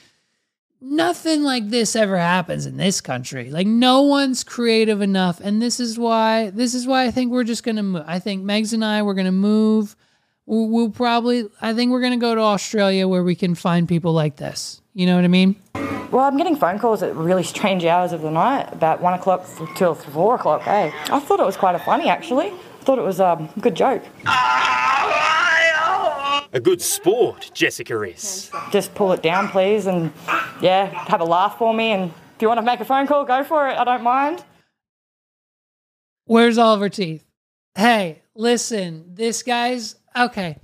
nothing 0.82 1.44
like 1.44 1.70
this 1.70 1.96
ever 1.96 2.18
happens 2.18 2.66
in 2.66 2.78
this 2.78 3.00
country. 3.00 3.52
Like 3.52 3.68
no 3.68 4.02
one's 4.02 4.44
creative 4.44 5.02
enough 5.02 5.40
and 5.40 5.62
this 5.62 5.80
is 5.80 5.98
why 5.98 6.50
this 6.50 6.74
is 6.74 6.88
why 6.88 7.06
I 7.06 7.12
think 7.12 7.32
we're 7.32 7.44
just 7.44 7.64
to 7.78 7.84
move. 7.84 8.04
I 8.08 8.20
think 8.20 8.44
Megs 8.44 8.74
and 8.74 8.84
I 8.84 9.04
we're 9.04 9.14
to 9.26 9.32
move 9.32 9.96
we'll, 10.46 10.68
we'll 10.68 10.90
probably 10.90 11.48
I 11.62 11.74
think 11.74 11.92
we're 11.92 12.02
to 12.14 12.18
go 12.18 12.36
to 12.36 12.42
Australia 12.42 13.08
where 13.08 13.24
we 13.24 13.36
can 13.36 13.56
find 13.56 13.88
people 13.88 14.12
like 14.12 14.38
this. 14.38 14.82
You 14.94 15.06
know 15.06 15.16
what 15.16 15.24
I 15.24 15.30
mean? 15.30 15.56
Well, 16.12 16.26
I'm 16.26 16.36
getting 16.36 16.58
phone 16.58 16.78
calls 16.78 17.02
at 17.04 17.16
really 17.16 17.44
strange 17.44 17.86
hours 17.86 18.12
of 18.12 18.22
the 18.22 18.32
night, 18.32 18.68
about 18.74 19.02
one 19.02 19.14
o'clock 19.14 19.48
till 19.76 19.96
four 19.96 20.36
o'clock. 20.36 20.64
Hey, 20.64 20.92
I 21.10 21.22
thought 21.22 21.40
it 21.40 21.46
was 21.46 21.56
quite 21.56 21.76
a 21.76 21.80
funny 21.80 22.10
actually. 22.10 22.48
I 22.48 22.84
thought 22.84 22.98
it 22.98 23.06
was 23.06 23.22
um, 23.22 23.48
a 23.56 23.60
good 23.60 23.76
joke. 23.76 24.04
A 26.54 26.60
good 26.60 26.82
sport, 26.82 27.50
Jessica 27.54 28.02
is. 28.02 28.52
Just 28.72 28.94
pull 28.94 29.14
it 29.14 29.24
down, 29.24 29.48
please, 29.48 29.88
and 29.88 30.12
yeah, 30.62 30.86
have 31.08 31.22
a 31.22 31.26
laugh 31.26 31.58
for 31.58 31.74
me. 31.74 31.92
And 31.92 32.12
if 32.36 32.42
you 32.42 32.50
want 32.50 32.58
to 32.58 32.66
make 32.66 32.82
a 32.82 32.86
phone 32.86 33.08
call, 33.08 33.24
go 33.24 33.44
for 33.44 33.70
it. 33.70 33.78
I 33.78 33.86
don't 33.86 34.04
mind. 34.04 34.44
Where's 36.26 36.58
Oliver 36.58 36.90
Teeth? 36.90 37.26
Hey, 37.76 38.22
listen, 38.36 39.16
this 39.16 39.44
guy's 39.44 39.96
okay. 40.16 40.58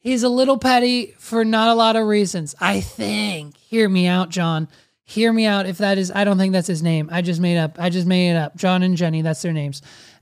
He's 0.00 0.24
a 0.24 0.28
little 0.28 0.58
petty 0.58 1.14
for 1.18 1.44
not 1.44 1.68
a 1.68 1.74
lot 1.74 1.94
of 1.94 2.06
reasons. 2.06 2.56
I 2.60 2.80
think. 2.80 3.56
Hear 3.56 3.88
me 3.88 4.08
out, 4.08 4.30
John. 4.30 4.68
Hear 5.04 5.32
me 5.32 5.46
out. 5.46 5.66
If 5.66 5.78
that 5.78 5.96
is, 5.96 6.10
I 6.10 6.24
don't 6.24 6.38
think 6.38 6.52
that's 6.52 6.66
his 6.66 6.82
name. 6.82 7.08
I 7.12 7.22
just 7.22 7.40
made 7.40 7.56
up. 7.56 7.76
I 7.78 7.88
just 7.88 8.06
made 8.06 8.32
it 8.32 8.36
up. 8.36 8.56
John 8.56 8.82
and 8.82 8.96
Jenny, 8.96 9.22
that's 9.22 9.42
their 9.42 9.52
names. 9.52 9.80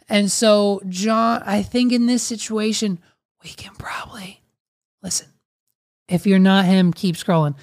And 0.08 0.30
so, 0.30 0.82
John, 0.88 1.42
I 1.46 1.62
think 1.62 1.92
in 1.92 2.06
this 2.06 2.22
situation, 2.22 2.98
we 3.42 3.50
can 3.50 3.74
probably 3.74 4.41
listen. 5.02 5.28
If 6.08 6.26
you're 6.26 6.38
not 6.38 6.64
him, 6.64 6.92
keep 6.92 7.16
scrolling. 7.16 7.56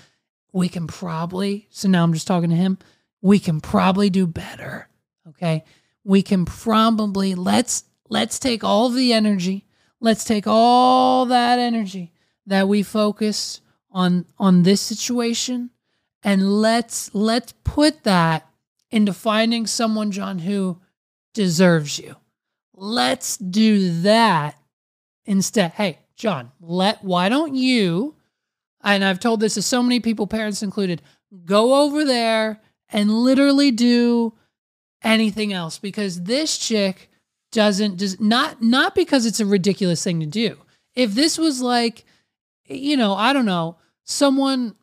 We 0.51 0.69
can 0.69 0.87
probably, 0.87 1.67
so 1.69 1.87
now 1.87 2.03
I'm 2.03 2.13
just 2.13 2.27
talking 2.27 2.49
to 2.49 2.55
him, 2.55 2.77
we 3.21 3.39
can 3.39 3.61
probably 3.61 4.09
do 4.09 4.25
better. 4.25 4.87
Okay. 5.27 5.63
We 6.03 6.21
can 6.21 6.45
probably, 6.45 7.35
let's, 7.35 7.83
let's 8.09 8.39
take 8.39 8.63
all 8.63 8.89
the 8.89 9.13
energy, 9.13 9.65
let's 9.99 10.23
take 10.23 10.45
all 10.47 11.25
that 11.27 11.59
energy 11.59 12.13
that 12.47 12.67
we 12.67 12.81
focus 12.81 13.61
on 13.91 14.25
on 14.37 14.61
this 14.63 14.81
situation 14.81 15.71
and 16.21 16.61
let's 16.61 17.13
let's 17.15 17.53
put 17.63 18.03
that 18.03 18.47
into 18.91 19.11
finding 19.11 19.65
someone 19.65 20.11
john 20.11 20.37
who 20.37 20.79
deserves 21.33 21.97
you 21.97 22.15
Let's 22.81 23.35
do 23.35 24.01
that 24.03 24.57
instead. 25.25 25.71
Hey, 25.71 25.98
John, 26.19 26.51
let 26.59 27.01
why 27.03 27.29
don't 27.29 27.55
you? 27.55 28.15
And 28.83 29.03
I've 29.03 29.21
told 29.21 29.39
this 29.39 29.53
to 29.55 29.61
so 29.61 29.81
many 29.81 30.01
people, 30.01 30.27
parents 30.27 30.61
included, 30.61 31.01
go 31.45 31.83
over 31.83 32.03
there 32.03 32.61
and 32.89 33.09
literally 33.09 33.71
do 33.71 34.33
anything 35.01 35.53
else 35.53 35.79
because 35.79 36.23
this 36.23 36.57
chick 36.57 37.09
doesn't 37.51 37.97
does 37.97 38.19
not 38.19 38.61
not 38.61 38.95
because 38.95 39.25
it's 39.25 39.39
a 39.39 39.45
ridiculous 39.45 40.03
thing 40.03 40.19
to 40.19 40.25
do. 40.25 40.57
If 40.93 41.15
this 41.15 41.37
was 41.37 41.61
like, 41.61 42.03
you 42.65 42.97
know, 42.97 43.13
I 43.13 43.31
don't 43.31 43.45
know, 43.45 43.77
someone 44.03 44.75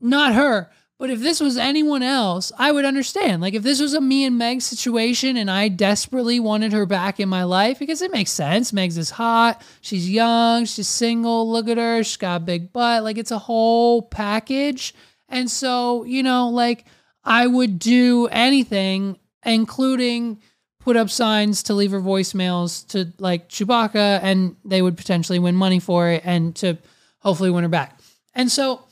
not 0.00 0.34
her, 0.34 0.70
but 1.02 1.10
if 1.10 1.18
this 1.18 1.40
was 1.40 1.56
anyone 1.56 2.04
else, 2.04 2.52
I 2.56 2.70
would 2.70 2.84
understand. 2.84 3.42
Like 3.42 3.54
if 3.54 3.64
this 3.64 3.80
was 3.80 3.92
a 3.92 4.00
me 4.00 4.24
and 4.24 4.38
Meg 4.38 4.62
situation 4.62 5.36
and 5.36 5.50
I 5.50 5.66
desperately 5.66 6.38
wanted 6.38 6.72
her 6.72 6.86
back 6.86 7.18
in 7.18 7.28
my 7.28 7.42
life, 7.42 7.80
because 7.80 8.02
it 8.02 8.12
makes 8.12 8.30
sense. 8.30 8.70
Megs 8.70 8.96
is 8.96 9.10
hot, 9.10 9.60
she's 9.80 10.08
young, 10.08 10.64
she's 10.64 10.86
single, 10.86 11.50
look 11.50 11.66
at 11.66 11.76
her, 11.76 12.04
she's 12.04 12.16
got 12.18 12.36
a 12.36 12.44
big 12.44 12.72
butt. 12.72 13.02
Like 13.02 13.18
it's 13.18 13.32
a 13.32 13.40
whole 13.40 14.02
package. 14.02 14.94
And 15.28 15.50
so, 15.50 16.04
you 16.04 16.22
know, 16.22 16.50
like 16.50 16.84
I 17.24 17.48
would 17.48 17.80
do 17.80 18.28
anything, 18.30 19.18
including 19.44 20.40
put 20.78 20.96
up 20.96 21.10
signs 21.10 21.64
to 21.64 21.74
leave 21.74 21.90
her 21.90 22.00
voicemails 22.00 22.86
to 22.90 23.12
like 23.18 23.48
Chewbacca 23.48 24.20
and 24.22 24.54
they 24.64 24.80
would 24.80 24.96
potentially 24.96 25.40
win 25.40 25.56
money 25.56 25.80
for 25.80 26.10
it 26.10 26.22
and 26.24 26.54
to 26.54 26.78
hopefully 27.18 27.50
win 27.50 27.64
her 27.64 27.68
back. 27.68 27.98
And 28.34 28.52
so 28.52 28.84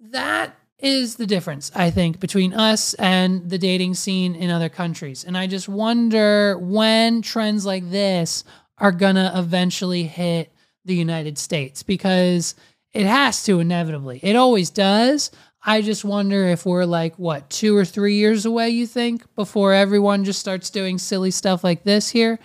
that 0.00 0.56
is 0.82 1.14
the 1.14 1.26
difference, 1.26 1.70
I 1.74 1.90
think, 1.90 2.18
between 2.18 2.52
us 2.52 2.92
and 2.94 3.48
the 3.48 3.56
dating 3.56 3.94
scene 3.94 4.34
in 4.34 4.50
other 4.50 4.68
countries. 4.68 5.24
And 5.24 5.38
I 5.38 5.46
just 5.46 5.68
wonder 5.68 6.58
when 6.58 7.22
trends 7.22 7.64
like 7.64 7.88
this 7.90 8.44
are 8.78 8.92
going 8.92 9.14
to 9.14 9.32
eventually 9.34 10.02
hit 10.02 10.52
the 10.84 10.94
United 10.94 11.38
States 11.38 11.84
because 11.84 12.56
it 12.92 13.06
has 13.06 13.44
to 13.44 13.60
inevitably. 13.60 14.18
It 14.22 14.34
always 14.34 14.70
does. 14.70 15.30
I 15.64 15.80
just 15.80 16.04
wonder 16.04 16.48
if 16.48 16.66
we're 16.66 16.84
like, 16.84 17.16
what, 17.16 17.48
two 17.48 17.76
or 17.76 17.84
three 17.84 18.16
years 18.16 18.44
away, 18.44 18.70
you 18.70 18.88
think, 18.88 19.32
before 19.36 19.72
everyone 19.72 20.24
just 20.24 20.40
starts 20.40 20.70
doing 20.70 20.98
silly 20.98 21.30
stuff 21.30 21.62
like 21.62 21.84
this 21.84 22.08
here? 22.08 22.40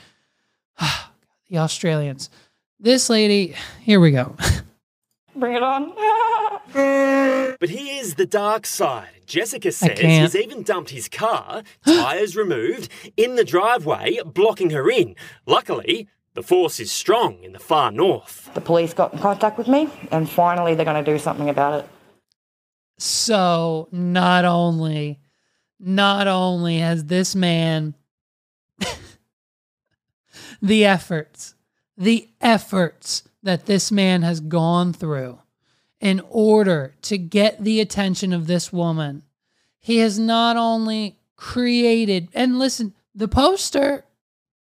the 1.50 1.58
Australians. 1.58 2.30
This 2.80 3.10
lady, 3.10 3.56
here 3.82 4.00
we 4.00 4.12
go. 4.12 4.36
Bring 5.40 5.56
it 5.56 5.64
on. 5.64 5.94
but 7.60 7.70
here's 7.70 8.16
the 8.16 8.26
dark 8.26 8.66
side. 8.66 9.10
Jessica 9.28 9.72
says 9.72 10.00
he's 10.00 10.36
even 10.36 10.64
dumped 10.64 10.90
his 10.90 11.08
car, 11.08 11.64
tyres 11.86 12.36
removed, 12.36 12.90
in 13.16 13.36
the 13.36 13.44
driveway, 13.44 14.20
blocking 14.26 14.72
her 14.72 14.90
in. 14.90 15.16
Luckily, 15.46 16.08
the 16.34 16.42
force 16.42 16.80
is 16.80 16.92
strong 16.92 17.44
in 17.44 17.54
the 17.54 17.60
far 17.60 17.92
north. 17.92 18.50
The 18.54 18.62
police 18.62 18.94
got 18.94 19.14
in 19.14 19.20
contact 19.20 19.58
with 19.58 19.68
me, 19.68 19.90
and 20.12 20.30
finally 20.30 20.74
they're 20.74 20.86
going 20.86 21.04
to 21.04 21.12
do 21.12 21.20
something 21.20 21.50
about 21.50 21.82
it. 21.84 21.90
So 22.98 23.90
not 23.92 24.44
only, 24.46 25.20
not 25.80 26.28
only 26.28 26.80
has 26.80 27.06
this 27.06 27.36
man 27.36 27.94
the 30.62 30.86
efforts, 30.86 31.54
the 31.96 32.30
efforts 32.42 33.27
that 33.48 33.66
this 33.66 33.94
man 33.94 34.24
has 34.24 34.42
gone 34.42 34.92
through 34.92 35.40
in 36.02 36.22
order 36.30 36.94
to 37.02 37.18
get 37.18 37.64
the 37.64 37.80
attention 37.80 38.34
of 38.34 38.46
this 38.46 38.74
woman, 38.74 39.24
he 39.80 40.00
has 40.00 40.20
not 40.20 40.58
only 40.58 41.18
created, 41.38 42.28
and 42.34 42.60
listen, 42.60 42.94
the 43.16 43.30
poster, 43.30 44.04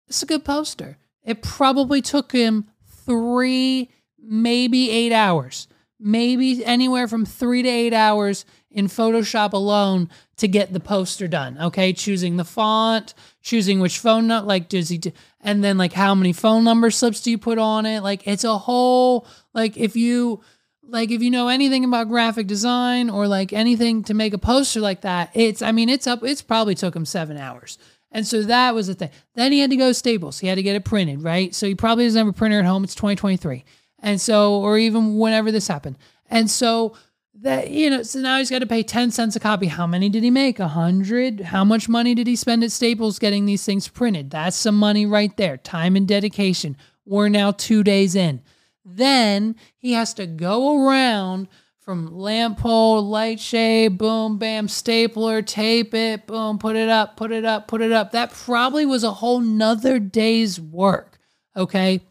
it's 0.10 0.22
a 0.22 0.26
good 0.26 0.44
poster. 0.44 0.98
It 1.24 1.42
probably 1.42 2.02
took 2.02 2.34
him 2.34 2.66
three, 3.06 3.90
maybe 4.20 4.92
eight 4.92 5.14
hours, 5.14 5.70
maybe 5.98 6.66
anywhere 6.66 7.08
from 7.08 7.26
three 7.26 7.64
to 7.64 7.70
eight 7.70 7.94
hours 7.94 8.44
in 8.70 8.88
Photoshop 8.88 9.54
alone 9.54 10.10
to 10.36 10.50
get 10.50 10.74
the 10.74 10.82
poster 10.82 11.30
done. 11.30 11.58
Okay, 11.62 11.94
choosing 11.94 12.36
the 12.36 12.44
font, 12.44 13.14
choosing 13.46 13.80
which 13.80 14.00
phone 14.00 14.26
number, 14.26 14.48
like 14.48 14.68
does 14.70 14.90
he, 14.90 14.98
do, 14.98 15.12
and 15.40 15.64
then 15.64 15.78
like 15.78 15.94
how 15.94 16.16
many 16.16 16.34
phone 16.34 16.64
number 16.64 16.90
slips 16.90 17.22
do 17.22 17.30
you 17.30 17.38
put 17.38 17.60
on 17.60 17.86
it? 17.86 18.02
Like 18.02 18.28
it's 18.28 18.44
a 18.44 18.58
whole 18.58 19.28
like 19.54 19.78
if 19.78 19.96
you 19.96 20.42
like 20.84 21.12
if 21.12 21.22
you 21.22 21.30
know 21.30 21.48
anything 21.48 21.86
about 21.86 22.10
graphic 22.10 22.48
design 22.48 23.10
or 23.12 23.28
like 23.28 23.54
anything 23.54 24.04
to 24.06 24.16
make 24.16 24.34
a 24.34 24.40
poster 24.40 24.80
like 24.80 25.02
that, 25.02 25.30
it's 25.36 25.62
I 25.62 25.72
mean 25.72 25.90
it's 25.90 26.08
up. 26.08 26.24
It's 26.24 26.42
probably 26.42 26.74
took 26.74 26.96
him 26.96 27.06
seven 27.06 27.38
hours. 27.38 27.78
And 28.12 28.26
so 28.26 28.42
that 28.44 28.74
was 28.74 28.88
the 28.88 28.96
thing. 28.96 29.12
Then 29.36 29.52
he 29.52 29.60
had 29.60 29.70
to 29.70 29.76
go 29.76 29.92
Staples. 29.92 30.40
He 30.40 30.48
had 30.48 30.56
to 30.56 30.64
get 30.64 30.76
it 30.76 30.84
printed, 30.84 31.22
right? 31.22 31.54
So 31.54 31.68
he 31.68 31.76
probably 31.76 32.06
doesn't 32.06 32.18
have 32.18 32.28
a 32.28 32.34
printer 32.34 32.60
at 32.60 32.66
home. 32.66 32.84
It's 32.84 32.96
2023. 32.96 33.64
And 34.00 34.20
so, 34.20 34.56
or 34.56 34.78
even 34.78 35.18
whenever 35.18 35.52
this 35.52 35.68
happened. 35.68 35.98
And 36.30 36.50
so 36.50 36.96
that, 37.42 37.70
you 37.70 37.90
know, 37.90 38.04
so 38.04 38.20
now 38.20 38.38
he's 38.38 38.50
got 38.50 38.60
to 38.60 38.66
pay 38.66 38.82
10 38.82 39.12
cents 39.12 39.36
a 39.36 39.40
copy. 39.40 39.68
How 39.68 39.86
many 39.86 40.10
did 40.10 40.24
he 40.24 40.32
make? 40.32 40.60
A 40.60 40.70
hundred? 40.70 41.42
How 41.42 41.64
much 41.64 41.90
money 41.90 42.16
did 42.16 42.28
he 42.28 42.36
spend 42.36 42.64
at 42.64 42.72
Staples 42.72 43.20
getting 43.20 43.46
these 43.46 43.66
things 43.66 43.88
printed? 43.88 44.30
That's 44.32 44.56
some 44.56 44.76
money 44.76 45.06
right 45.06 45.36
there. 45.38 45.58
Time 45.58 45.96
and 45.96 46.08
dedication. 46.08 46.78
We're 47.06 47.30
now 47.30 47.52
two 47.52 47.84
days 47.84 48.16
in. 48.16 48.42
Then 48.84 49.56
he 49.78 49.94
has 49.94 50.14
to 50.16 50.28
go 50.28 50.88
around 50.88 51.48
from 51.80 52.18
lamp 52.18 52.60
pole, 52.60 53.02
light 53.02 53.40
shade, 53.40 53.98
boom, 53.98 54.40
bam, 54.40 54.68
stapler, 54.68 55.42
tape 55.44 55.94
it, 55.94 56.26
boom, 56.26 56.58
put 56.58 56.76
it 56.76 56.90
up, 56.90 57.16
put 57.16 57.32
it 57.32 57.46
up, 57.46 57.68
put 57.68 57.82
it 57.82 57.92
up. 57.92 58.12
That 58.12 58.32
probably 58.32 58.86
was 58.86 59.04
a 59.04 59.12
whole 59.12 59.40
nother 59.40 60.00
day's 60.00 60.60
work. 60.60 61.20
Okay. 61.56 62.02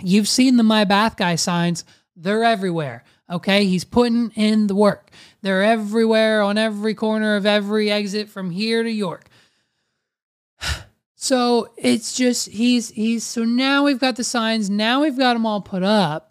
You've 0.00 0.28
seen 0.28 0.56
the 0.56 0.62
My 0.62 0.84
Bath 0.84 1.16
Guy 1.16 1.34
signs, 1.34 1.84
they're 2.14 2.44
everywhere. 2.44 3.02
Okay. 3.30 3.66
He's 3.66 3.84
putting 3.84 4.30
in 4.30 4.66
the 4.66 4.74
work. 4.74 5.10
They're 5.42 5.62
everywhere 5.62 6.42
on 6.42 6.58
every 6.58 6.94
corner 6.94 7.36
of 7.36 7.46
every 7.46 7.90
exit 7.90 8.28
from 8.28 8.50
here 8.50 8.82
to 8.82 8.90
York. 8.90 9.24
So 11.20 11.72
it's 11.76 12.16
just, 12.16 12.48
he's, 12.48 12.90
he's, 12.90 13.24
so 13.24 13.42
now 13.42 13.82
we've 13.82 13.98
got 13.98 14.14
the 14.14 14.22
signs. 14.22 14.70
Now 14.70 15.02
we've 15.02 15.18
got 15.18 15.32
them 15.32 15.46
all 15.46 15.60
put 15.60 15.82
up 15.82 16.28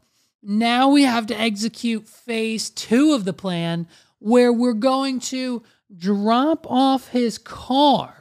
now 0.47 0.89
we 0.89 1.03
have 1.03 1.27
to 1.27 1.39
execute 1.39 2.07
phase 2.07 2.69
two 2.69 3.13
of 3.13 3.25
the 3.25 3.33
plan 3.33 3.85
where 4.19 4.53
we're 4.53 4.73
going 4.73 5.19
to 5.19 5.61
drop 5.95 6.65
off 6.69 7.09
his 7.09 7.37
car 7.37 8.16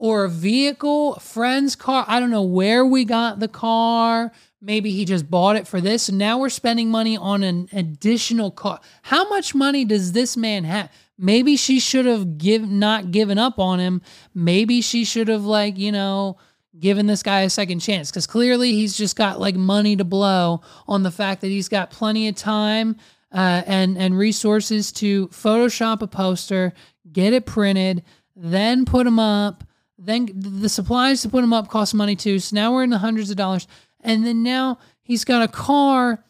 or 0.00 0.24
a 0.24 0.30
vehicle, 0.30 1.16
a 1.16 1.20
friend's 1.20 1.76
car. 1.76 2.06
I 2.08 2.20
don't 2.20 2.30
know 2.30 2.42
where 2.42 2.86
we 2.86 3.04
got 3.04 3.38
the 3.38 3.48
car. 3.48 4.32
Maybe 4.58 4.92
he 4.92 5.04
just 5.04 5.30
bought 5.30 5.56
it 5.56 5.68
for 5.68 5.78
this. 5.78 6.08
And 6.08 6.16
now 6.16 6.38
we're 6.38 6.48
spending 6.48 6.90
money 6.90 7.18
on 7.18 7.42
an 7.42 7.68
additional 7.70 8.50
car. 8.50 8.80
How 9.02 9.28
much 9.28 9.54
money 9.54 9.84
does 9.84 10.12
this 10.12 10.38
man 10.38 10.64
have? 10.64 10.90
Maybe 11.18 11.54
she 11.54 11.78
should 11.78 12.06
have 12.06 12.38
give 12.38 12.66
not 12.66 13.10
given 13.10 13.36
up 13.36 13.58
on 13.58 13.78
him. 13.78 14.00
Maybe 14.34 14.80
she 14.80 15.04
should 15.04 15.28
have 15.28 15.44
like, 15.44 15.76
you 15.76 15.92
know, 15.92 16.38
given 16.78 17.06
this 17.06 17.22
guy 17.22 17.42
a 17.42 17.50
second 17.50 17.80
chance 17.80 18.10
because 18.10 18.26
clearly 18.26 18.72
he's 18.72 18.96
just 18.96 19.16
got 19.16 19.38
like 19.38 19.54
money 19.54 19.96
to 19.96 20.04
blow 20.04 20.62
on 20.88 21.02
the 21.02 21.10
fact 21.10 21.42
that 21.42 21.48
he's 21.48 21.68
got 21.68 21.90
plenty 21.90 22.26
of 22.26 22.36
time 22.36 22.96
uh, 23.32 23.62
and 23.66 23.98
and 23.98 24.16
resources 24.16 24.92
to 24.92 25.28
Photoshop 25.28 26.00
a 26.00 26.06
poster, 26.06 26.72
get 27.12 27.34
it 27.34 27.44
printed, 27.44 28.02
then 28.34 28.86
put 28.86 29.04
them 29.04 29.18
up. 29.18 29.62
Then 30.02 30.30
the 30.34 30.68
supplies 30.68 31.22
to 31.22 31.28
put 31.28 31.42
them 31.42 31.52
up 31.52 31.68
cost 31.68 31.94
money 31.94 32.16
too. 32.16 32.38
So 32.38 32.56
now 32.56 32.72
we're 32.72 32.84
in 32.84 32.90
the 32.90 32.98
hundreds 32.98 33.30
of 33.30 33.36
dollars, 33.36 33.66
and 34.00 34.26
then 34.26 34.42
now 34.42 34.78
he's 35.02 35.24
got 35.24 35.42
a 35.42 35.52
car 35.52 36.24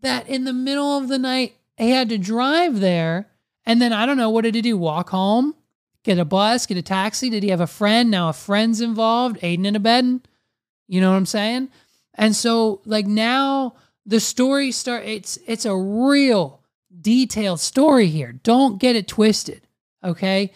that 0.00 0.28
in 0.28 0.44
the 0.44 0.52
middle 0.52 0.96
of 0.96 1.08
the 1.08 1.18
night 1.18 1.56
he 1.76 1.90
had 1.90 2.08
to 2.10 2.18
drive 2.18 2.80
there, 2.80 3.28
and 3.64 3.82
then 3.82 3.92
I 3.92 4.06
don't 4.06 4.16
know 4.16 4.30
what 4.30 4.42
did 4.42 4.54
he 4.54 4.62
do? 4.62 4.78
Walk 4.78 5.10
home? 5.10 5.54
get 6.06 6.18
a 6.18 6.24
bus, 6.24 6.66
get 6.66 6.78
a 6.78 6.82
taxi? 6.82 7.28
Did 7.28 7.42
he 7.42 7.50
have 7.50 7.60
a 7.60 7.66
friend? 7.66 8.10
Now 8.10 8.28
a 8.28 8.32
friend's 8.32 8.80
involved, 8.80 9.38
aiding 9.42 9.66
and 9.66 9.76
abetting. 9.76 10.22
You 10.86 11.00
know 11.00 11.10
what 11.10 11.16
I'm 11.16 11.26
saying? 11.26 11.68
And 12.14 12.34
so 12.34 12.80
like 12.86 13.06
now 13.06 13.74
the 14.06 14.20
story 14.20 14.70
start 14.70 15.04
it's 15.04 15.36
it's 15.46 15.66
a 15.66 15.76
real 15.76 16.62
detailed 16.98 17.60
story 17.60 18.06
here. 18.06 18.32
Don't 18.32 18.78
get 18.78 18.96
it 18.96 19.08
twisted. 19.08 19.66
Okay? 20.02 20.52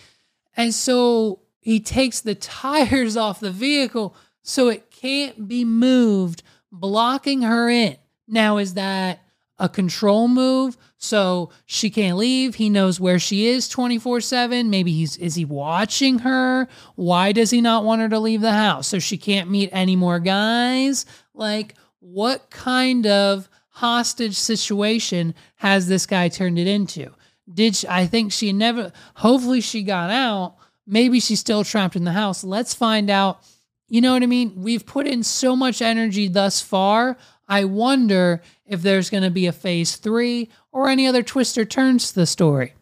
And 0.56 0.72
so 0.72 1.40
he 1.60 1.78
takes 1.78 2.20
the 2.20 2.34
tires 2.34 3.16
off 3.16 3.40
the 3.40 3.50
vehicle 3.50 4.16
so 4.42 4.68
it 4.68 4.90
can't 4.90 5.46
be 5.46 5.64
moved, 5.64 6.42
blocking 6.72 7.42
her 7.42 7.68
in. 7.68 7.96
Now 8.26 8.58
is 8.58 8.74
that 8.74 9.20
a 9.58 9.68
control 9.68 10.28
move? 10.28 10.76
So 10.96 11.50
she 11.66 11.90
can't 11.90 12.16
leave. 12.16 12.54
He 12.54 12.70
knows 12.70 12.98
where 12.98 13.18
she 13.18 13.46
is 13.46 13.68
24/7 13.68 14.68
maybe 14.68 14.92
he's 14.92 15.16
is 15.18 15.34
he 15.34 15.44
watching 15.44 16.20
her? 16.20 16.68
Why 16.94 17.32
does 17.32 17.50
he 17.50 17.60
not 17.60 17.84
want 17.84 18.02
her 18.02 18.08
to 18.08 18.18
leave 18.18 18.40
the 18.40 18.52
house? 18.52 18.88
So 18.88 18.98
she 18.98 19.18
can't 19.18 19.50
meet 19.50 19.70
any 19.72 19.96
more 19.96 20.18
guys? 20.18 21.06
Like 21.34 21.74
what 22.00 22.50
kind 22.50 23.06
of 23.06 23.48
hostage 23.68 24.36
situation 24.36 25.34
has 25.56 25.88
this 25.88 26.06
guy 26.06 26.28
turned 26.28 26.58
it 26.58 26.66
into? 26.66 27.10
Did 27.52 27.76
she, 27.76 27.88
I 27.88 28.06
think 28.06 28.32
she 28.32 28.52
never 28.52 28.92
hopefully 29.14 29.60
she 29.60 29.82
got 29.82 30.10
out 30.10 30.56
maybe 30.86 31.20
she's 31.20 31.40
still 31.40 31.64
trapped 31.64 31.96
in 31.96 32.04
the 32.04 32.12
house 32.12 32.44
let's 32.44 32.74
find 32.74 33.10
out 33.10 33.40
you 33.88 34.00
know 34.00 34.12
what 34.12 34.22
I 34.22 34.26
mean 34.26 34.52
we've 34.56 34.86
put 34.86 35.06
in 35.06 35.22
so 35.22 35.56
much 35.56 35.82
energy 35.82 36.28
thus 36.28 36.60
far 36.60 37.16
I 37.50 37.64
wonder 37.64 38.40
if 38.64 38.82
there's 38.82 39.10
going 39.10 39.24
to 39.24 39.30
be 39.30 39.46
a 39.46 39.52
phase 39.52 39.96
three 39.96 40.48
or 40.70 40.88
any 40.88 41.08
other 41.08 41.24
twists 41.24 41.58
or 41.58 41.64
turns 41.64 42.10
to 42.10 42.14
the 42.14 42.26
story. 42.26 42.74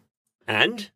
And 0.47 0.91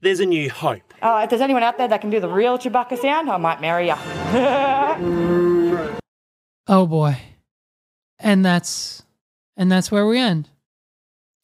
there's 0.00 0.18
a 0.18 0.24
new 0.24 0.48
hope. 0.48 0.94
Uh, 1.02 1.20
if 1.24 1.30
there's 1.30 1.42
anyone 1.42 1.62
out 1.62 1.76
there 1.76 1.88
that 1.88 2.00
can 2.00 2.08
do 2.08 2.20
the 2.20 2.28
real 2.28 2.56
Chewbacca 2.56 2.98
sound, 2.98 3.28
I 3.28 3.36
might 3.36 3.60
marry 3.60 3.88
you. 3.88 3.94
oh 6.66 6.86
boy. 6.86 7.18
And 8.18 8.42
that's 8.42 9.02
and 9.58 9.70
that's 9.70 9.92
where 9.92 10.06
we 10.06 10.18
end. 10.18 10.48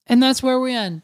And 0.06 0.22
that's 0.22 0.42
where 0.42 0.58
we 0.58 0.72
end. 0.72 1.02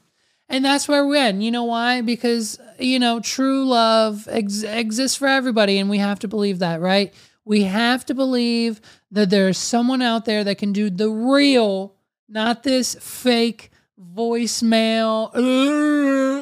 And 0.48 0.64
that's 0.64 0.88
where 0.88 1.06
we 1.06 1.18
end. 1.18 1.44
You 1.44 1.50
know 1.50 1.64
why? 1.64 2.00
Because 2.00 2.58
you 2.78 2.98
know, 2.98 3.20
true 3.20 3.64
love 3.66 4.28
ex- 4.30 4.62
exists 4.62 5.16
for 5.16 5.28
everybody 5.28 5.78
and 5.78 5.88
we 5.90 5.98
have 5.98 6.18
to 6.20 6.28
believe 6.28 6.58
that, 6.60 6.80
right? 6.80 7.12
We 7.44 7.64
have 7.64 8.06
to 8.06 8.14
believe 8.14 8.80
that 9.10 9.30
there's 9.30 9.58
someone 9.58 10.02
out 10.02 10.24
there 10.24 10.44
that 10.44 10.58
can 10.58 10.72
do 10.72 10.90
the 10.90 11.10
real, 11.10 11.94
not 12.28 12.62
this 12.62 12.94
fake 12.94 13.70
voicemail, 14.00 15.30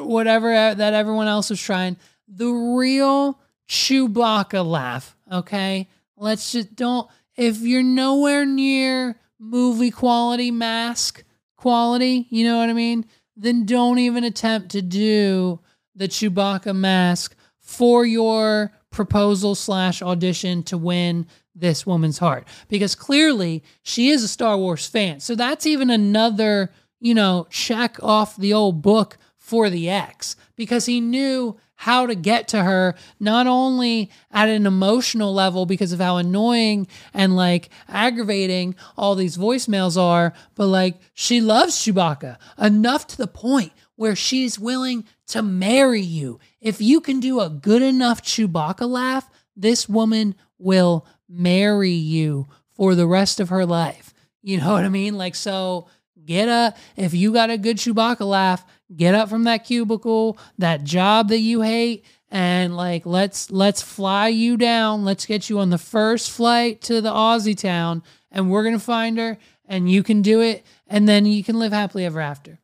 whatever 0.05 0.53
uh, 0.53 0.73
that 0.75 0.93
everyone 0.93 1.27
else 1.27 1.51
is 1.51 1.61
trying. 1.61 1.97
The 2.27 2.49
real 2.49 3.39
Chewbacca 3.67 4.65
laugh, 4.65 5.15
okay? 5.31 5.89
Let's 6.15 6.51
just 6.51 6.75
don't, 6.75 7.09
if 7.35 7.59
you're 7.59 7.83
nowhere 7.83 8.45
near 8.45 9.19
movie 9.39 9.91
quality 9.91 10.51
mask 10.51 11.23
quality, 11.57 12.27
you 12.29 12.45
know 12.45 12.57
what 12.59 12.69
I 12.69 12.73
mean? 12.73 13.05
Then 13.35 13.65
don't 13.65 13.99
even 13.99 14.23
attempt 14.23 14.69
to 14.71 14.81
do 14.81 15.59
the 15.95 16.07
Chewbacca 16.07 16.75
mask 16.75 17.35
for 17.59 18.05
your 18.05 18.71
proposal 18.91 19.55
slash 19.55 20.01
audition 20.01 20.63
to 20.63 20.77
win 20.77 21.25
this 21.55 21.85
woman's 21.85 22.17
heart 22.17 22.47
because 22.67 22.95
clearly 22.95 23.63
she 23.83 24.09
is 24.09 24.23
a 24.23 24.27
Star 24.27 24.57
Wars 24.57 24.87
fan. 24.87 25.19
So 25.19 25.35
that's 25.35 25.65
even 25.65 25.89
another, 25.89 26.71
you 26.99 27.13
know, 27.13 27.47
check 27.49 28.01
off 28.01 28.35
the 28.37 28.53
old 28.53 28.81
book 28.81 29.17
for 29.37 29.69
the 29.69 29.89
ex 29.89 30.35
because 30.55 30.85
he 30.85 31.01
knew 31.01 31.57
how 31.75 32.05
to 32.05 32.15
get 32.15 32.47
to 32.47 32.63
her 32.63 32.95
not 33.19 33.45
only 33.45 34.09
at 34.31 34.47
an 34.47 34.65
emotional 34.65 35.33
level 35.33 35.65
because 35.65 35.91
of 35.91 35.99
how 35.99 36.15
annoying 36.17 36.87
and 37.13 37.35
like 37.35 37.69
aggravating 37.89 38.73
all 38.95 39.15
these 39.15 39.37
voicemails 39.37 40.01
are, 40.01 40.33
but 40.55 40.67
like 40.67 40.99
she 41.13 41.41
loves 41.41 41.75
Chewbacca 41.75 42.37
enough 42.57 43.05
to 43.07 43.17
the 43.17 43.27
point 43.27 43.73
where 43.95 44.15
she's 44.15 44.59
willing 44.59 45.05
to 45.27 45.41
marry 45.41 46.01
you. 46.01 46.39
If 46.59 46.81
you 46.81 47.01
can 47.01 47.19
do 47.19 47.39
a 47.39 47.49
good 47.49 47.81
enough 47.81 48.21
Chewbacca 48.21 48.87
laugh, 48.87 49.29
this 49.55 49.87
woman 49.87 50.35
will 50.57 51.05
marry 51.29 51.91
you 51.91 52.47
for 52.73 52.95
the 52.95 53.07
rest 53.07 53.39
of 53.39 53.49
her 53.49 53.65
life. 53.65 54.13
You 54.41 54.59
know 54.59 54.73
what 54.73 54.83
I 54.83 54.89
mean? 54.89 55.17
Like, 55.17 55.35
so 55.35 55.87
Get 56.25 56.47
up. 56.47 56.77
If 56.95 57.13
you 57.13 57.33
got 57.33 57.49
a 57.49 57.57
good 57.57 57.77
Chewbacca 57.77 58.25
laugh, 58.25 58.65
get 58.95 59.15
up 59.15 59.29
from 59.29 59.43
that 59.43 59.65
cubicle, 59.65 60.37
that 60.57 60.83
job 60.83 61.29
that 61.29 61.39
you 61.39 61.61
hate, 61.61 62.05
and 62.29 62.75
like 62.75 63.05
let's 63.05 63.51
let's 63.51 63.81
fly 63.81 64.29
you 64.29 64.55
down. 64.55 65.03
Let's 65.03 65.25
get 65.25 65.49
you 65.49 65.59
on 65.59 65.69
the 65.69 65.77
first 65.77 66.31
flight 66.31 66.81
to 66.83 67.01
the 67.01 67.11
Aussie 67.11 67.57
town, 67.57 68.03
and 68.31 68.49
we're 68.49 68.63
gonna 68.63 68.79
find 68.79 69.17
her, 69.17 69.37
and 69.65 69.91
you 69.91 70.01
can 70.01 70.21
do 70.21 70.41
it, 70.41 70.65
and 70.87 71.09
then 71.09 71.25
you 71.25 71.43
can 71.43 71.59
live 71.59 71.73
happily 71.73 72.05
ever 72.05 72.21
after. 72.21 72.59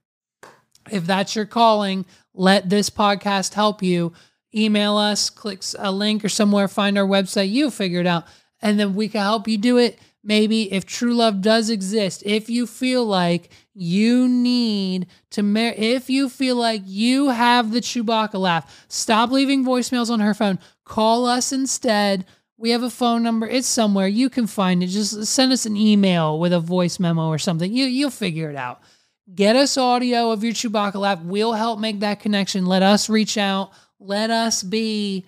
If 0.91 1.05
that's 1.05 1.35
your 1.35 1.45
calling, 1.45 2.05
let 2.33 2.69
this 2.69 2.89
podcast 2.89 3.53
help 3.53 3.83
you. 3.83 4.13
Email 4.55 4.97
us, 4.97 5.29
click 5.29 5.61
a 5.77 5.91
link 5.91 6.25
or 6.25 6.29
somewhere, 6.29 6.67
find 6.67 6.97
our 6.97 7.05
website. 7.05 7.51
You 7.51 7.69
figure 7.69 7.99
it 7.99 8.07
out, 8.07 8.25
and 8.61 8.79
then 8.79 8.95
we 8.95 9.07
can 9.07 9.21
help 9.21 9.47
you 9.47 9.57
do 9.57 9.77
it 9.77 9.99
maybe 10.23 10.71
if 10.71 10.85
true 10.85 11.13
love 11.13 11.41
does 11.41 11.69
exist, 11.69 12.23
if 12.25 12.49
you 12.49 12.67
feel 12.67 13.05
like 13.05 13.49
you 13.73 14.27
need 14.27 15.07
to 15.31 15.41
marry, 15.41 15.77
if 15.77 16.09
you 16.09 16.29
feel 16.29 16.55
like 16.55 16.81
you 16.85 17.29
have 17.29 17.71
the 17.71 17.79
Chewbacca 17.79 18.35
laugh, 18.35 18.85
stop 18.89 19.31
leaving 19.31 19.63
voicemails 19.63 20.09
on 20.09 20.19
her 20.19 20.33
phone. 20.33 20.59
Call 20.83 21.25
us 21.25 21.51
instead. 21.51 22.25
We 22.57 22.71
have 22.71 22.83
a 22.83 22.89
phone 22.89 23.23
number. 23.23 23.47
It's 23.47 23.67
somewhere. 23.67 24.07
You 24.07 24.29
can 24.29 24.47
find 24.47 24.83
it. 24.83 24.87
Just 24.87 25.25
send 25.25 25.53
us 25.53 25.65
an 25.65 25.77
email 25.77 26.39
with 26.39 26.51
a 26.51 26.59
voice 26.59 26.99
memo 26.99 27.27
or 27.27 27.37
something. 27.37 27.71
You 27.71 27.85
you'll 27.85 28.09
figure 28.09 28.49
it 28.49 28.57
out. 28.57 28.81
Get 29.33 29.55
us 29.55 29.77
audio 29.77 30.31
of 30.31 30.43
your 30.43 30.53
Chewbacca 30.53 30.95
laugh. 30.95 31.21
We'll 31.21 31.53
help 31.53 31.79
make 31.79 31.99
that 31.99 32.19
connection. 32.19 32.65
Let 32.65 32.81
us 32.81 33.09
reach 33.09 33.37
out. 33.37 33.71
Let 33.99 34.31
us 34.31 34.63
be, 34.63 35.25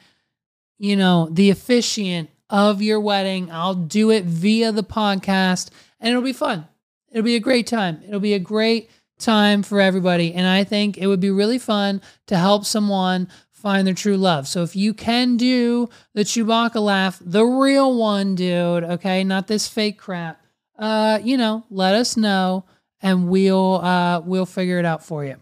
you 0.80 0.96
know, 0.96 1.28
the 1.32 1.50
officiant 1.50 2.30
of 2.50 2.82
your 2.82 3.00
wedding. 3.00 3.52
I'll 3.52 3.76
do 3.76 4.10
it 4.10 4.26
via 4.26 4.72
the 4.72 4.84
podcast 4.84 5.70
and 6.00 6.10
it'll 6.10 6.24
be 6.24 6.34
fun. 6.34 6.68
It'll 7.12 7.24
be 7.24 7.36
a 7.36 7.42
great 7.42 7.68
time. 7.68 8.02
It'll 8.08 8.20
be 8.20 8.34
a 8.34 8.40
great 8.40 8.90
time 9.20 9.62
for 9.62 9.80
everybody. 9.80 10.34
And 10.34 10.48
I 10.48 10.64
think 10.64 10.98
it 10.98 11.08
would 11.08 11.20
be 11.20 11.32
really 11.32 11.60
fun 11.60 12.02
to 12.28 12.38
help 12.38 12.66
someone 12.66 13.28
find 13.52 13.86
their 13.86 13.94
true 13.94 14.18
love. 14.18 14.48
So 14.48 14.64
if 14.64 14.76
you 14.76 14.94
can 14.94 15.38
do 15.38 15.90
the 16.14 16.24
Chewbacca 16.24 16.82
laugh, 16.82 17.20
the 17.22 17.46
real 17.46 17.96
one, 17.96 18.36
dude, 18.36 18.84
okay, 18.84 19.24
not 19.24 19.48
this 19.48 19.68
fake 19.68 20.00
crap, 20.00 20.42
uh, 20.80 21.20
you 21.24 21.38
know, 21.38 21.66
let 21.70 21.94
us 21.94 22.18
know 22.18 22.66
and 23.02 23.28
we'll 23.30 23.76
uh 23.76 24.22
we'll 24.22 24.46
figure 24.46 24.80
it 24.80 24.86
out 24.86 25.04
for 25.04 25.26
you. 25.26 25.38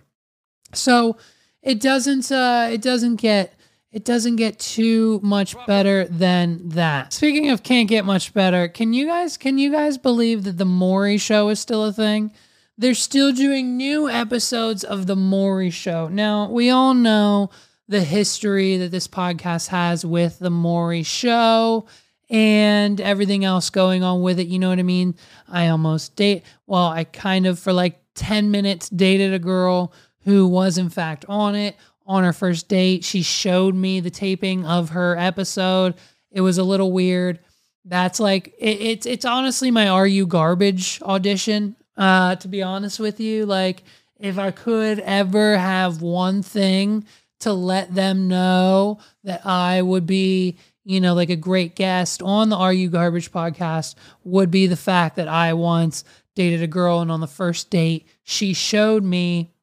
So 0.73 1.17
it 1.61 1.79
doesn't 1.81 2.31
uh 2.31 2.69
it 2.71 2.81
doesn't 2.81 3.17
get 3.17 3.53
it 3.91 4.05
doesn't 4.05 4.35
get 4.35 4.59
too 4.59 5.19
much 5.23 5.55
better 5.65 6.05
than 6.05 6.69
that. 6.69 7.11
Speaking 7.11 7.49
of 7.49 7.63
can't 7.63 7.89
get 7.89 8.05
much 8.05 8.33
better, 8.33 8.67
can 8.67 8.93
you 8.93 9.07
guys 9.07 9.37
can 9.37 9.57
you 9.57 9.71
guys 9.71 9.97
believe 9.97 10.43
that 10.43 10.57
the 10.57 10.65
Maury 10.65 11.17
show 11.17 11.49
is 11.49 11.59
still 11.59 11.85
a 11.85 11.93
thing? 11.93 12.31
They're 12.77 12.93
still 12.93 13.33
doing 13.33 13.75
new 13.75 14.09
episodes 14.09 14.85
of 14.85 15.05
the 15.05 15.15
Maury 15.15 15.69
show. 15.69 16.07
Now, 16.07 16.49
we 16.49 16.69
all 16.69 16.93
know 16.93 17.49
the 17.89 18.03
history 18.03 18.77
that 18.77 18.91
this 18.91 19.05
podcast 19.05 19.67
has 19.67 20.05
with 20.05 20.39
the 20.39 20.49
Maury 20.49 21.03
show 21.03 21.87
and 22.29 23.01
everything 23.01 23.43
else 23.43 23.69
going 23.69 24.03
on 24.03 24.21
with 24.21 24.39
it. 24.39 24.47
You 24.47 24.59
know 24.59 24.69
what 24.69 24.79
I 24.79 24.83
mean? 24.83 25.15
I 25.47 25.67
almost 25.67 26.15
date, 26.15 26.43
well, 26.67 26.87
I 26.87 27.03
kind 27.03 27.47
of 27.47 27.59
for 27.59 27.73
like 27.73 27.99
10 28.15 28.51
minutes 28.51 28.89
dated 28.89 29.33
a 29.33 29.39
girl 29.39 29.93
who 30.25 30.47
was 30.47 30.77
in 30.77 30.89
fact 30.89 31.25
on 31.27 31.55
it 31.55 31.75
on 32.05 32.23
her 32.23 32.33
first 32.33 32.67
date. 32.67 33.03
She 33.03 33.21
showed 33.21 33.75
me 33.75 33.99
the 33.99 34.09
taping 34.09 34.65
of 34.65 34.89
her 34.89 35.17
episode. 35.17 35.95
It 36.31 36.41
was 36.41 36.57
a 36.57 36.63
little 36.63 36.91
weird. 36.91 37.39
That's 37.85 38.19
like 38.19 38.53
it, 38.59 38.81
it's 38.81 39.05
it's 39.05 39.25
honestly 39.25 39.71
my 39.71 39.87
Are 39.87 40.07
You 40.07 40.27
Garbage 40.27 41.01
audition. 41.01 41.75
Uh, 41.97 42.35
to 42.35 42.47
be 42.47 42.61
honest 42.61 42.99
with 42.99 43.19
you, 43.19 43.45
like 43.45 43.83
if 44.19 44.37
I 44.37 44.51
could 44.51 44.99
ever 44.99 45.57
have 45.57 46.01
one 46.01 46.43
thing 46.43 47.05
to 47.39 47.53
let 47.53 47.93
them 47.93 48.27
know 48.27 48.99
that 49.23 49.45
I 49.45 49.81
would 49.81 50.05
be, 50.05 50.57
you 50.89 50.99
know, 50.99 51.13
like 51.13 51.29
a 51.29 51.35
great 51.35 51.75
guest 51.75 52.19
on 52.23 52.49
the 52.49 52.55
Are 52.55 52.73
You 52.73 52.89
Garbage 52.89 53.31
podcast, 53.31 53.93
would 54.23 54.49
be 54.49 54.65
the 54.65 54.75
fact 54.75 55.17
that 55.17 55.27
I 55.27 55.53
once 55.53 56.03
dated 56.33 56.63
a 56.63 56.67
girl 56.67 56.99
and 56.99 57.11
on 57.11 57.19
the 57.19 57.27
first 57.27 57.69
date 57.69 58.07
she 58.23 58.53
showed 58.53 59.03
me 59.03 59.53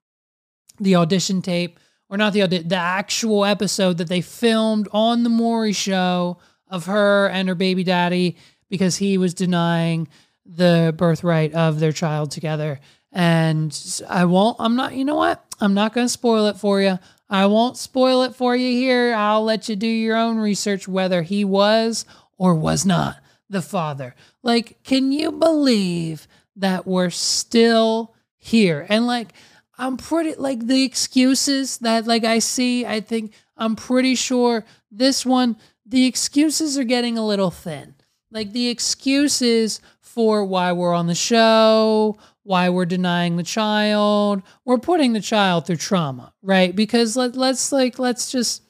the 0.78 0.94
audition 0.94 1.42
tape 1.42 1.80
or 2.08 2.16
not 2.16 2.32
the 2.32 2.46
the 2.46 2.76
actual 2.76 3.44
episode 3.44 3.98
that 3.98 4.08
they 4.08 4.20
filmed 4.20 4.86
on 4.92 5.24
the 5.24 5.28
Maury 5.28 5.72
show 5.72 6.38
of 6.68 6.86
her 6.86 7.28
and 7.28 7.48
her 7.48 7.54
baby 7.56 7.82
daddy 7.82 8.36
because 8.68 8.96
he 8.96 9.18
was 9.18 9.34
denying 9.34 10.06
the 10.44 10.94
birthright 10.96 11.54
of 11.54 11.80
their 11.80 11.92
child 11.92 12.30
together. 12.30 12.78
And 13.10 13.76
I 14.08 14.26
won't, 14.26 14.58
I'm 14.60 14.76
not, 14.76 14.94
you 14.94 15.04
know 15.04 15.14
what? 15.16 15.44
I'm 15.60 15.74
not 15.74 15.92
going 15.94 16.04
to 16.04 16.12
spoil 16.12 16.46
it 16.46 16.56
for 16.56 16.80
you. 16.82 16.98
I 17.28 17.46
won't 17.46 17.76
spoil 17.76 18.22
it 18.22 18.34
for 18.34 18.54
you 18.54 18.70
here. 18.70 19.14
I'll 19.14 19.44
let 19.44 19.68
you 19.68 19.76
do 19.76 19.86
your 19.86 20.16
own 20.16 20.38
research 20.38 20.86
whether 20.86 21.22
he 21.22 21.44
was 21.44 22.04
or 22.38 22.54
was 22.54 22.86
not 22.86 23.16
the 23.48 23.62
father. 23.62 24.14
Like, 24.42 24.82
can 24.84 25.12
you 25.12 25.32
believe 25.32 26.28
that 26.56 26.86
we're 26.86 27.10
still 27.10 28.14
here? 28.36 28.86
And 28.88 29.06
like, 29.06 29.32
I'm 29.78 29.96
pretty 29.96 30.34
like 30.34 30.66
the 30.66 30.84
excuses 30.84 31.78
that 31.78 32.06
like 32.06 32.24
I 32.24 32.38
see, 32.38 32.86
I 32.86 33.00
think 33.00 33.32
I'm 33.56 33.76
pretty 33.76 34.14
sure 34.14 34.64
this 34.90 35.26
one 35.26 35.56
the 35.84 36.06
excuses 36.06 36.78
are 36.78 36.84
getting 36.84 37.16
a 37.18 37.26
little 37.26 37.50
thin. 37.50 37.94
Like 38.30 38.52
the 38.52 38.68
excuses 38.68 39.80
for 40.00 40.44
why 40.44 40.72
we're 40.72 40.94
on 40.94 41.06
the 41.06 41.14
show, 41.14 42.18
why 42.46 42.68
we're 42.68 42.86
denying 42.86 43.36
the 43.36 43.42
child, 43.42 44.42
we're 44.64 44.78
putting 44.78 45.12
the 45.12 45.20
child 45.20 45.66
through 45.66 45.76
trauma, 45.76 46.32
right? 46.42 46.74
Because 46.74 47.16
let 47.16 47.36
let's 47.36 47.72
like 47.72 47.98
let's 47.98 48.30
just 48.30 48.62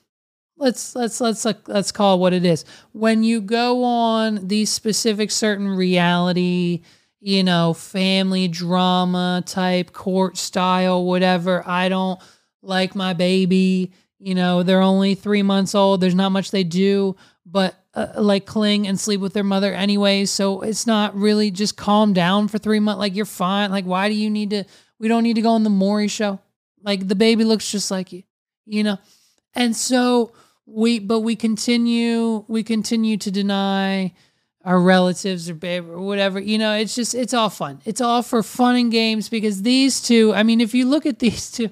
let's 0.57 0.95
let's 0.95 1.21
let's 1.21 1.45
like, 1.45 1.69
let's 1.69 1.93
call 1.93 2.17
it 2.17 2.21
what 2.21 2.33
it 2.33 2.45
is. 2.45 2.65
When 2.93 3.23
you 3.23 3.41
go 3.41 3.85
on 3.85 4.49
these 4.49 4.71
specific 4.71 5.31
certain 5.31 5.69
reality 5.69 6.83
you 7.27 7.43
know, 7.43 7.73
family 7.73 8.47
drama 8.47 9.43
type, 9.47 9.93
court 9.93 10.37
style, 10.37 11.05
whatever. 11.05 11.61
I 11.67 11.89
don't 11.89 12.21
like 12.63 12.95
my 12.95 13.15
baby. 13.15 13.93
You 14.21 14.37
know, 14.37 14.63
they're 14.63 14.81
only 14.81 15.17
three 15.17 15.43
months 15.43 15.75
old. 15.75 16.01
There's 16.01 16.15
not 16.15 16.31
much 16.31 16.53
they 16.53 16.63
do, 16.63 17.17
but 17.45 17.75
uh, 17.97 18.09
like 18.17 18.45
cling 18.45 18.87
and 18.87 19.01
sleep 19.01 19.21
with 19.21 19.33
their 19.33 19.43
mother 19.43 19.73
anyway. 19.73 20.27
So 20.27 20.61
it's 20.61 20.87
not 20.87 21.17
really 21.17 21.51
just 21.51 21.77
calm 21.77 22.13
down 22.13 22.49
for 22.49 22.59
three 22.59 22.79
months. 22.79 23.01
Like 23.01 23.17
you're 23.17 23.25
fine. 23.25 23.71
Like, 23.71 23.87
why 23.87 24.09
do 24.09 24.15
you 24.15 24.29
need 24.31 24.51
to? 24.51 24.65
We 24.99 25.09
don't 25.09 25.23
need 25.23 25.35
to 25.35 25.43
go 25.43 25.51
on 25.51 25.65
the 25.65 25.71
Maury 25.71 26.09
show. 26.09 26.39
Like 26.83 27.09
the 27.09 27.15
baby 27.15 27.43
looks 27.43 27.71
just 27.71 27.91
like 27.91 28.13
you, 28.13 28.23
you 28.67 28.85
know? 28.85 28.99
And 29.55 29.75
so 29.75 30.33
we, 30.67 30.99
but 30.99 31.21
we 31.21 31.37
continue, 31.37 32.45
we 32.49 32.63
continue 32.63 33.17
to 33.17 33.31
deny 33.31 34.13
our 34.63 34.81
relatives 34.81 35.49
or 35.49 35.55
babe 35.55 35.89
or 35.89 36.01
whatever. 36.01 36.39
You 36.39 36.59
know, 36.59 36.75
it's 36.75 36.95
just 36.95 37.15
it's 37.15 37.33
all 37.33 37.49
fun. 37.49 37.81
It's 37.87 38.01
all 38.01 38.23
for 38.23 38.43
fun 38.43 38.77
and 38.77 38.93
games 38.93 39.29
because 39.29 39.63
these 39.63 40.03
two, 40.03 40.35
I 40.35 40.43
mean, 40.43 40.61
if 40.61 40.75
you 40.75 40.87
look 40.87 41.07
at 41.07 41.19
these 41.19 41.51
two 41.51 41.71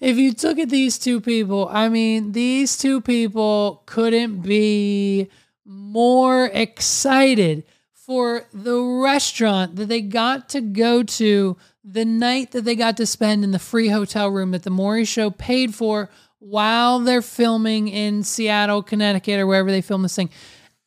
if 0.00 0.16
you 0.16 0.34
look 0.42 0.58
at 0.58 0.68
these 0.68 0.98
two 0.98 1.20
people, 1.20 1.68
I 1.70 1.88
mean, 1.88 2.32
these 2.32 2.76
two 2.76 3.00
people 3.00 3.82
couldn't 3.86 4.40
be 4.40 5.28
more 5.64 6.46
excited 6.46 7.64
for 7.92 8.44
the 8.52 8.80
restaurant 8.80 9.76
that 9.76 9.88
they 9.88 10.00
got 10.00 10.48
to 10.50 10.60
go 10.60 11.02
to 11.02 11.56
the 11.82 12.04
night 12.04 12.52
that 12.52 12.64
they 12.64 12.74
got 12.74 12.96
to 12.98 13.06
spend 13.06 13.42
in 13.42 13.52
the 13.52 13.58
free 13.58 13.88
hotel 13.88 14.28
room 14.28 14.50
that 14.50 14.64
the 14.64 14.70
Maury 14.70 15.04
show 15.04 15.30
paid 15.30 15.74
for 15.74 16.10
while 16.38 17.00
they're 17.00 17.22
filming 17.22 17.88
in 17.88 18.22
Seattle, 18.22 18.82
Connecticut, 18.82 19.40
or 19.40 19.46
wherever 19.46 19.70
they 19.70 19.80
film 19.80 20.02
this 20.02 20.14
thing. 20.14 20.30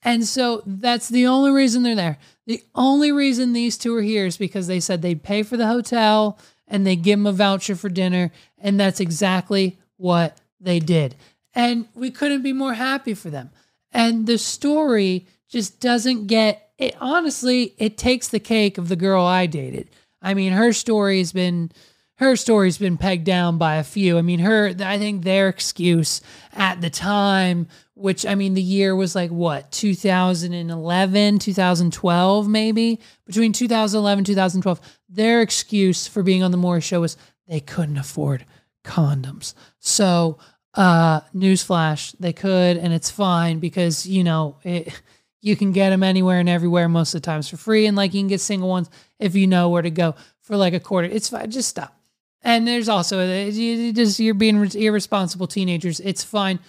And 0.03 0.25
so 0.25 0.61
that's 0.65 1.09
the 1.09 1.27
only 1.27 1.51
reason 1.51 1.83
they're 1.83 1.95
there. 1.95 2.17
The 2.45 2.63
only 2.73 3.11
reason 3.11 3.53
these 3.53 3.77
two 3.77 3.95
are 3.95 4.01
here 4.01 4.25
is 4.25 4.37
because 4.37 4.67
they 4.67 4.79
said 4.79 5.01
they'd 5.01 5.23
pay 5.23 5.43
for 5.43 5.57
the 5.57 5.67
hotel 5.67 6.39
and 6.69 6.85
they 6.85 6.95
give 6.95 7.19
them 7.19 7.27
a 7.27 7.33
voucher 7.33 7.75
for 7.75 7.89
dinner. 7.89 8.31
And 8.57 8.79
that's 8.79 8.99
exactly 8.99 9.79
what 9.97 10.39
they 10.59 10.79
did. 10.79 11.15
And 11.53 11.87
we 11.93 12.11
couldn't 12.11 12.43
be 12.43 12.53
more 12.53 12.75
happy 12.75 13.13
for 13.13 13.29
them. 13.29 13.49
And 13.91 14.27
the 14.27 14.37
story 14.37 15.25
just 15.47 15.79
doesn't 15.79 16.27
get 16.27 16.71
it. 16.77 16.95
Honestly, 17.01 17.73
it 17.77 17.97
takes 17.97 18.27
the 18.27 18.39
cake 18.39 18.77
of 18.77 18.87
the 18.87 18.95
girl 18.95 19.25
I 19.25 19.47
dated. 19.47 19.89
I 20.21 20.33
mean, 20.33 20.53
her 20.53 20.73
story 20.73 21.17
has 21.19 21.31
been 21.31 21.71
her 22.19 22.35
story's 22.35 22.77
been 22.77 22.97
pegged 22.97 23.25
down 23.25 23.57
by 23.57 23.75
a 23.75 23.83
few. 23.83 24.17
I 24.17 24.21
mean, 24.21 24.39
her 24.39 24.73
I 24.79 24.97
think 24.97 25.23
their 25.23 25.49
excuse 25.49 26.21
at 26.53 26.81
the 26.81 26.89
time 26.89 27.67
which 27.99 28.25
I 28.25 28.35
mean, 28.35 28.53
the 28.53 28.61
year 28.61 28.95
was 28.95 29.13
like 29.13 29.29
what, 29.29 29.73
2011, 29.73 31.39
2012, 31.39 32.47
maybe 32.47 32.99
between 33.25 33.51
2011 33.51 34.23
2012. 34.23 34.79
Their 35.09 35.41
excuse 35.41 36.07
for 36.07 36.23
being 36.23 36.41
on 36.41 36.51
the 36.51 36.57
Maury 36.57 36.79
show 36.79 37.01
was 37.01 37.17
they 37.49 37.59
couldn't 37.59 37.97
afford 37.97 38.45
condoms. 38.85 39.53
So, 39.79 40.37
uh, 40.75 41.21
newsflash, 41.35 42.15
they 42.21 42.31
could, 42.31 42.77
and 42.77 42.93
it's 42.93 43.11
fine 43.11 43.59
because, 43.59 44.05
you 44.05 44.23
know, 44.23 44.55
it, 44.63 44.93
You 45.41 45.55
can 45.55 45.71
get 45.71 45.91
them 45.91 46.03
anywhere 46.03 46.39
and 46.39 46.49
everywhere 46.49 46.89
most 46.89 47.13
of 47.13 47.21
the 47.21 47.25
times 47.25 47.47
for 47.47 47.55
free. 47.55 47.85
And 47.85 47.95
like 47.95 48.13
you 48.13 48.19
can 48.19 48.27
get 48.27 48.41
single 48.41 48.67
ones 48.67 48.89
if 49.19 49.35
you 49.35 49.47
know 49.47 49.69
where 49.69 49.81
to 49.81 49.89
go 49.89 50.15
for 50.41 50.57
like 50.57 50.73
a 50.73 50.79
quarter. 50.79 51.07
It's 51.07 51.29
fine. 51.29 51.49
Just 51.49 51.69
stop. 51.69 51.98
And 52.41 52.67
there's 52.67 52.87
also 52.89 53.47
you 53.47 53.91
just 53.91 54.19
you're 54.19 54.33
being 54.33 54.69
irresponsible 54.73 55.47
teenagers. 55.47 55.99
It's 55.99 56.23
fine. 56.23 56.59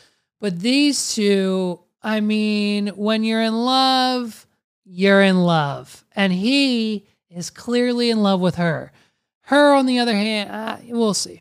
But 0.40 0.60
these 0.60 1.14
two, 1.14 1.80
I 2.02 2.20
mean, 2.20 2.88
when 2.88 3.22
you're 3.24 3.42
in 3.42 3.54
love, 3.54 4.46
you're 4.84 5.22
in 5.22 5.42
love. 5.44 6.04
And 6.16 6.32
he 6.32 7.06
is 7.30 7.50
clearly 7.50 8.10
in 8.10 8.22
love 8.22 8.40
with 8.40 8.56
her. 8.56 8.92
Her, 9.42 9.74
on 9.74 9.86
the 9.86 9.98
other 9.98 10.14
hand, 10.14 10.50
uh, 10.50 10.76
we'll 10.88 11.14
see. 11.14 11.40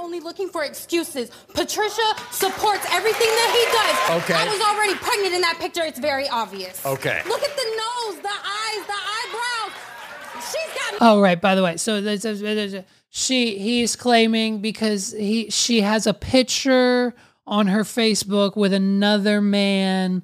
They're 0.00 0.06
only 0.06 0.20
looking 0.20 0.48
for 0.48 0.64
excuses. 0.64 1.30
Patricia 1.48 2.14
supports 2.30 2.86
everything 2.90 3.28
that 3.28 3.50
he 3.52 4.16
does. 4.16 4.22
Okay. 4.22 4.34
I 4.34 4.48
was 4.48 4.60
already 4.62 4.94
pregnant 4.94 5.34
in 5.34 5.42
that 5.42 5.58
picture. 5.58 5.82
It's 5.82 5.98
very 5.98 6.26
obvious. 6.26 6.84
Okay. 6.86 7.20
Look 7.28 7.42
at 7.42 7.54
the 7.54 7.64
nose, 7.64 8.22
the 8.22 8.28
eyes, 8.28 8.86
the 8.86 8.94
eyebrows. 8.96 9.72
She's 10.36 10.74
got. 10.74 10.94
Oh 11.02 11.20
right. 11.20 11.38
By 11.38 11.54
the 11.54 11.62
way, 11.62 11.76
so 11.76 12.00
there's 12.00 12.24
a, 12.24 12.32
there's 12.32 12.72
a, 12.72 12.86
she 13.10 13.58
he's 13.58 13.94
claiming 13.94 14.60
because 14.62 15.12
he 15.12 15.50
she 15.50 15.82
has 15.82 16.06
a 16.06 16.14
picture 16.14 17.12
on 17.46 17.66
her 17.66 17.82
Facebook 17.82 18.56
with 18.56 18.72
another 18.72 19.42
man 19.42 20.22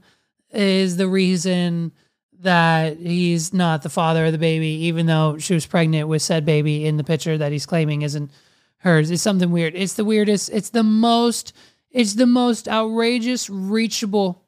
is 0.53 0.97
the 0.97 1.09
reason 1.09 1.93
that 2.41 2.97
he's 2.97 3.53
not 3.53 3.83
the 3.83 3.91
father 3.91 4.25
of 4.25 4.33
the 4.33 4.39
baby, 4.39 4.69
even 4.87 5.05
though 5.05 5.37
she 5.37 5.53
was 5.53 5.67
pregnant 5.67 6.09
with 6.09 6.23
said 6.23 6.47
baby 6.47 6.87
in 6.87 6.97
the 6.97 7.05
picture 7.05 7.37
that 7.37 7.53
he's 7.53 7.67
claiming 7.67 8.01
isn't 8.01 8.31
hers. 8.79 9.11
It's 9.11 9.23
something 9.23 9.51
weird. 9.51 9.75
It's 9.75 9.95
the 9.95 10.05
weirdest. 10.05 10.51
It's 10.53 10.71
the 10.71 10.83
most. 10.83 11.53
It's 11.91 12.15
the 12.15 12.27
most 12.27 12.69
outrageous, 12.69 13.49
reachable. 13.49 14.43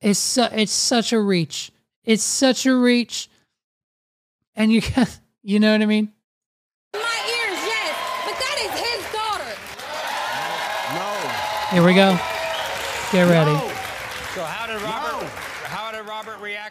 It's 0.00 0.18
su- 0.18 0.48
it's 0.52 0.72
such 0.72 1.12
a 1.12 1.20
reach. 1.20 1.70
It's 2.04 2.22
such 2.22 2.64
a 2.64 2.74
reach, 2.74 3.28
and 4.56 4.72
you 4.72 4.80
can, 4.80 5.06
you 5.42 5.60
know 5.60 5.72
what 5.72 5.82
I 5.82 5.86
mean. 5.86 6.12
My 6.94 7.00
ears, 7.00 7.60
yes, 7.66 7.96
but 8.24 8.38
that 8.38 8.56
is 8.64 8.72
his 8.80 9.02
daughter. 9.12 9.52
No. 10.94 11.76
Here 11.76 11.84
we 11.84 11.94
go. 11.94 12.18
Get 13.12 13.28
ready. 13.28 13.52
No. 13.52 13.68
So 14.34 14.44
how 14.44 14.66
did 14.66 14.80
Robert? 14.80 15.28
How 15.64 15.90
did 15.92 16.06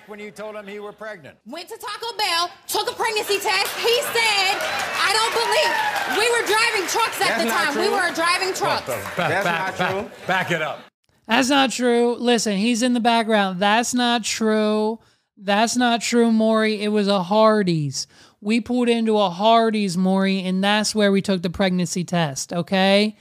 Robert 0.07 0.09
when 0.09 0.19
you 0.19 0.31
told 0.31 0.55
him 0.55 0.69
you 0.69 0.83
were 0.83 0.91
pregnant? 0.91 1.37
Went 1.45 1.69
to 1.69 1.77
Taco 1.77 2.17
Bell, 2.17 2.49
took 2.67 2.89
a 2.89 2.93
pregnancy 2.93 3.39
test. 3.39 3.75
He 3.77 4.01
said, 4.01 4.57
"I 4.59 5.11
don't 5.13 5.33
believe." 5.33 6.17
We 6.17 6.29
were 6.31 6.47
driving 6.47 6.87
trucks 6.87 7.21
at 7.21 7.27
That's 7.27 7.43
the 7.43 7.49
time. 7.49 7.73
true. 7.73 7.81
We 7.83 7.89
were 7.89 8.13
driving 8.13 8.53
trucks. 8.53 8.87
Back, 8.87 9.15
That's 9.15 9.43
back, 9.43 9.45
not 9.45 9.77
back, 9.77 9.91
true. 9.91 10.11
Back 10.27 10.51
it 10.51 10.61
up. 10.61 10.79
That's 11.27 11.49
not 11.49 11.71
true. 11.71 12.15
Listen, 12.15 12.57
he's 12.57 12.81
in 12.81 12.93
the 12.93 12.99
background. 12.99 13.59
That's 13.59 13.93
not 13.93 14.23
true. 14.23 14.99
That's 15.37 15.75
not 15.75 16.01
true, 16.01 16.31
Maury. 16.31 16.81
It 16.81 16.87
was 16.89 17.07
a 17.07 17.23
Hardee's. 17.23 18.07
We 18.39 18.61
pulled 18.61 18.87
into 18.89 19.17
a 19.17 19.29
Hardee's, 19.29 19.97
Maury, 19.97 20.41
and 20.43 20.63
that's 20.63 20.95
where 20.95 21.11
we 21.11 21.21
took 21.21 21.41
the 21.41 21.49
pregnancy 21.49 22.03
test, 22.03 22.53
okay? 22.53 23.17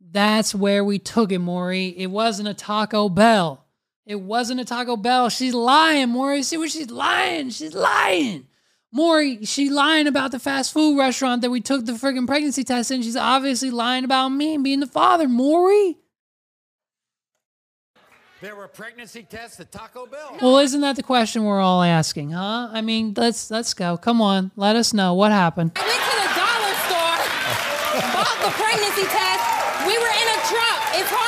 That's 0.00 0.54
where 0.54 0.84
we 0.84 0.98
took 0.98 1.32
it, 1.32 1.38
Maury. 1.38 1.88
It 1.96 2.08
wasn't 2.08 2.48
a 2.48 2.54
Taco 2.54 3.08
Bell. 3.08 3.65
It 4.06 4.20
wasn't 4.20 4.60
a 4.60 4.64
Taco 4.64 4.96
Bell. 4.96 5.28
She's 5.28 5.52
lying, 5.52 6.10
Maury. 6.10 6.44
See 6.44 6.56
what 6.56 6.70
she's 6.70 6.90
lying? 6.90 7.50
She's 7.50 7.74
lying. 7.74 8.46
Maury, 8.92 9.44
she 9.44 9.68
lying 9.68 10.06
about 10.06 10.30
the 10.30 10.38
fast 10.38 10.72
food 10.72 10.96
restaurant 10.96 11.42
that 11.42 11.50
we 11.50 11.60
took 11.60 11.84
the 11.84 11.92
friggin' 11.92 12.26
pregnancy 12.26 12.62
test 12.62 12.92
in. 12.92 13.02
She's 13.02 13.16
obviously 13.16 13.70
lying 13.70 14.04
about 14.04 14.28
me 14.28 14.54
and 14.54 14.62
being 14.62 14.78
the 14.80 14.86
father, 14.86 15.28
Maury. 15.28 15.98
There 18.40 18.54
were 18.54 18.68
pregnancy 18.68 19.24
tests 19.24 19.58
at 19.58 19.72
Taco 19.72 20.06
Bell. 20.06 20.38
Well, 20.40 20.58
isn't 20.58 20.82
that 20.82 20.94
the 20.94 21.02
question 21.02 21.44
we're 21.44 21.60
all 21.60 21.82
asking, 21.82 22.30
huh? 22.30 22.68
I 22.70 22.80
mean, 22.82 23.14
let's 23.16 23.50
let's 23.50 23.74
go. 23.74 23.96
Come 23.96 24.20
on, 24.22 24.52
let 24.54 24.76
us 24.76 24.92
know 24.94 25.14
what 25.14 25.32
happened. 25.32 25.72
I 25.74 25.82
went 25.82 25.98
to 25.98 26.16
the 26.20 26.30
dollar 26.36 26.74
store, 26.86 27.20
bought 28.12 28.38
the 28.44 28.52
pregnancy 28.54 29.08
test. 29.08 29.42
We 29.88 29.98
were 29.98 30.14
in 30.14 30.28
a 30.30 30.38
truck. 30.46 30.80
It's 30.94 31.08
hard 31.10 31.16
to 31.16 31.16
use 31.16 31.24
the 31.24 31.25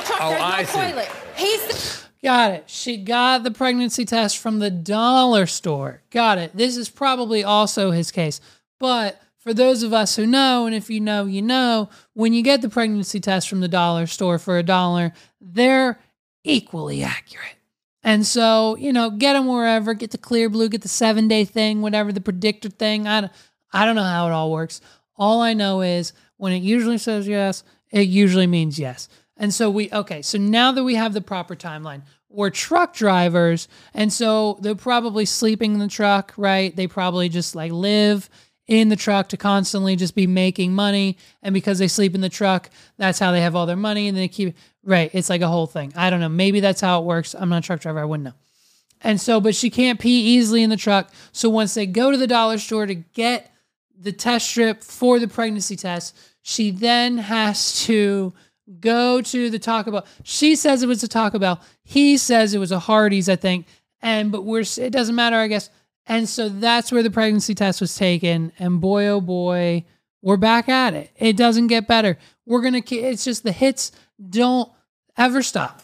bathroom 0.00 0.02
in 0.02 0.02
a 0.02 0.06
truck. 0.06 0.20
Oh, 0.22 0.30
There's 0.30 0.40
no 0.40 0.46
I 0.46 0.64
see. 0.64 0.92
toilet. 0.92 1.10
He's 1.36 2.06
Got 2.22 2.52
it. 2.52 2.64
She 2.66 2.96
got 2.96 3.44
the 3.44 3.50
pregnancy 3.50 4.04
test 4.04 4.38
from 4.38 4.58
the 4.58 4.70
dollar 4.70 5.46
store. 5.46 6.02
Got 6.10 6.38
it. 6.38 6.56
This 6.56 6.76
is 6.76 6.88
probably 6.88 7.44
also 7.44 7.92
his 7.92 8.10
case. 8.10 8.40
But 8.80 9.20
for 9.38 9.54
those 9.54 9.84
of 9.84 9.92
us 9.92 10.16
who 10.16 10.26
know, 10.26 10.66
and 10.66 10.74
if 10.74 10.90
you 10.90 10.98
know, 10.98 11.26
you 11.26 11.40
know, 11.40 11.88
when 12.14 12.32
you 12.32 12.42
get 12.42 12.62
the 12.62 12.68
pregnancy 12.68 13.20
test 13.20 13.48
from 13.48 13.60
the 13.60 13.68
dollar 13.68 14.06
store 14.06 14.40
for 14.40 14.58
a 14.58 14.64
dollar, 14.64 15.12
they're 15.40 16.00
equally 16.42 17.04
accurate. 17.04 17.54
And 18.02 18.26
so, 18.26 18.76
you 18.76 18.92
know, 18.92 19.10
get 19.10 19.34
them 19.34 19.46
wherever, 19.46 19.94
get 19.94 20.10
the 20.10 20.18
Clearblue, 20.18 20.70
get 20.70 20.82
the 20.82 20.88
seven 20.88 21.28
day 21.28 21.44
thing, 21.44 21.80
whatever 21.80 22.12
the 22.12 22.20
predictor 22.20 22.70
thing. 22.70 23.06
I 23.06 23.20
don't, 23.20 23.32
I 23.72 23.84
don't 23.84 23.94
know 23.96 24.02
how 24.02 24.26
it 24.26 24.32
all 24.32 24.50
works. 24.50 24.80
All 25.16 25.40
I 25.42 25.52
know 25.54 25.80
is 25.80 26.12
when 26.38 26.52
it 26.52 26.62
usually 26.62 26.98
says 26.98 27.28
yes, 27.28 27.62
it 27.92 28.08
usually 28.08 28.46
means 28.46 28.78
yes. 28.78 29.08
And 29.36 29.52
so 29.52 29.70
we, 29.70 29.90
okay, 29.92 30.22
so 30.22 30.38
now 30.38 30.72
that 30.72 30.84
we 30.84 30.94
have 30.94 31.12
the 31.12 31.20
proper 31.20 31.54
timeline, 31.54 32.02
we're 32.28 32.50
truck 32.50 32.94
drivers. 32.94 33.68
And 33.94 34.12
so 34.12 34.58
they're 34.60 34.74
probably 34.74 35.24
sleeping 35.24 35.74
in 35.74 35.78
the 35.78 35.88
truck, 35.88 36.32
right? 36.36 36.74
They 36.74 36.86
probably 36.86 37.28
just 37.28 37.54
like 37.54 37.72
live 37.72 38.28
in 38.66 38.88
the 38.88 38.96
truck 38.96 39.28
to 39.28 39.36
constantly 39.36 39.94
just 39.94 40.14
be 40.14 40.26
making 40.26 40.74
money. 40.74 41.18
And 41.42 41.52
because 41.52 41.78
they 41.78 41.88
sleep 41.88 42.14
in 42.14 42.20
the 42.20 42.28
truck, 42.28 42.70
that's 42.96 43.18
how 43.18 43.30
they 43.30 43.40
have 43.40 43.54
all 43.54 43.66
their 43.66 43.76
money. 43.76 44.08
And 44.08 44.16
they 44.16 44.28
keep, 44.28 44.56
right? 44.82 45.10
It's 45.12 45.30
like 45.30 45.40
a 45.40 45.48
whole 45.48 45.66
thing. 45.66 45.92
I 45.96 46.10
don't 46.10 46.20
know. 46.20 46.28
Maybe 46.28 46.60
that's 46.60 46.80
how 46.80 47.00
it 47.00 47.04
works. 47.04 47.34
I'm 47.34 47.48
not 47.48 47.64
a 47.64 47.66
truck 47.66 47.80
driver. 47.80 48.00
I 48.00 48.04
wouldn't 48.04 48.24
know. 48.24 48.34
And 49.02 49.20
so, 49.20 49.40
but 49.40 49.54
she 49.54 49.70
can't 49.70 50.00
pee 50.00 50.36
easily 50.36 50.62
in 50.62 50.70
the 50.70 50.76
truck. 50.76 51.12
So 51.32 51.48
once 51.48 51.74
they 51.74 51.86
go 51.86 52.10
to 52.10 52.16
the 52.16 52.26
dollar 52.26 52.58
store 52.58 52.86
to 52.86 52.94
get 52.94 53.52
the 53.98 54.12
test 54.12 54.48
strip 54.48 54.82
for 54.82 55.18
the 55.18 55.28
pregnancy 55.28 55.76
test, 55.76 56.16
she 56.42 56.70
then 56.70 57.18
has 57.18 57.84
to 57.84 58.32
go 58.80 59.20
to 59.20 59.50
the 59.50 59.58
Taco 59.58 59.90
Bell. 59.90 60.06
She 60.22 60.56
says 60.56 60.82
it 60.82 60.88
was 60.88 61.02
a 61.02 61.08
Taco 61.08 61.38
Bell. 61.38 61.60
He 61.84 62.16
says 62.16 62.54
it 62.54 62.58
was 62.58 62.72
a 62.72 62.78
Hardee's, 62.78 63.28
I 63.28 63.36
think. 63.36 63.66
And 64.00 64.30
but 64.30 64.44
we're 64.44 64.64
it 64.78 64.92
doesn't 64.92 65.14
matter, 65.14 65.36
I 65.36 65.48
guess. 65.48 65.70
And 66.06 66.28
so 66.28 66.48
that's 66.48 66.92
where 66.92 67.02
the 67.02 67.10
pregnancy 67.10 67.54
test 67.54 67.80
was 67.80 67.96
taken. 67.96 68.52
And 68.58 68.80
boy, 68.80 69.06
oh 69.08 69.20
boy, 69.20 69.84
we're 70.22 70.36
back 70.36 70.68
at 70.68 70.94
it. 70.94 71.10
It 71.16 71.36
doesn't 71.36 71.66
get 71.68 71.86
better. 71.86 72.18
We're 72.44 72.62
gonna. 72.62 72.82
It's 72.88 73.24
just 73.24 73.42
the 73.42 73.52
hits 73.52 73.92
don't 74.28 74.70
ever 75.16 75.42
stop. 75.42 75.82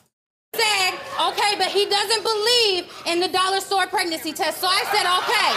said, 0.55 0.99
okay, 1.33 1.57
but 1.57 1.69
he 1.69 1.87
doesn't 1.87 2.23
believe 2.23 2.93
in 3.07 3.21
the 3.21 3.29
dollar 3.29 3.61
store 3.61 3.87
pregnancy 3.87 4.33
test. 4.33 4.61
So 4.61 4.67
I 4.67 4.85
said, 4.93 5.05
okay. 5.05 5.51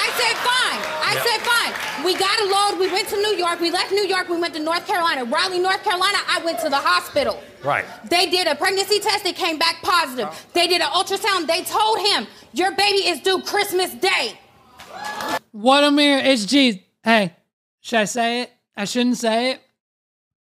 I 0.00 0.08
said, 0.16 0.34
fine. 0.40 0.80
I 1.04 1.14
said, 1.24 1.40
fine. 1.44 2.04
We 2.04 2.16
got 2.16 2.40
a 2.40 2.46
load. 2.46 2.80
We 2.80 2.92
went 2.92 3.08
to 3.08 3.16
New 3.16 3.36
York. 3.36 3.60
We 3.60 3.70
left 3.70 3.92
New 3.92 4.06
York. 4.06 4.28
We 4.28 4.40
went 4.40 4.54
to 4.54 4.60
North 4.60 4.86
Carolina. 4.86 5.24
Raleigh, 5.24 5.58
North 5.58 5.82
Carolina, 5.84 6.18
I 6.28 6.42
went 6.44 6.58
to 6.60 6.68
the 6.68 6.76
hospital. 6.76 7.42
Right. 7.62 7.84
They 8.08 8.30
did 8.30 8.46
a 8.46 8.54
pregnancy 8.54 9.00
test. 9.00 9.26
It 9.26 9.36
came 9.36 9.58
back 9.58 9.76
positive. 9.82 10.28
They 10.52 10.66
did 10.66 10.80
an 10.80 10.88
ultrasound. 10.88 11.46
They 11.46 11.62
told 11.62 11.98
him, 11.98 12.26
your 12.52 12.74
baby 12.74 13.08
is 13.08 13.20
due 13.20 13.42
Christmas 13.42 13.94
Day. 13.94 14.38
What 15.52 15.84
a 15.84 15.90
mirror. 15.90 16.20
It's 16.22 16.46
Jesus. 16.46 16.80
Hey, 17.02 17.34
should 17.80 18.00
I 18.00 18.04
say 18.04 18.42
it? 18.42 18.52
I 18.76 18.84
shouldn't 18.84 19.16
say 19.16 19.52
it. 19.52 19.62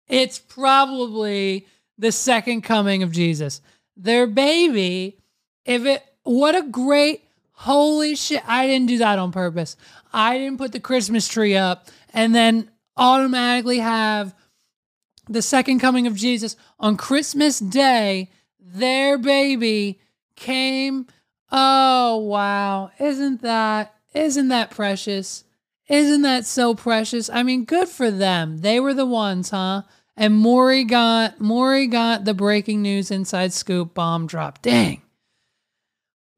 It's 0.08 0.38
probably 0.38 1.66
the 1.98 2.12
second 2.12 2.62
coming 2.62 3.02
of 3.02 3.10
Jesus. 3.12 3.60
Their 3.96 4.26
baby, 4.26 5.18
if 5.64 5.84
it, 5.84 6.04
what 6.22 6.54
a 6.54 6.62
great, 6.62 7.24
holy 7.52 8.14
shit. 8.14 8.42
I 8.46 8.66
didn't 8.66 8.88
do 8.88 8.98
that 8.98 9.18
on 9.18 9.32
purpose. 9.32 9.76
I 10.12 10.38
didn't 10.38 10.58
put 10.58 10.72
the 10.72 10.80
Christmas 10.80 11.26
tree 11.28 11.56
up 11.56 11.88
and 12.12 12.34
then 12.34 12.70
automatically 12.96 13.78
have 13.78 14.34
the 15.28 15.42
second 15.42 15.80
coming 15.80 16.06
of 16.06 16.14
Jesus 16.14 16.56
on 16.78 16.96
Christmas 16.96 17.58
Day. 17.58 18.30
Their 18.60 19.18
baby 19.18 20.00
came. 20.36 21.06
Oh, 21.50 22.18
wow. 22.18 22.90
Isn't 22.98 23.42
that, 23.42 23.94
isn't 24.14 24.48
that 24.48 24.70
precious? 24.70 25.44
Isn't 25.88 26.22
that 26.22 26.46
so 26.46 26.74
precious? 26.74 27.30
I 27.30 27.42
mean, 27.42 27.64
good 27.64 27.88
for 27.88 28.10
them. 28.10 28.58
They 28.58 28.80
were 28.80 28.94
the 28.94 29.06
ones, 29.06 29.50
huh? 29.50 29.82
And 30.16 30.34
Maury 30.34 30.84
got 30.84 31.40
Maury 31.40 31.86
got 31.86 32.24
the 32.24 32.34
breaking 32.34 32.82
news 32.82 33.10
inside 33.10 33.52
scoop 33.52 33.94
bomb 33.94 34.26
drop. 34.26 34.62
Dang. 34.62 35.02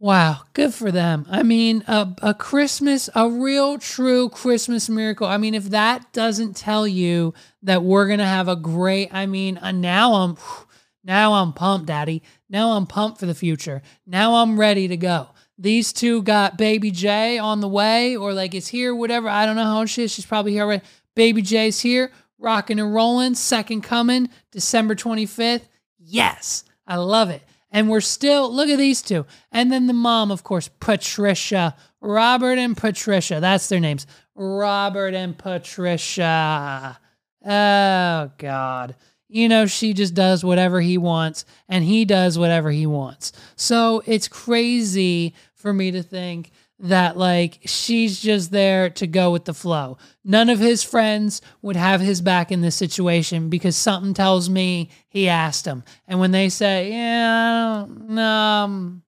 Wow, 0.00 0.42
good 0.52 0.72
for 0.74 0.92
them. 0.92 1.26
I 1.28 1.42
mean, 1.42 1.82
a, 1.88 2.14
a 2.22 2.32
Christmas, 2.32 3.10
a 3.16 3.28
real 3.28 3.78
true 3.78 4.28
Christmas 4.28 4.88
miracle. 4.88 5.26
I 5.26 5.38
mean, 5.38 5.54
if 5.54 5.70
that 5.70 6.12
doesn't 6.12 6.54
tell 6.54 6.86
you 6.86 7.34
that 7.62 7.82
we're 7.82 8.06
going 8.06 8.20
to 8.20 8.24
have 8.24 8.46
a 8.46 8.54
great, 8.54 9.12
I 9.12 9.26
mean, 9.26 9.58
uh, 9.58 9.72
now 9.72 10.14
I'm 10.14 10.36
now 11.04 11.32
I'm 11.34 11.52
pumped, 11.52 11.86
daddy. 11.86 12.22
Now 12.48 12.72
I'm 12.72 12.86
pumped 12.86 13.18
for 13.18 13.26
the 13.26 13.34
future. 13.34 13.82
Now 14.06 14.36
I'm 14.36 14.58
ready 14.58 14.86
to 14.88 14.96
go. 14.96 15.30
These 15.58 15.92
two 15.92 16.22
got 16.22 16.56
baby 16.56 16.92
J 16.92 17.38
on 17.38 17.60
the 17.60 17.68
way 17.68 18.16
or 18.16 18.32
like 18.32 18.54
it's 18.54 18.68
here, 18.68 18.94
whatever. 18.94 19.28
I 19.28 19.46
don't 19.46 19.56
know 19.56 19.64
how 19.64 19.84
she 19.86 20.04
is. 20.04 20.12
She's 20.12 20.26
probably 20.26 20.52
here 20.52 20.62
already. 20.62 20.84
Baby 21.16 21.42
J's 21.42 21.80
here, 21.80 22.12
rocking 22.38 22.78
and 22.80 22.94
rolling. 22.94 23.34
Second 23.34 23.82
coming, 23.82 24.28
December 24.52 24.94
25th. 24.94 25.68
Yes, 25.98 26.64
I 26.86 26.96
love 26.96 27.30
it. 27.30 27.42
And 27.70 27.90
we're 27.90 28.00
still, 28.00 28.52
look 28.52 28.68
at 28.68 28.78
these 28.78 29.02
two. 29.02 29.26
And 29.52 29.70
then 29.70 29.86
the 29.86 29.92
mom, 29.92 30.30
of 30.30 30.42
course, 30.42 30.70
Patricia. 30.80 31.76
Robert 32.00 32.58
and 32.58 32.76
Patricia. 32.76 33.40
That's 33.40 33.68
their 33.68 33.80
names. 33.80 34.06
Robert 34.34 35.14
and 35.14 35.36
Patricia. 35.36 36.98
Oh, 37.44 38.30
God. 38.38 38.96
You 39.28 39.48
know, 39.48 39.66
she 39.66 39.92
just 39.92 40.14
does 40.14 40.42
whatever 40.42 40.80
he 40.80 40.96
wants 40.96 41.44
and 41.68 41.84
he 41.84 42.06
does 42.06 42.38
whatever 42.38 42.70
he 42.70 42.86
wants. 42.86 43.32
So 43.56 44.02
it's 44.06 44.28
crazy 44.28 45.34
for 45.54 45.72
me 45.72 45.90
to 45.90 46.02
think 46.02 46.50
that 46.80 47.16
like 47.16 47.58
she's 47.64 48.20
just 48.20 48.50
there 48.50 48.90
to 48.90 49.06
go 49.06 49.32
with 49.32 49.44
the 49.44 49.54
flow. 49.54 49.98
None 50.24 50.48
of 50.48 50.58
his 50.58 50.84
friends 50.84 51.42
would 51.62 51.76
have 51.76 52.00
his 52.00 52.20
back 52.20 52.52
in 52.52 52.60
this 52.60 52.76
situation 52.76 53.48
because 53.48 53.76
something 53.76 54.14
tells 54.14 54.48
me 54.48 54.90
he 55.08 55.28
asked 55.28 55.64
them. 55.64 55.82
And 56.06 56.20
when 56.20 56.30
they 56.30 56.48
say, 56.48 56.90
"Yeah, 56.90 57.86
no, 57.88 58.22
um, 58.22 59.02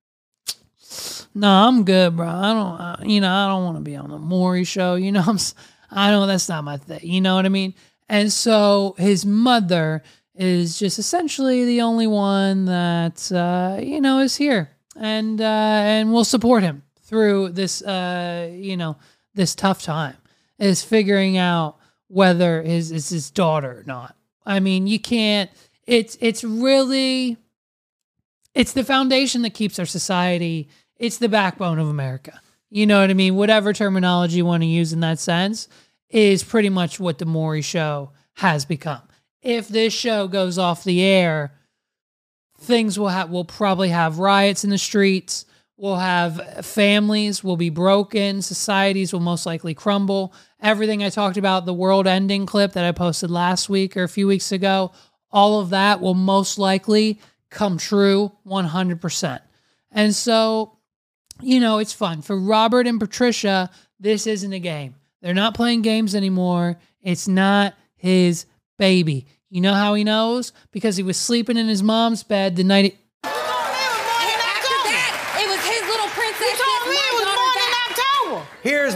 no, 1.35 1.49
I'm 1.49 1.85
good, 1.85 2.17
bro. 2.17 2.29
I 2.29 2.97
don't, 2.99 3.09
you 3.09 3.21
know, 3.21 3.33
I 3.33 3.47
don't 3.49 3.65
want 3.65 3.77
to 3.77 3.83
be 3.83 3.97
on 3.97 4.11
the 4.11 4.19
Maury 4.19 4.65
show. 4.65 4.97
You 4.97 5.13
know, 5.13 5.25
I'm, 5.27 5.39
I 5.91 6.11
don't. 6.11 6.27
That's 6.27 6.49
not 6.49 6.65
my 6.65 6.77
thing. 6.77 7.01
You 7.03 7.21
know 7.21 7.37
what 7.37 7.47
I 7.47 7.51
mean? 7.51 7.75
And 8.09 8.33
so 8.33 8.97
his 8.99 9.25
mother 9.25 10.03
is 10.35 10.79
just 10.79 10.99
essentially 10.99 11.65
the 11.65 11.83
only 11.83 12.07
one 12.07 12.65
that 12.65 13.31
uh, 13.31 13.81
you 13.81 14.01
know 14.01 14.19
is 14.19 14.35
here 14.35 14.71
and 14.97 15.41
uh, 15.41 15.45
and 15.45 16.13
will 16.13 16.25
support 16.25 16.65
him 16.65 16.83
through 17.11 17.49
this 17.49 17.83
uh 17.83 18.49
you 18.55 18.77
know 18.77 18.97
this 19.35 19.57
tough 19.57 19.83
time 19.83 20.17
is 20.61 20.85
figuring 20.85 21.37
out 21.37 21.77
whether 22.07 22.63
his 22.63 22.93
is 22.93 23.09
his 23.09 23.31
daughter 23.31 23.81
or 23.81 23.85
not. 23.85 24.17
I 24.47 24.61
mean, 24.61 24.87
you 24.87 25.01
can't 25.01 25.51
it's 25.87 26.17
it's 26.21 26.45
really 26.45 27.37
it's 28.55 28.73
the 28.73 28.85
foundation 28.85 29.43
that 29.43 29.55
keeps 29.55 29.79
our 29.79 29.87
society. 29.87 30.69
It's 30.97 31.19
the 31.19 31.29
backbone 31.29 31.81
of 31.81 31.89
America. 31.89 32.41
You 32.71 32.87
know 32.87 33.01
what 33.01 33.11
I 33.11 33.15
mean? 33.15 33.35
Whatever 33.35 33.73
terminology 33.73 34.37
you 34.37 34.47
want 34.47 34.63
to 34.63 34.69
use 34.69 34.93
in 34.93 35.01
that 35.01 35.19
sense 35.19 35.69
is 36.11 36.45
pretty 36.45 36.69
much 36.69 37.01
what 37.01 37.19
the 37.19 37.27
Maury 37.27 37.63
show 37.63 38.13
has 38.35 38.65
become. 38.65 39.03
If 39.43 39.67
this 39.67 39.93
show 39.93 40.29
goes 40.29 40.59
off 40.59 40.85
the 40.85 41.03
air, 41.03 41.55
things 42.61 42.99
will 42.99 43.09
have 43.09 43.31
will 43.31 43.45
probably 43.45 43.89
have 43.89 44.21
riots 44.21 44.63
in 44.63 44.71
the 44.71 44.79
streets 44.79 45.45
We'll 45.81 45.97
have 45.97 46.67
families 46.67 47.43
will 47.43 47.57
be 47.57 47.71
broken, 47.71 48.43
societies 48.43 49.15
will 49.15 49.21
most 49.21 49.47
likely 49.47 49.73
crumble. 49.73 50.35
Everything 50.61 51.03
I 51.03 51.09
talked 51.09 51.39
about, 51.39 51.65
the 51.65 51.73
world 51.73 52.07
ending 52.07 52.45
clip 52.45 52.75
that 52.75 52.85
I 52.85 52.93
posted 52.93 53.31
last 53.31 53.71
week 53.71 53.97
or 53.97 54.03
a 54.03 54.09
few 54.09 54.27
weeks 54.27 54.53
ago, 54.53 54.93
all 55.33 55.59
of 55.59 55.71
that 55.71 56.03
will 56.03 56.13
most 56.13 56.59
likely 56.59 57.19
come 57.49 57.79
true 57.79 58.31
100%. 58.47 59.41
And 59.91 60.15
so, 60.15 60.77
you 61.41 61.61
know, 61.61 61.79
it's 61.79 61.95
fun. 61.95 62.21
For 62.21 62.39
Robert 62.39 62.87
and 62.87 63.01
Patricia, 63.01 63.71
this 63.99 64.27
isn't 64.27 64.53
a 64.53 64.59
game. 64.59 64.97
They're 65.23 65.33
not 65.33 65.55
playing 65.55 65.81
games 65.81 66.15
anymore. 66.15 66.79
It's 67.01 67.27
not 67.27 67.73
his 67.97 68.45
baby. 68.77 69.29
You 69.49 69.63
know 69.63 69.73
how 69.73 69.95
he 69.95 70.05
knows? 70.05 70.53
Because 70.73 70.99
he 70.99 71.03
was 71.03 71.17
sleeping 71.17 71.57
in 71.57 71.69
his 71.69 71.83
mom's 71.83 72.23
bed 72.23 72.57
the 72.57 72.65
night 72.65 72.99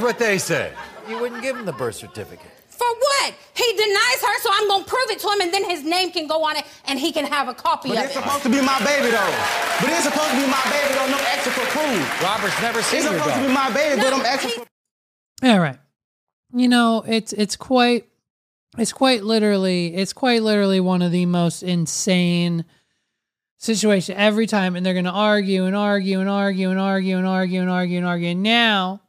what 0.04 0.18
they 0.18 0.38
say. 0.38 0.72
You 1.08 1.18
wouldn't 1.20 1.42
give 1.42 1.56
him 1.56 1.64
the 1.64 1.72
birth 1.72 1.96
certificate. 1.96 2.50
For 2.68 2.86
what? 2.86 3.34
He 3.54 3.72
denies 3.76 4.20
her, 4.20 4.40
so 4.40 4.50
I'm 4.52 4.68
gonna 4.68 4.84
prove 4.84 5.08
it 5.10 5.18
to 5.20 5.28
him, 5.28 5.40
and 5.40 5.52
then 5.54 5.68
his 5.68 5.84
name 5.84 6.10
can 6.10 6.26
go 6.26 6.44
on 6.44 6.56
it, 6.56 6.64
and 6.86 6.98
he 6.98 7.12
can 7.12 7.24
have 7.24 7.48
a 7.48 7.54
copy 7.54 7.88
but 7.90 7.98
of 7.98 8.04
it. 8.04 8.06
But 8.08 8.16
it's 8.16 8.24
supposed 8.24 8.42
to 8.42 8.48
be 8.50 8.60
my 8.60 8.78
baby, 8.84 9.10
though. 9.10 9.34
But 9.80 9.90
it's 9.90 10.04
supposed 10.04 10.30
to 10.30 10.36
be 10.36 10.46
my 10.46 10.62
baby, 10.70 10.94
though. 10.94 11.08
No 11.08 11.18
extra 11.32 11.52
for 11.52 11.66
proof. 11.70 12.22
Robert's 12.22 12.60
never 12.60 12.82
seen 12.82 13.00
it. 13.00 13.04
It's 13.04 13.10
your 13.10 13.18
supposed 13.18 13.34
dog. 13.36 13.42
to 13.42 13.48
be 13.48 13.54
my 13.54 13.70
baby, 13.72 13.96
No, 14.00 14.10
but 14.10 14.14
I'm 14.20 14.26
extra. 14.26 14.50
For- 14.50 15.48
All 15.48 15.60
right. 15.60 15.78
You 16.52 16.68
know, 16.68 17.04
it's 17.06 17.32
it's 17.32 17.56
quite 17.56 18.08
it's 18.78 18.92
quite 18.92 19.22
literally 19.24 19.94
it's 19.94 20.12
quite 20.12 20.42
literally 20.42 20.80
one 20.80 21.02
of 21.02 21.12
the 21.12 21.26
most 21.26 21.62
insane 21.62 22.64
situation 23.58 24.16
every 24.16 24.46
time 24.46 24.76
and 24.76 24.84
they're 24.84 24.92
going 24.94 25.04
to 25.06 25.10
argue 25.10 25.64
and 25.64 25.74
argue 25.74 26.20
and 26.20 26.28
argue 26.28 26.68
and 26.70 26.78
argue 26.78 27.16
and 27.16 27.26
argue 27.26 27.60
and 27.60 27.70
argue 27.70 27.98
and 27.98 28.06
argue 28.06 28.28
and 28.28 28.42
now 28.42 29.00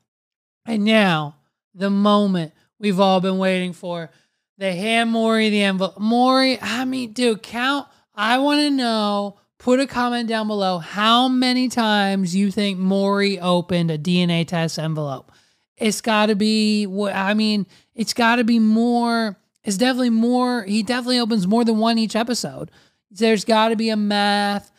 and 0.65 0.83
now 0.83 1.35
the 1.73 1.89
moment 1.89 2.53
we've 2.79 2.99
all 2.99 3.21
been 3.21 3.37
waiting 3.37 3.73
for 3.73 4.09
they 4.57 4.75
hand 4.75 5.11
Maury 5.11 5.49
the 5.49 5.63
envelope 5.63 5.99
Maury 5.99 6.59
I 6.61 6.85
mean 6.85 7.13
dude 7.13 7.43
count 7.43 7.87
I 8.13 8.37
want 8.39 8.61
to 8.61 8.69
know 8.69 9.39
put 9.57 9.79
a 9.79 9.87
comment 9.87 10.29
down 10.29 10.47
below 10.47 10.79
how 10.79 11.27
many 11.27 11.69
times 11.69 12.35
you 12.35 12.51
think 12.51 12.79
Maury 12.79 13.39
opened 13.39 13.91
a 13.91 13.97
DNA 13.97 14.47
test 14.47 14.79
envelope 14.79 15.31
it's 15.77 16.01
got 16.01 16.27
to 16.27 16.35
be 16.35 16.87
I 16.87 17.33
mean. 17.33 17.65
It's 17.93 18.13
got 18.13 18.37
to 18.37 18.43
be 18.43 18.59
more. 18.59 19.37
It's 19.63 19.77
definitely 19.77 20.11
more. 20.11 20.63
He 20.63 20.83
definitely 20.83 21.19
opens 21.19 21.47
more 21.47 21.63
than 21.63 21.77
one 21.77 21.97
each 21.97 22.15
episode. 22.15 22.71
There's 23.09 23.45
got 23.45 23.69
to 23.69 23.75
be 23.75 23.89
a 23.89 23.97
math 23.97 24.71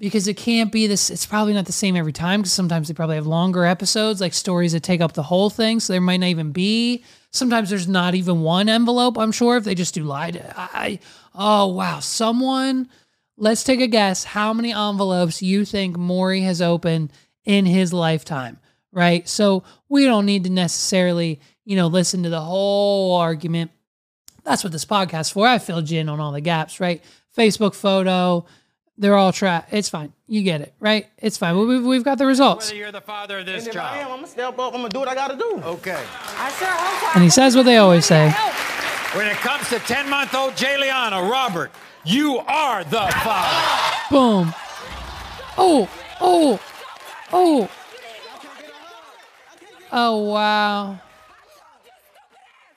because 0.00 0.26
it 0.26 0.36
can't 0.36 0.72
be 0.72 0.88
this. 0.88 1.10
It's 1.10 1.26
probably 1.26 1.54
not 1.54 1.66
the 1.66 1.72
same 1.72 1.94
every 1.94 2.12
time 2.12 2.40
because 2.40 2.52
sometimes 2.52 2.88
they 2.88 2.94
probably 2.94 3.14
have 3.14 3.26
longer 3.28 3.64
episodes, 3.64 4.20
like 4.20 4.34
stories 4.34 4.72
that 4.72 4.82
take 4.82 5.00
up 5.00 5.12
the 5.12 5.22
whole 5.22 5.50
thing. 5.50 5.78
So 5.78 5.92
there 5.92 6.00
might 6.00 6.16
not 6.18 6.26
even 6.26 6.50
be. 6.50 7.04
Sometimes 7.30 7.70
there's 7.70 7.86
not 7.86 8.16
even 8.16 8.40
one 8.40 8.68
envelope. 8.68 9.16
I'm 9.16 9.30
sure 9.30 9.56
if 9.56 9.62
they 9.62 9.76
just 9.76 9.94
do 9.94 10.02
lie. 10.02 10.32
To, 10.32 10.54
I 10.56 10.98
oh 11.36 11.68
wow, 11.68 12.00
someone. 12.00 12.88
Let's 13.36 13.62
take 13.62 13.80
a 13.80 13.86
guess. 13.86 14.24
How 14.24 14.52
many 14.52 14.72
envelopes 14.72 15.40
you 15.40 15.64
think 15.64 15.96
Maury 15.96 16.40
has 16.42 16.60
opened 16.60 17.12
in 17.44 17.64
his 17.64 17.92
lifetime? 17.92 18.58
right? 18.92 19.28
So 19.28 19.64
we 19.88 20.04
don't 20.04 20.26
need 20.26 20.44
to 20.44 20.50
necessarily, 20.50 21.40
you 21.64 21.76
know, 21.76 21.86
listen 21.86 22.22
to 22.24 22.30
the 22.30 22.40
whole 22.40 23.16
argument. 23.16 23.70
That's 24.44 24.64
what 24.64 24.72
this 24.72 24.84
podcast 24.84 25.32
for. 25.32 25.46
I 25.46 25.58
filled 25.58 25.90
you 25.90 26.00
in 26.00 26.08
on 26.08 26.20
all 26.20 26.32
the 26.32 26.40
gaps, 26.40 26.80
right? 26.80 27.02
Facebook 27.36 27.74
photo, 27.74 28.46
they're 29.00 29.16
all 29.16 29.32
tra 29.32 29.64
It's 29.70 29.88
fine. 29.88 30.12
You 30.28 30.42
get 30.42 30.60
it, 30.60 30.74
right? 30.78 31.06
It's 31.18 31.38
fine. 31.38 31.58
We've, 31.58 31.82
we've 31.82 32.04
got 32.04 32.18
the 32.18 32.26
results. 32.26 32.68
Whether 32.68 32.78
you're 32.78 32.92
the 32.92 33.00
father 33.00 33.38
of 33.38 33.46
this 33.46 33.66
and 33.66 33.74
if 33.74 33.80
I 33.80 33.96
am, 33.96 34.02
child. 34.02 34.12
I'm 34.12 34.18
gonna 34.18 34.28
step 34.28 34.58
up. 34.58 34.74
I'm 34.74 34.80
gonna 34.80 34.88
do 34.90 34.98
what 34.98 35.08
I 35.08 35.14
gotta 35.14 35.36
do. 35.36 35.60
Okay. 35.64 35.92
I 36.36 36.50
sure 36.52 36.68
hope 36.68 37.08
oh, 37.08 37.12
And 37.14 37.24
he 37.24 37.30
says 37.30 37.56
what 37.56 37.64
they 37.64 37.78
always 37.78 38.04
say. 38.04 38.30
When 39.14 39.26
it 39.26 39.36
comes 39.38 39.68
to 39.70 39.78
10 39.78 40.08
month 40.08 40.34
old 40.34 40.52
Jayliana, 40.52 41.28
Robert, 41.28 41.72
you 42.04 42.38
are 42.46 42.84
the 42.84 43.08
father. 43.24 43.96
Boom. 44.10 44.54
Oh, 45.56 45.88
oh, 46.20 46.60
oh. 47.32 47.70
Oh, 49.92 50.18
wow. 50.30 51.00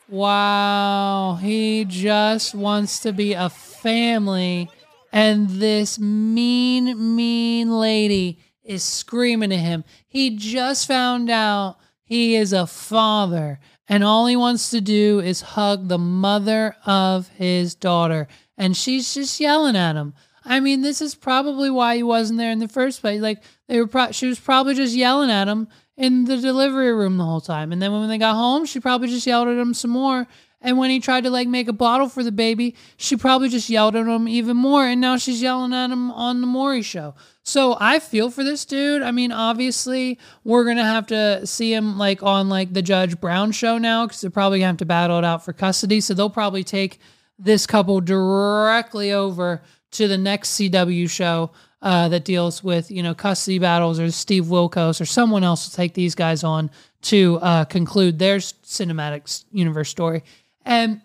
Wow. 0.07 1.39
He 1.41 1.85
just 1.85 2.55
wants 2.55 2.99
to 3.01 3.11
be 3.11 3.33
a 3.33 3.49
family. 3.49 4.69
And 5.13 5.47
this 5.47 5.99
mean, 5.99 7.15
mean 7.15 7.71
lady 7.71 8.39
is 8.63 8.83
screaming 8.83 9.53
at 9.53 9.59
him. 9.59 9.83
He 10.07 10.35
just 10.35 10.87
found 10.87 11.29
out 11.29 11.77
he 12.03 12.35
is 12.35 12.51
a 12.51 12.65
father. 12.65 13.59
And 13.87 14.03
all 14.03 14.25
he 14.25 14.35
wants 14.35 14.71
to 14.71 14.81
do 14.81 15.19
is 15.19 15.41
hug 15.41 15.87
the 15.87 15.99
mother 15.99 16.75
of 16.87 17.27
his 17.27 17.75
daughter. 17.75 18.27
And 18.57 18.75
she's 18.75 19.13
just 19.13 19.39
yelling 19.39 19.75
at 19.75 19.95
him. 19.95 20.15
I 20.43 20.59
mean, 20.59 20.81
this 20.81 20.99
is 20.99 21.13
probably 21.13 21.69
why 21.69 21.97
he 21.97 22.03
wasn't 22.03 22.39
there 22.39 22.51
in 22.51 22.57
the 22.57 22.67
first 22.67 23.01
place. 23.01 23.21
Like 23.21 23.43
they 23.67 23.79
were, 23.79 23.87
pro- 23.87 24.11
she 24.11 24.25
was 24.25 24.39
probably 24.39 24.73
just 24.73 24.95
yelling 24.95 25.29
at 25.29 25.47
him 25.47 25.67
in 25.95 26.25
the 26.25 26.37
delivery 26.37 26.91
room 26.91 27.17
the 27.17 27.25
whole 27.25 27.39
time. 27.39 27.71
And 27.71 27.79
then 27.79 27.91
when 27.91 28.09
they 28.09 28.17
got 28.17 28.33
home, 28.33 28.65
she 28.65 28.79
probably 28.79 29.09
just 29.09 29.27
yelled 29.27 29.47
at 29.47 29.57
him 29.57 29.75
some 29.75 29.91
more. 29.91 30.27
And 30.63 30.77
when 30.77 30.89
he 30.89 31.01
tried 31.01 31.25
to 31.25 31.29
like 31.29 31.47
make 31.47 31.67
a 31.67 31.73
bottle 31.73 32.07
for 32.07 32.23
the 32.23 32.31
baby, 32.31 32.75
she 32.95 33.17
probably 33.17 33.49
just 33.49 33.69
yelled 33.69 33.95
at 33.97 34.07
him 34.07 34.27
even 34.29 34.55
more. 34.55 34.87
And 34.87 35.01
now 35.01 35.17
she's 35.17 35.41
yelling 35.41 35.73
at 35.73 35.91
him 35.91 36.09
on 36.11 36.39
the 36.39 36.47
Maury 36.47 36.81
show. 36.81 37.13
So 37.43 37.75
I 37.79 37.99
feel 37.99 38.31
for 38.31 38.45
this 38.45 38.63
dude. 38.63 39.01
I 39.01 39.11
mean, 39.11 39.33
obviously, 39.33 40.17
we're 40.45 40.63
gonna 40.63 40.85
have 40.85 41.05
to 41.07 41.45
see 41.45 41.73
him 41.73 41.97
like 41.97 42.23
on 42.23 42.47
like 42.47 42.73
the 42.73 42.81
Judge 42.81 43.19
Brown 43.19 43.51
show 43.51 43.77
now 43.77 44.05
because 44.05 44.21
they're 44.21 44.31
probably 44.31 44.59
gonna 44.59 44.67
have 44.67 44.77
to 44.77 44.85
battle 44.85 45.17
it 45.17 45.25
out 45.25 45.43
for 45.43 45.51
custody. 45.51 45.99
So 45.99 46.13
they'll 46.13 46.29
probably 46.29 46.63
take 46.63 46.99
this 47.37 47.67
couple 47.67 47.99
directly 47.99 49.11
over 49.11 49.61
to 49.91 50.07
the 50.07 50.17
next 50.17 50.51
CW 50.51 51.09
show 51.09 51.51
uh, 51.81 52.07
that 52.07 52.23
deals 52.23 52.63
with 52.63 52.89
you 52.89 53.03
know 53.03 53.13
custody 53.13 53.59
battles, 53.59 53.99
or 53.99 54.09
Steve 54.09 54.45
Wilkos, 54.45 55.01
or 55.01 55.05
someone 55.05 55.43
else 55.43 55.67
will 55.67 55.75
take 55.75 55.93
these 55.93 56.15
guys 56.15 56.43
on 56.43 56.71
to 57.01 57.37
uh, 57.41 57.65
conclude 57.65 58.17
their 58.17 58.37
cinematic 58.37 59.43
universe 59.51 59.89
story. 59.89 60.23
And 60.65 61.01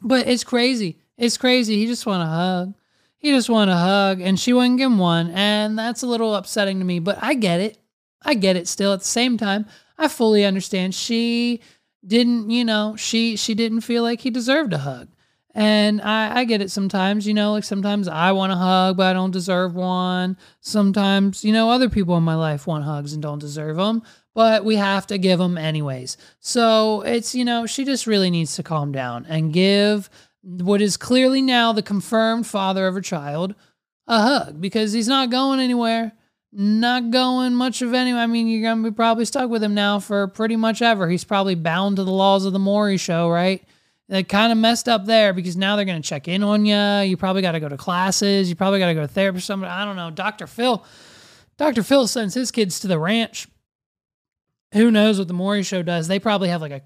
but 0.00 0.26
it's 0.26 0.44
crazy. 0.44 0.98
It's 1.16 1.36
crazy. 1.36 1.76
He 1.76 1.86
just 1.86 2.06
want 2.06 2.22
a 2.22 2.26
hug. 2.26 2.74
He 3.16 3.30
just 3.30 3.48
want 3.48 3.70
a 3.70 3.76
hug, 3.76 4.20
and 4.20 4.38
she 4.38 4.52
wouldn't 4.52 4.76
give 4.76 4.90
him 4.90 4.98
one, 4.98 5.30
and 5.30 5.78
that's 5.78 6.02
a 6.02 6.06
little 6.06 6.34
upsetting 6.34 6.78
to 6.80 6.84
me. 6.84 6.98
But 6.98 7.18
I 7.22 7.34
get 7.34 7.60
it. 7.60 7.78
I 8.20 8.34
get 8.34 8.56
it. 8.56 8.68
Still, 8.68 8.92
at 8.92 9.00
the 9.00 9.06
same 9.06 9.38
time, 9.38 9.66
I 9.96 10.08
fully 10.08 10.44
understand. 10.44 10.94
She 10.94 11.62
didn't, 12.06 12.50
you 12.50 12.64
know, 12.64 12.96
she 12.96 13.36
she 13.36 13.54
didn't 13.54 13.80
feel 13.80 14.02
like 14.02 14.20
he 14.20 14.30
deserved 14.30 14.72
a 14.72 14.78
hug. 14.78 15.08
And 15.56 16.02
I, 16.02 16.40
I 16.40 16.44
get 16.44 16.60
it 16.60 16.70
sometimes, 16.72 17.28
you 17.28 17.32
know, 17.32 17.52
like 17.52 17.62
sometimes 17.62 18.08
I 18.08 18.32
want 18.32 18.52
a 18.52 18.56
hug, 18.56 18.96
but 18.96 19.06
I 19.06 19.12
don't 19.12 19.30
deserve 19.30 19.74
one. 19.76 20.36
Sometimes, 20.60 21.44
you 21.44 21.52
know, 21.52 21.70
other 21.70 21.88
people 21.88 22.16
in 22.16 22.24
my 22.24 22.34
life 22.34 22.66
want 22.66 22.84
hugs 22.84 23.12
and 23.12 23.22
don't 23.22 23.38
deserve 23.38 23.76
them, 23.76 24.02
but 24.34 24.64
we 24.64 24.76
have 24.76 25.06
to 25.06 25.18
give 25.18 25.38
them 25.38 25.56
anyways. 25.56 26.16
So 26.40 27.02
it's, 27.02 27.34
you 27.34 27.44
know, 27.44 27.66
she 27.66 27.84
just 27.84 28.06
really 28.06 28.30
needs 28.30 28.56
to 28.56 28.62
calm 28.62 28.92
down 28.92 29.26
and 29.28 29.52
give 29.52 30.10
what 30.42 30.82
is 30.82 30.96
clearly 30.96 31.40
now 31.40 31.72
the 31.72 31.82
confirmed 31.82 32.46
father 32.46 32.86
of 32.86 32.94
her 32.94 33.00
child 33.00 33.54
a 34.06 34.20
hug 34.20 34.60
because 34.60 34.92
he's 34.92 35.08
not 35.08 35.30
going 35.30 35.60
anywhere. 35.60 36.12
Not 36.52 37.10
going 37.10 37.54
much 37.54 37.82
of 37.82 37.94
any. 37.94 38.12
I 38.12 38.26
mean, 38.26 38.46
you're 38.46 38.62
going 38.62 38.84
to 38.84 38.90
be 38.90 38.94
probably 38.94 39.24
stuck 39.24 39.50
with 39.50 39.62
him 39.62 39.74
now 39.74 39.98
for 39.98 40.28
pretty 40.28 40.54
much 40.54 40.82
ever. 40.82 41.08
He's 41.08 41.24
probably 41.24 41.56
bound 41.56 41.96
to 41.96 42.04
the 42.04 42.12
laws 42.12 42.44
of 42.44 42.52
the 42.52 42.60
Maury 42.60 42.96
show, 42.96 43.28
right? 43.28 43.64
That 44.08 44.28
kind 44.28 44.52
of 44.52 44.58
messed 44.58 44.88
up 44.88 45.06
there 45.06 45.32
because 45.32 45.56
now 45.56 45.74
they're 45.74 45.84
going 45.84 46.00
to 46.00 46.08
check 46.08 46.28
in 46.28 46.44
on 46.44 46.64
you. 46.64 47.08
You 47.08 47.16
probably 47.16 47.42
got 47.42 47.52
to 47.52 47.60
go 47.60 47.68
to 47.68 47.76
classes. 47.76 48.48
You 48.48 48.54
probably 48.54 48.78
got 48.78 48.88
to 48.88 48.94
go 48.94 49.00
to 49.00 49.08
therapy. 49.08 49.38
Or 49.38 49.40
somebody, 49.40 49.72
I 49.72 49.84
don't 49.84 49.96
know. 49.96 50.10
Dr. 50.10 50.46
Phil, 50.46 50.84
Dr. 51.56 51.82
Phil 51.82 52.06
sends 52.06 52.34
his 52.34 52.52
kids 52.52 52.78
to 52.80 52.86
the 52.86 53.00
ranch. 53.00 53.48
Who 54.74 54.90
knows 54.90 55.18
what 55.18 55.28
the 55.28 55.34
Maury 55.34 55.62
show 55.62 55.82
does? 55.82 56.08
They 56.08 56.18
probably 56.18 56.48
have 56.50 56.60
like 56.60 56.72
a 56.72 56.82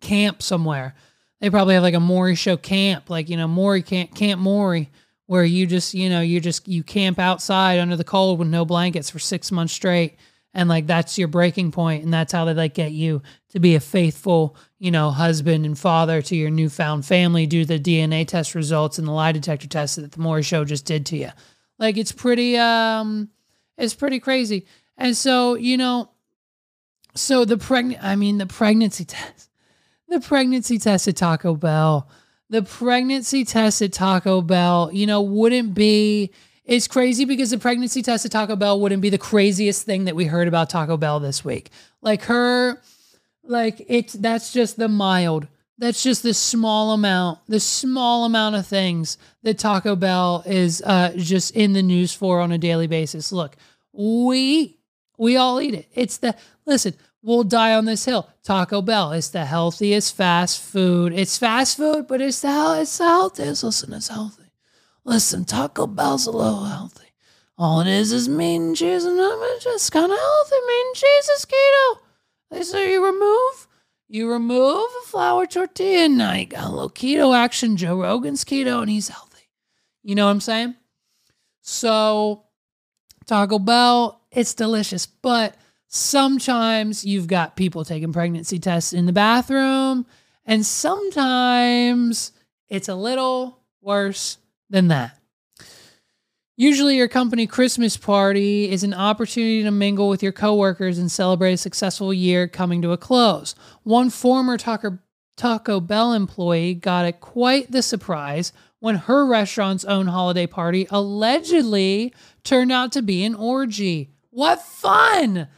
camp 0.00 0.42
somewhere. 0.42 0.94
They 1.40 1.50
probably 1.50 1.74
have 1.74 1.82
like 1.82 1.94
a 1.94 2.00
Maury 2.00 2.34
show 2.34 2.56
camp, 2.56 3.10
like, 3.10 3.28
you 3.28 3.36
know, 3.36 3.48
Maury 3.48 3.82
camp, 3.82 4.14
Camp 4.14 4.40
Maury, 4.40 4.90
where 5.26 5.44
you 5.44 5.66
just, 5.66 5.94
you 5.94 6.08
know, 6.08 6.20
you 6.20 6.40
just, 6.40 6.66
you 6.66 6.82
camp 6.82 7.18
outside 7.18 7.78
under 7.78 7.96
the 7.96 8.04
cold 8.04 8.38
with 8.38 8.48
no 8.48 8.64
blankets 8.64 9.10
for 9.10 9.18
six 9.18 9.52
months 9.52 9.72
straight 9.72 10.16
and 10.54 10.68
like 10.68 10.86
that's 10.86 11.18
your 11.18 11.28
breaking 11.28 11.72
point 11.72 12.04
and 12.04 12.14
that's 12.14 12.32
how 12.32 12.44
they 12.44 12.54
like 12.54 12.74
get 12.74 12.92
you 12.92 13.20
to 13.50 13.58
be 13.58 13.74
a 13.74 13.80
faithful 13.80 14.56
you 14.78 14.90
know 14.90 15.10
husband 15.10 15.66
and 15.66 15.78
father 15.78 16.22
to 16.22 16.36
your 16.36 16.50
newfound 16.50 17.04
family 17.04 17.46
do 17.46 17.64
the 17.64 17.78
dna 17.78 18.26
test 18.26 18.54
results 18.54 18.98
and 18.98 19.06
the 19.06 19.12
lie 19.12 19.32
detector 19.32 19.66
test 19.66 19.96
that 19.96 20.12
the 20.12 20.20
Maury 20.20 20.42
show 20.42 20.64
just 20.64 20.86
did 20.86 21.04
to 21.04 21.16
you 21.16 21.30
like 21.78 21.96
it's 21.96 22.12
pretty 22.12 22.56
um 22.56 23.28
it's 23.76 23.94
pretty 23.94 24.20
crazy 24.20 24.64
and 24.96 25.16
so 25.16 25.54
you 25.54 25.76
know 25.76 26.08
so 27.14 27.44
the 27.44 27.58
pregnant 27.58 28.02
i 28.02 28.16
mean 28.16 28.38
the 28.38 28.46
pregnancy 28.46 29.04
test 29.04 29.50
the 30.08 30.20
pregnancy 30.20 30.78
test 30.78 31.08
at 31.08 31.16
taco 31.16 31.54
bell 31.54 32.08
the 32.50 32.62
pregnancy 32.62 33.44
test 33.44 33.80
at 33.82 33.92
taco 33.92 34.40
bell 34.40 34.90
you 34.92 35.06
know 35.06 35.22
wouldn't 35.22 35.74
be 35.74 36.30
it's 36.64 36.88
crazy 36.88 37.24
because 37.26 37.50
the 37.50 37.58
pregnancy 37.58 38.02
test 38.02 38.24
at 38.24 38.32
Taco 38.32 38.56
Bell 38.56 38.80
wouldn't 38.80 39.02
be 39.02 39.10
the 39.10 39.18
craziest 39.18 39.84
thing 39.84 40.04
that 40.04 40.16
we 40.16 40.24
heard 40.24 40.48
about 40.48 40.70
Taco 40.70 40.96
Bell 40.96 41.20
this 41.20 41.44
week. 41.44 41.70
Like 42.00 42.22
her, 42.22 42.80
like 43.42 43.84
it's 43.86 44.14
that's 44.14 44.52
just 44.52 44.78
the 44.78 44.88
mild. 44.88 45.46
That's 45.76 46.02
just 46.02 46.22
the 46.22 46.32
small 46.32 46.92
amount, 46.92 47.40
the 47.48 47.60
small 47.60 48.24
amount 48.24 48.56
of 48.56 48.66
things 48.66 49.18
that 49.42 49.58
Taco 49.58 49.96
Bell 49.96 50.42
is 50.46 50.80
uh, 50.82 51.12
just 51.16 51.50
in 51.54 51.72
the 51.72 51.82
news 51.82 52.14
for 52.14 52.40
on 52.40 52.52
a 52.52 52.58
daily 52.58 52.86
basis. 52.86 53.30
Look, 53.32 53.56
we 53.92 54.78
we 55.18 55.36
all 55.36 55.60
eat 55.60 55.74
it. 55.74 55.88
It's 55.94 56.16
the 56.16 56.34
listen. 56.66 56.94
We'll 57.24 57.42
die 57.42 57.74
on 57.74 57.86
this 57.86 58.04
hill. 58.04 58.28
Taco 58.42 58.82
Bell. 58.82 59.12
is 59.12 59.30
the 59.30 59.46
healthiest 59.46 60.14
fast 60.14 60.60
food. 60.60 61.14
It's 61.14 61.38
fast 61.38 61.78
food, 61.78 62.06
but 62.06 62.20
it's 62.20 62.40
the 62.40 62.76
it's 62.80 62.98
the 62.98 63.04
healthiest. 63.04 63.64
Listen, 63.64 63.94
it's 63.94 64.08
healthy. 64.08 64.52
Listen, 65.04 65.46
Taco 65.46 65.86
Bell's 65.86 66.26
a 66.26 66.30
little 66.30 66.64
healthy. 66.64 67.08
All 67.56 67.80
it 67.80 67.86
is 67.86 68.12
is 68.12 68.28
meat 68.28 68.56
and 68.56 68.76
cheese, 68.76 69.06
and 69.06 69.16
it's 69.18 69.64
just 69.64 69.90
kind 69.90 70.12
of 70.12 70.18
healthy. 70.18 70.56
Meat 70.66 70.84
and 70.86 70.96
cheese 70.96 71.28
is 71.30 71.46
keto. 71.46 71.98
They 72.50 72.62
say 72.62 72.92
you 72.92 73.02
remove, 73.02 73.68
you 74.06 74.30
remove 74.30 74.86
a 75.02 75.06
flour 75.06 75.46
tortilla, 75.46 76.04
and 76.04 76.18
now 76.18 76.34
you 76.34 76.44
got 76.44 76.64
a 76.64 76.68
little 76.68 76.90
keto 76.90 77.34
action. 77.34 77.78
Joe 77.78 78.02
Rogan's 78.02 78.44
keto, 78.44 78.82
and 78.82 78.90
he's 78.90 79.08
healthy. 79.08 79.48
You 80.02 80.14
know 80.14 80.26
what 80.26 80.32
I'm 80.32 80.40
saying? 80.42 80.74
So, 81.62 82.44
Taco 83.24 83.58
Bell, 83.58 84.20
it's 84.30 84.52
delicious, 84.52 85.06
but 85.06 85.56
sometimes 85.94 87.04
you've 87.04 87.28
got 87.28 87.56
people 87.56 87.84
taking 87.84 88.12
pregnancy 88.12 88.58
tests 88.58 88.92
in 88.92 89.06
the 89.06 89.12
bathroom, 89.12 90.06
and 90.44 90.66
sometimes 90.66 92.32
it's 92.68 92.88
a 92.88 92.94
little 92.94 93.60
worse 93.80 94.38
than 94.68 94.88
that. 94.88 95.16
Usually, 96.56 96.96
your 96.96 97.08
company 97.08 97.46
Christmas 97.46 97.96
party 97.96 98.70
is 98.70 98.84
an 98.84 98.94
opportunity 98.94 99.62
to 99.62 99.70
mingle 99.70 100.08
with 100.08 100.22
your 100.22 100.32
coworkers 100.32 100.98
and 100.98 101.10
celebrate 101.10 101.52
a 101.52 101.56
successful 101.56 102.12
year 102.12 102.46
coming 102.46 102.82
to 102.82 102.92
a 102.92 102.96
close. 102.96 103.54
One 103.82 104.10
former 104.10 104.56
Taco, 104.56 104.98
Taco 105.36 105.80
Bell 105.80 106.12
employee 106.12 106.74
got 106.74 107.06
a 107.06 107.12
quite 107.12 107.70
the 107.70 107.82
surprise 107.82 108.52
when 108.78 108.96
her 108.96 109.26
restaurant's 109.26 109.84
own 109.84 110.08
holiday 110.08 110.46
party 110.46 110.86
allegedly 110.90 112.12
turned 112.44 112.70
out 112.70 112.92
to 112.92 113.02
be 113.02 113.24
an 113.24 113.34
orgy. 113.34 114.10
What 114.30 114.62
fun! 114.62 115.48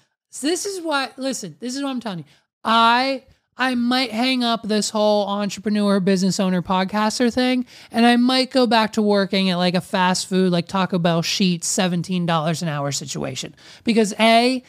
This 0.40 0.66
is 0.66 0.80
what, 0.82 1.18
listen, 1.18 1.56
this 1.60 1.76
is 1.76 1.82
what 1.82 1.90
I'm 1.90 2.00
telling 2.00 2.20
you. 2.20 2.24
I 2.64 3.24
I 3.58 3.74
might 3.74 4.10
hang 4.10 4.44
up 4.44 4.62
this 4.62 4.90
whole 4.90 5.26
entrepreneur, 5.28 5.98
business 5.98 6.38
owner, 6.38 6.60
podcaster 6.60 7.32
thing, 7.32 7.64
and 7.90 8.04
I 8.04 8.16
might 8.16 8.50
go 8.50 8.66
back 8.66 8.92
to 8.94 9.02
working 9.02 9.48
at 9.48 9.56
like 9.56 9.74
a 9.74 9.80
fast 9.80 10.28
food, 10.28 10.52
like 10.52 10.68
Taco 10.68 10.98
Bell 10.98 11.22
Sheetz, 11.22 11.60
$17 11.60 12.62
an 12.62 12.68
hour 12.68 12.92
situation. 12.92 13.54
Because 13.82 14.12
A, 14.20 14.62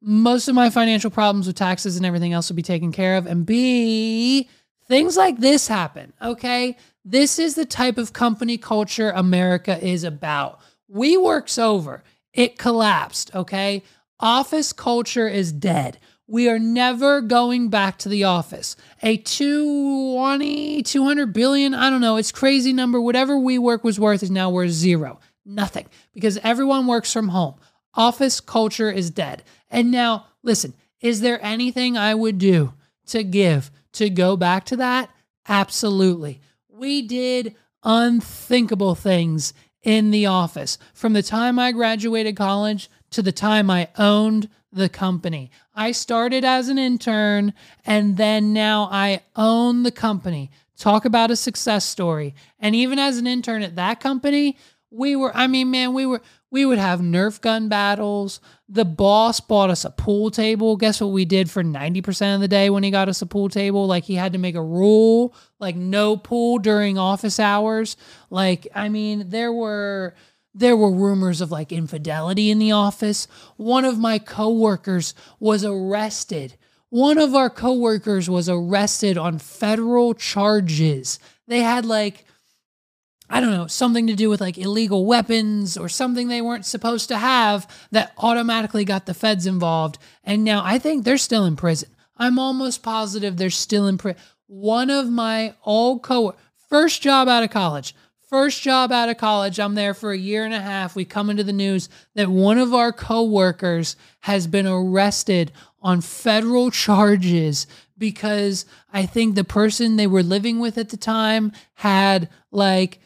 most 0.00 0.48
of 0.48 0.54
my 0.54 0.70
financial 0.70 1.10
problems 1.10 1.46
with 1.46 1.56
taxes 1.56 1.98
and 1.98 2.06
everything 2.06 2.32
else 2.32 2.48
will 2.48 2.56
be 2.56 2.62
taken 2.62 2.92
care 2.92 3.18
of. 3.18 3.26
And 3.26 3.44
B, 3.44 4.48
things 4.88 5.18
like 5.18 5.38
this 5.38 5.68
happen, 5.68 6.14
okay? 6.22 6.78
This 7.04 7.38
is 7.38 7.56
the 7.56 7.66
type 7.66 7.98
of 7.98 8.14
company 8.14 8.56
culture 8.56 9.10
America 9.10 9.78
is 9.84 10.02
about. 10.02 10.60
WeWork's 10.90 11.58
over, 11.58 12.02
it 12.32 12.56
collapsed, 12.56 13.34
okay? 13.34 13.82
Office 14.20 14.72
culture 14.72 15.26
is 15.26 15.50
dead. 15.50 15.98
We 16.26 16.48
are 16.48 16.58
never 16.58 17.20
going 17.22 17.70
back 17.70 17.98
to 17.98 18.08
the 18.08 18.24
office. 18.24 18.76
A 19.02 19.16
220, 19.16 20.82
200 20.82 21.32
billion, 21.32 21.74
I 21.74 21.90
don't 21.90 22.00
know, 22.00 22.16
it's 22.16 22.30
crazy 22.30 22.72
number. 22.72 23.00
Whatever 23.00 23.34
WeWork 23.34 23.82
was 23.82 23.98
worth 23.98 24.22
is 24.22 24.30
now 24.30 24.50
worth 24.50 24.70
zero. 24.70 25.18
Nothing 25.44 25.86
because 26.12 26.38
everyone 26.38 26.86
works 26.86 27.12
from 27.12 27.28
home. 27.28 27.54
Office 27.94 28.40
culture 28.40 28.90
is 28.90 29.10
dead. 29.10 29.42
And 29.70 29.90
now, 29.90 30.26
listen, 30.42 30.74
is 31.00 31.20
there 31.22 31.44
anything 31.44 31.96
I 31.96 32.14
would 32.14 32.38
do 32.38 32.74
to 33.06 33.24
give 33.24 33.70
to 33.94 34.10
go 34.10 34.36
back 34.36 34.66
to 34.66 34.76
that? 34.76 35.10
Absolutely. 35.48 36.40
We 36.68 37.02
did 37.02 37.56
unthinkable 37.82 38.94
things 38.94 39.52
in 39.82 40.10
the 40.10 40.26
office 40.26 40.78
from 40.92 41.14
the 41.14 41.22
time 41.22 41.58
I 41.58 41.72
graduated 41.72 42.36
college 42.36 42.90
to 43.10 43.22
the 43.22 43.32
time 43.32 43.70
I 43.70 43.88
owned 43.98 44.48
the 44.72 44.88
company. 44.88 45.50
I 45.74 45.92
started 45.92 46.44
as 46.44 46.68
an 46.68 46.78
intern 46.78 47.54
and 47.84 48.16
then 48.16 48.52
now 48.52 48.88
I 48.90 49.22
own 49.34 49.82
the 49.82 49.90
company. 49.90 50.50
Talk 50.76 51.04
about 51.04 51.30
a 51.30 51.36
success 51.36 51.84
story. 51.84 52.34
And 52.58 52.74
even 52.74 52.98
as 52.98 53.18
an 53.18 53.26
intern 53.26 53.62
at 53.62 53.76
that 53.76 54.00
company, 54.00 54.56
we 54.90 55.14
were, 55.14 55.34
I 55.36 55.46
mean, 55.46 55.70
man, 55.70 55.92
we 55.92 56.06
were, 56.06 56.22
we 56.50 56.64
would 56.64 56.78
have 56.78 57.00
Nerf 57.00 57.40
gun 57.40 57.68
battles. 57.68 58.40
The 58.68 58.84
boss 58.84 59.40
bought 59.40 59.70
us 59.70 59.84
a 59.84 59.90
pool 59.90 60.30
table. 60.30 60.76
Guess 60.76 61.00
what 61.00 61.08
we 61.08 61.24
did 61.24 61.50
for 61.50 61.62
90% 61.62 62.34
of 62.34 62.40
the 62.40 62.48
day 62.48 62.70
when 62.70 62.82
he 62.82 62.90
got 62.90 63.08
us 63.08 63.22
a 63.22 63.26
pool 63.26 63.48
table? 63.48 63.86
Like 63.86 64.04
he 64.04 64.14
had 64.14 64.32
to 64.32 64.38
make 64.38 64.56
a 64.56 64.62
rule, 64.62 65.34
like 65.60 65.76
no 65.76 66.16
pool 66.16 66.58
during 66.58 66.98
office 66.98 67.38
hours. 67.38 67.96
Like, 68.30 68.66
I 68.74 68.88
mean, 68.88 69.28
there 69.30 69.52
were, 69.52 70.14
there 70.54 70.76
were 70.76 70.90
rumors 70.90 71.40
of 71.40 71.50
like 71.50 71.72
infidelity 71.72 72.50
in 72.50 72.58
the 72.58 72.72
office. 72.72 73.28
One 73.56 73.84
of 73.84 73.98
my 73.98 74.18
coworkers 74.18 75.14
was 75.38 75.64
arrested. 75.64 76.56
One 76.88 77.18
of 77.18 77.34
our 77.34 77.50
coworkers 77.50 78.28
was 78.28 78.48
arrested 78.48 79.16
on 79.16 79.38
federal 79.38 80.14
charges. 80.14 81.18
They 81.46 81.60
had 81.60 81.84
like 81.84 82.24
I 83.32 83.38
don't 83.38 83.52
know, 83.52 83.68
something 83.68 84.08
to 84.08 84.16
do 84.16 84.28
with 84.28 84.40
like 84.40 84.58
illegal 84.58 85.06
weapons 85.06 85.76
or 85.76 85.88
something 85.88 86.26
they 86.26 86.42
weren't 86.42 86.66
supposed 86.66 87.06
to 87.08 87.16
have 87.16 87.86
that 87.92 88.12
automatically 88.18 88.84
got 88.84 89.06
the 89.06 89.14
feds 89.14 89.46
involved. 89.46 89.98
And 90.24 90.42
now 90.42 90.62
I 90.64 90.80
think 90.80 91.04
they're 91.04 91.16
still 91.16 91.44
in 91.44 91.54
prison. 91.54 91.90
I'm 92.16 92.40
almost 92.40 92.82
positive 92.82 93.36
they're 93.36 93.50
still 93.50 93.86
in 93.86 93.98
prison. 93.98 94.20
One 94.48 94.90
of 94.90 95.08
my 95.08 95.54
old 95.64 96.02
co 96.02 96.34
First 96.70 97.02
job 97.02 97.26
out 97.26 97.42
of 97.42 97.50
college. 97.50 97.96
First 98.30 98.62
job 98.62 98.92
out 98.92 99.08
of 99.08 99.16
college. 99.16 99.58
I'm 99.58 99.74
there 99.74 99.92
for 99.92 100.12
a 100.12 100.16
year 100.16 100.44
and 100.44 100.54
a 100.54 100.60
half. 100.60 100.94
We 100.94 101.04
come 101.04 101.30
into 101.30 101.42
the 101.42 101.52
news 101.52 101.88
that 102.14 102.28
one 102.28 102.58
of 102.58 102.72
our 102.72 102.92
coworkers 102.92 103.96
has 104.20 104.46
been 104.46 104.68
arrested 104.68 105.50
on 105.82 106.00
federal 106.00 106.70
charges 106.70 107.66
because 107.98 108.66
I 108.92 109.04
think 109.04 109.34
the 109.34 109.42
person 109.42 109.96
they 109.96 110.06
were 110.06 110.22
living 110.22 110.60
with 110.60 110.78
at 110.78 110.90
the 110.90 110.96
time 110.96 111.50
had 111.74 112.28
like 112.52 113.00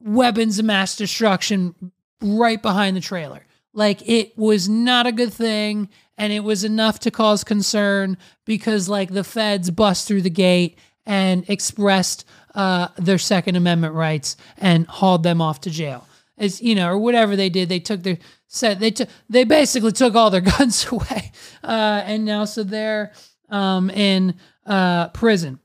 weapons 0.00 0.58
of 0.58 0.64
mass 0.64 0.96
destruction 0.96 1.92
right 2.20 2.60
behind 2.60 2.96
the 2.96 3.00
trailer. 3.00 3.46
Like 3.72 4.02
it 4.08 4.36
was 4.36 4.68
not 4.68 5.06
a 5.06 5.12
good 5.12 5.32
thing 5.32 5.88
and 6.18 6.32
it 6.32 6.42
was 6.42 6.64
enough 6.64 6.98
to 7.00 7.12
cause 7.12 7.44
concern 7.44 8.18
because 8.44 8.88
like 8.88 9.12
the 9.12 9.22
feds 9.22 9.70
bust 9.70 10.08
through 10.08 10.22
the 10.22 10.30
gate 10.30 10.80
and 11.06 11.48
expressed 11.48 12.24
uh, 12.56 12.88
their 12.96 13.18
Second 13.18 13.54
Amendment 13.54 13.94
rights 13.94 14.36
and 14.58 14.86
hauled 14.86 15.22
them 15.22 15.40
off 15.40 15.60
to 15.60 15.70
jail. 15.70 16.08
As 16.38 16.60
you 16.60 16.74
know, 16.74 16.88
or 16.88 16.98
whatever 16.98 17.36
they 17.36 17.48
did, 17.48 17.68
they 17.68 17.78
took 17.78 18.02
their 18.02 18.18
set. 18.48 18.80
They 18.80 18.90
took 18.90 19.08
they 19.30 19.44
basically 19.44 19.92
took 19.92 20.14
all 20.14 20.30
their 20.30 20.40
guns 20.58 20.86
away, 20.90 21.32
uh, 21.62 22.02
and 22.04 22.24
now 22.24 22.44
so 22.44 22.64
they're 22.64 23.12
um, 23.48 23.88
in 23.90 24.34
uh, 24.66 25.08
prison. 25.10 25.60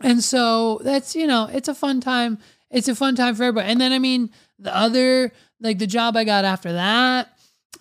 And 0.00 0.22
so 0.22 0.80
that's 0.84 1.16
you 1.16 1.26
know, 1.26 1.48
it's 1.52 1.68
a 1.68 1.74
fun 1.74 2.00
time. 2.00 2.38
It's 2.70 2.88
a 2.88 2.94
fun 2.94 3.16
time 3.16 3.34
for 3.34 3.42
everybody. 3.42 3.70
And 3.70 3.80
then 3.80 3.92
I 3.92 3.98
mean, 3.98 4.30
the 4.58 4.74
other 4.74 5.32
like 5.60 5.78
the 5.78 5.86
job 5.86 6.16
I 6.16 6.24
got 6.24 6.44
after 6.44 6.72
that 6.72 7.28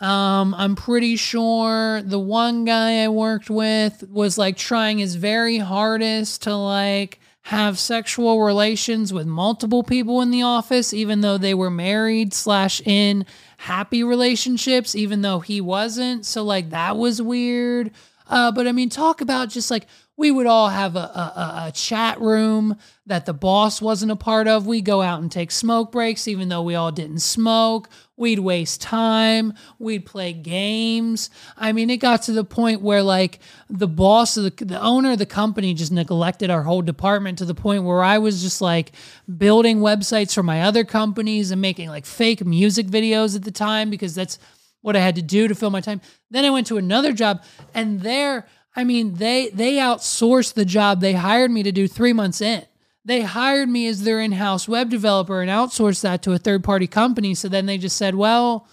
um, 0.01 0.55
I'm 0.55 0.75
pretty 0.75 1.15
sure 1.15 2.01
the 2.01 2.19
one 2.19 2.65
guy 2.65 3.03
I 3.03 3.07
worked 3.07 3.51
with 3.51 4.03
was 4.09 4.37
like 4.37 4.57
trying 4.57 4.97
his 4.97 5.15
very 5.15 5.59
hardest 5.59 6.43
to 6.43 6.55
like 6.55 7.19
have 7.43 7.79
sexual 7.79 8.41
relations 8.43 9.11
with 9.11 9.25
multiple 9.25 9.83
people 9.83 10.21
in 10.21 10.31
the 10.31 10.43
office, 10.43 10.93
even 10.93 11.21
though 11.21 11.37
they 11.37 11.53
were 11.53 11.71
married 11.71 12.33
slash 12.33 12.81
in 12.85 13.25
happy 13.57 14.03
relationships, 14.03 14.95
even 14.95 15.21
though 15.21 15.39
he 15.39 15.59
wasn't. 15.59 16.25
So 16.25 16.43
like 16.43 16.69
that 16.69 16.97
was 16.97 17.21
weird. 17.21 17.91
Uh, 18.27 18.51
but 18.51 18.67
I 18.67 18.71
mean, 18.71 18.89
talk 18.89 19.21
about 19.21 19.49
just 19.49 19.71
like 19.71 19.87
we 20.17 20.29
would 20.29 20.45
all 20.45 20.69
have 20.69 20.95
a, 20.95 20.99
a, 20.99 21.63
a, 21.67 21.71
chat 21.71 22.19
room 22.19 22.77
that 23.05 23.25
the 23.25 23.33
boss 23.33 23.81
wasn't 23.81 24.11
a 24.11 24.15
part 24.15 24.47
of. 24.47 24.67
We 24.67 24.81
go 24.81 25.01
out 25.01 25.21
and 25.21 25.31
take 25.31 25.51
smoke 25.51 25.91
breaks, 25.91 26.27
even 26.27 26.49
though 26.49 26.61
we 26.61 26.75
all 26.75 26.91
didn't 26.91 27.19
smoke. 27.19 27.89
We'd 28.17 28.39
waste 28.39 28.81
time. 28.81 29.53
We'd 29.79 30.05
play 30.05 30.33
games. 30.33 31.29
I 31.57 31.71
mean, 31.71 31.89
it 31.89 31.97
got 31.97 32.23
to 32.23 32.33
the 32.33 32.43
point 32.43 32.81
where 32.81 33.01
like 33.01 33.39
the 33.69 33.87
boss 33.87 34.37
of 34.37 34.43
the, 34.43 34.65
the 34.65 34.79
owner 34.79 35.13
of 35.13 35.17
the 35.17 35.25
company 35.25 35.73
just 35.73 35.91
neglected 35.91 36.51
our 36.51 36.63
whole 36.63 36.81
department 36.81 37.37
to 37.39 37.45
the 37.45 37.55
point 37.55 37.83
where 37.83 38.03
I 38.03 38.17
was 38.17 38.43
just 38.43 38.61
like 38.61 38.91
building 39.37 39.79
websites 39.79 40.35
for 40.35 40.43
my 40.43 40.61
other 40.61 40.83
companies 40.83 41.51
and 41.51 41.61
making 41.61 41.89
like 41.89 42.05
fake 42.05 42.45
music 42.45 42.87
videos 42.87 43.35
at 43.35 43.43
the 43.43 43.51
time 43.51 43.89
because 43.89 44.13
that's 44.13 44.37
what 44.81 44.95
I 44.95 44.99
had 44.99 45.15
to 45.15 45.21
do 45.21 45.47
to 45.47 45.55
fill 45.55 45.69
my 45.69 45.81
time. 45.81 46.01
Then 46.29 46.45
I 46.45 46.49
went 46.49 46.67
to 46.67 46.77
another 46.77 47.13
job 47.13 47.43
and 47.73 48.01
there 48.01 48.45
I 48.75 48.83
mean, 48.83 49.15
they 49.15 49.49
they 49.49 49.75
outsourced 49.75 50.53
the 50.53 50.65
job 50.65 51.01
they 51.01 51.13
hired 51.13 51.51
me 51.51 51.63
to 51.63 51.71
do 51.71 51.87
three 51.87 52.13
months 52.13 52.41
in. 52.41 52.65
They 53.03 53.21
hired 53.21 53.67
me 53.67 53.87
as 53.87 54.03
their 54.03 54.19
in-house 54.19 54.67
web 54.67 54.89
developer 54.89 55.41
and 55.41 55.49
outsourced 55.49 56.01
that 56.01 56.21
to 56.23 56.33
a 56.33 56.37
third-party 56.37 56.87
company. 56.87 57.33
So 57.33 57.49
then 57.49 57.65
they 57.65 57.77
just 57.77 57.97
said, 57.97 58.15
"Well, 58.15 58.67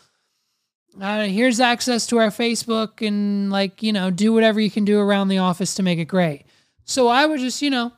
uh, 1.01 1.25
here's 1.25 1.61
access 1.61 2.07
to 2.09 2.19
our 2.19 2.29
Facebook 2.29 3.07
and 3.07 3.51
like 3.51 3.83
you 3.83 3.93
know, 3.93 4.11
do 4.11 4.33
whatever 4.33 4.61
you 4.61 4.71
can 4.71 4.85
do 4.85 5.01
around 5.01 5.29
the 5.29 5.39
office 5.39 5.75
to 5.75 5.83
make 5.83 5.99
it 5.99 6.05
great." 6.05 6.45
So 6.85 7.09
I 7.09 7.27
would 7.27 7.41
just 7.41 7.61
you 7.63 7.71
know, 7.71 7.93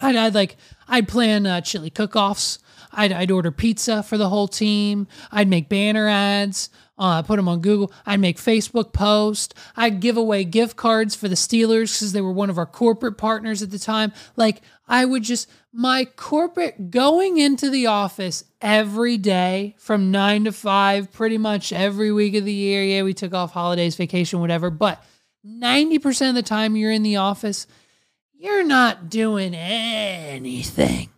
I'd, 0.00 0.16
I'd 0.16 0.34
like 0.34 0.56
I'd 0.88 1.08
plan 1.08 1.46
uh, 1.46 1.60
chili 1.60 1.90
cook-offs. 1.90 2.58
I'd, 2.92 3.12
I'd 3.12 3.30
order 3.30 3.50
pizza 3.50 4.02
for 4.02 4.16
the 4.16 4.28
whole 4.28 4.48
team. 4.48 5.06
I'd 5.32 5.48
make 5.48 5.68
banner 5.68 6.08
ads. 6.08 6.70
Uh, 6.96 7.22
put 7.22 7.36
them 7.36 7.48
on 7.48 7.60
Google. 7.60 7.92
I'd 8.06 8.20
make 8.20 8.36
Facebook 8.36 8.92
posts. 8.92 9.52
I'd 9.76 9.98
give 10.00 10.16
away 10.16 10.44
gift 10.44 10.76
cards 10.76 11.16
for 11.16 11.26
the 11.26 11.34
Steelers 11.34 11.92
because 11.94 12.12
they 12.12 12.20
were 12.20 12.32
one 12.32 12.50
of 12.50 12.58
our 12.58 12.66
corporate 12.66 13.18
partners 13.18 13.62
at 13.62 13.72
the 13.72 13.80
time. 13.80 14.12
Like 14.36 14.62
I 14.86 15.04
would 15.04 15.24
just 15.24 15.50
my 15.72 16.04
corporate 16.04 16.92
going 16.92 17.38
into 17.38 17.68
the 17.68 17.86
office 17.86 18.44
every 18.60 19.18
day 19.18 19.74
from 19.76 20.12
nine 20.12 20.44
to 20.44 20.52
five, 20.52 21.10
pretty 21.10 21.36
much 21.36 21.72
every 21.72 22.12
week 22.12 22.36
of 22.36 22.44
the 22.44 22.52
year. 22.52 22.84
Yeah, 22.84 23.02
we 23.02 23.12
took 23.12 23.34
off 23.34 23.52
holidays, 23.52 23.96
vacation, 23.96 24.38
whatever. 24.38 24.70
But 24.70 25.02
90% 25.44 26.28
of 26.28 26.34
the 26.36 26.42
time 26.42 26.76
you're 26.76 26.92
in 26.92 27.02
the 27.02 27.16
office, 27.16 27.66
you're 28.44 28.62
not 28.62 29.08
doing 29.08 29.54
anything. 29.54 31.08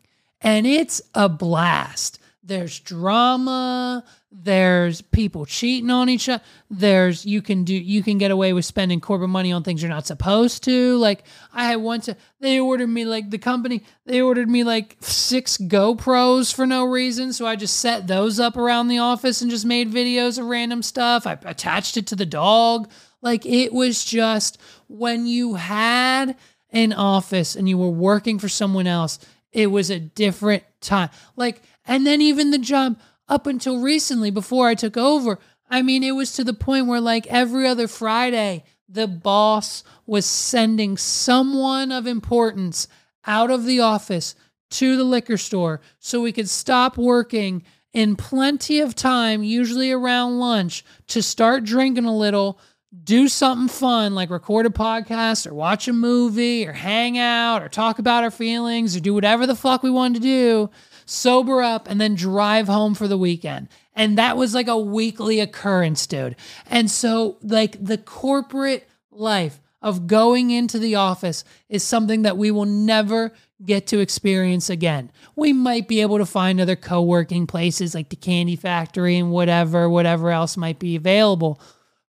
And 0.41 0.65
it's 0.65 1.03
a 1.13 1.29
blast. 1.29 2.21
There's 2.45 2.79
drama, 2.79 4.05
there's 4.31 5.03
people 5.03 5.45
cheating 5.45 5.91
on 5.91 6.09
each 6.09 6.29
other 6.29 6.43
there's 6.71 7.27
you 7.27 7.43
can 7.43 7.65
do 7.65 7.75
you 7.75 8.03
can 8.03 8.19
get 8.19 8.31
away 8.31 8.53
with 8.53 8.65
spending 8.65 9.01
corporate 9.01 9.31
money 9.31 9.51
on 9.51 9.65
things 9.65 9.83
you're 9.83 9.89
not 9.89 10.07
supposed 10.07 10.63
to. 10.65 10.97
Like 10.99 11.25
i 11.53 11.65
had 11.65 11.77
one 11.77 12.01
they 12.39 12.61
ordered 12.61 12.89
me 12.89 13.05
like 13.05 13.31
the 13.31 13.39
company 13.39 13.83
they 14.05 14.21
ordered 14.21 14.49
me 14.49 14.63
like 14.63 14.97
six 15.01 15.57
gopros 15.57 16.55
for 16.55 16.67
no 16.67 16.85
reason. 16.85 17.33
So 17.33 17.47
i 17.47 17.57
just 17.57 17.81
set 17.81 18.07
those 18.07 18.39
up 18.39 18.57
around 18.57 18.89
the 18.89 18.99
office 18.99 19.43
and 19.43 19.51
just 19.51 19.67
made 19.67 19.91
videos 19.91 20.39
of 20.39 20.47
random 20.47 20.83
stuff. 20.83 21.27
I 21.27 21.39
attached 21.45 21.97
it 21.97 22.07
to 22.09 22.17
the 22.17 22.27
dog. 22.27 22.89
Like 23.23 23.45
it 23.47 23.73
was 23.73 24.05
just 24.05 24.61
when 24.87 25.27
you 25.27 25.55
had 25.55 26.37
an 26.77 26.93
office 26.93 27.57
and 27.57 27.69
you 27.69 27.79
were 27.79 27.91
working 27.91 28.39
for 28.39 28.49
someone 28.49 28.87
else 28.87 29.19
it 29.53 29.69
was 29.69 29.91
a 29.91 29.99
different 29.99 30.63
time 30.81 31.09
like 31.37 31.63
and 31.87 32.07
then 32.07 32.21
even 32.21 32.51
the 32.51 32.59
job 32.59 32.99
up 33.29 33.47
until 33.47 33.81
recently 33.81 34.31
before 34.31 34.69
I 34.69 34.75
took 34.75 34.97
over. 34.97 35.39
I 35.69 35.83
mean, 35.83 36.03
it 36.03 36.13
was 36.13 36.33
to 36.35 36.45
the 36.45 36.53
point 36.53 36.87
where, 36.87 37.01
like, 37.01 37.27
every 37.27 37.67
other 37.67 37.89
Friday, 37.89 38.65
the 38.89 39.09
boss 39.09 39.83
was 40.07 40.25
sending 40.27 40.97
someone 40.97 41.91
of 41.91 42.07
importance 42.07 42.87
out 43.27 43.51
of 43.51 43.65
the 43.65 43.81
office 43.81 44.35
to 44.71 44.97
the 44.97 45.05
liquor 45.05 45.37
store 45.37 45.81
so 45.99 46.21
we 46.21 46.33
could 46.33 46.49
stop 46.49 46.97
working 46.97 47.65
in 47.93 48.15
plenty 48.15 48.81
of 48.81 48.95
time, 48.95 49.43
usually 49.43 49.91
around 49.91 50.39
lunch, 50.39 50.85
to 51.09 51.23
start 51.23 51.65
drinking 51.65 52.05
a 52.05 52.17
little, 52.17 52.61
do 53.05 53.29
something 53.29 53.69
fun 53.69 54.15
like 54.15 54.31
record 54.31 54.67
a 54.67 54.71
podcast 54.71 55.47
or 55.47 55.55
watch 55.55 55.89
a 55.89 55.93
movie 55.93 56.67
or 56.67 56.73
hang 56.73 57.19
out 57.19 57.63
or 57.63 57.69
talk 57.69 57.99
about 57.99 58.25
our 58.25 58.31
feelings 58.31 58.97
or 58.97 59.01
do 59.01 59.15
whatever 59.15 59.47
the 59.47 59.55
fuck 59.55 59.83
we 59.83 59.91
wanted 59.91 60.23
to 60.23 60.29
do 60.29 60.71
sober 61.07 61.63
up, 61.63 61.89
and 61.89 62.01
then 62.01 62.15
drive 62.15 62.67
home 62.67 62.95
for 62.95 63.09
the 63.09 63.17
weekend. 63.17 63.69
And 63.95 64.19
that 64.19 64.37
was 64.37 64.53
like 64.53 64.69
a 64.69 64.77
weekly 64.77 65.41
occurrence, 65.41 66.07
dude. 66.07 66.37
And 66.67 66.91
so, 66.91 67.39
like, 67.43 67.83
the 67.83 67.97
corporate 67.97 68.87
life 69.11 69.61
of 69.81 70.07
going 70.07 70.51
into 70.51 70.79
the 70.79 70.97
office 70.97 71.45
is 71.69 71.83
something 71.83 72.23
that 72.23 72.37
we 72.37 72.51
will 72.51 72.67
never 72.67 73.33
get 73.65 73.87
to 73.87 74.01
experience 74.01 74.69
again. 74.69 75.11
We 75.35 75.53
might 75.53 75.89
be 75.89 76.03
able 76.03 76.19
to 76.19 76.27
find 76.27 76.61
other 76.61 76.77
co 76.77 77.01
working 77.01 77.47
places 77.47 77.95
like 77.95 78.11
the 78.11 78.17
Candy 78.17 78.57
Factory 78.57 79.17
and 79.17 79.31
whatever, 79.31 79.89
whatever 79.89 80.31
else 80.31 80.57
might 80.57 80.79
be 80.79 80.97
available. 80.97 81.61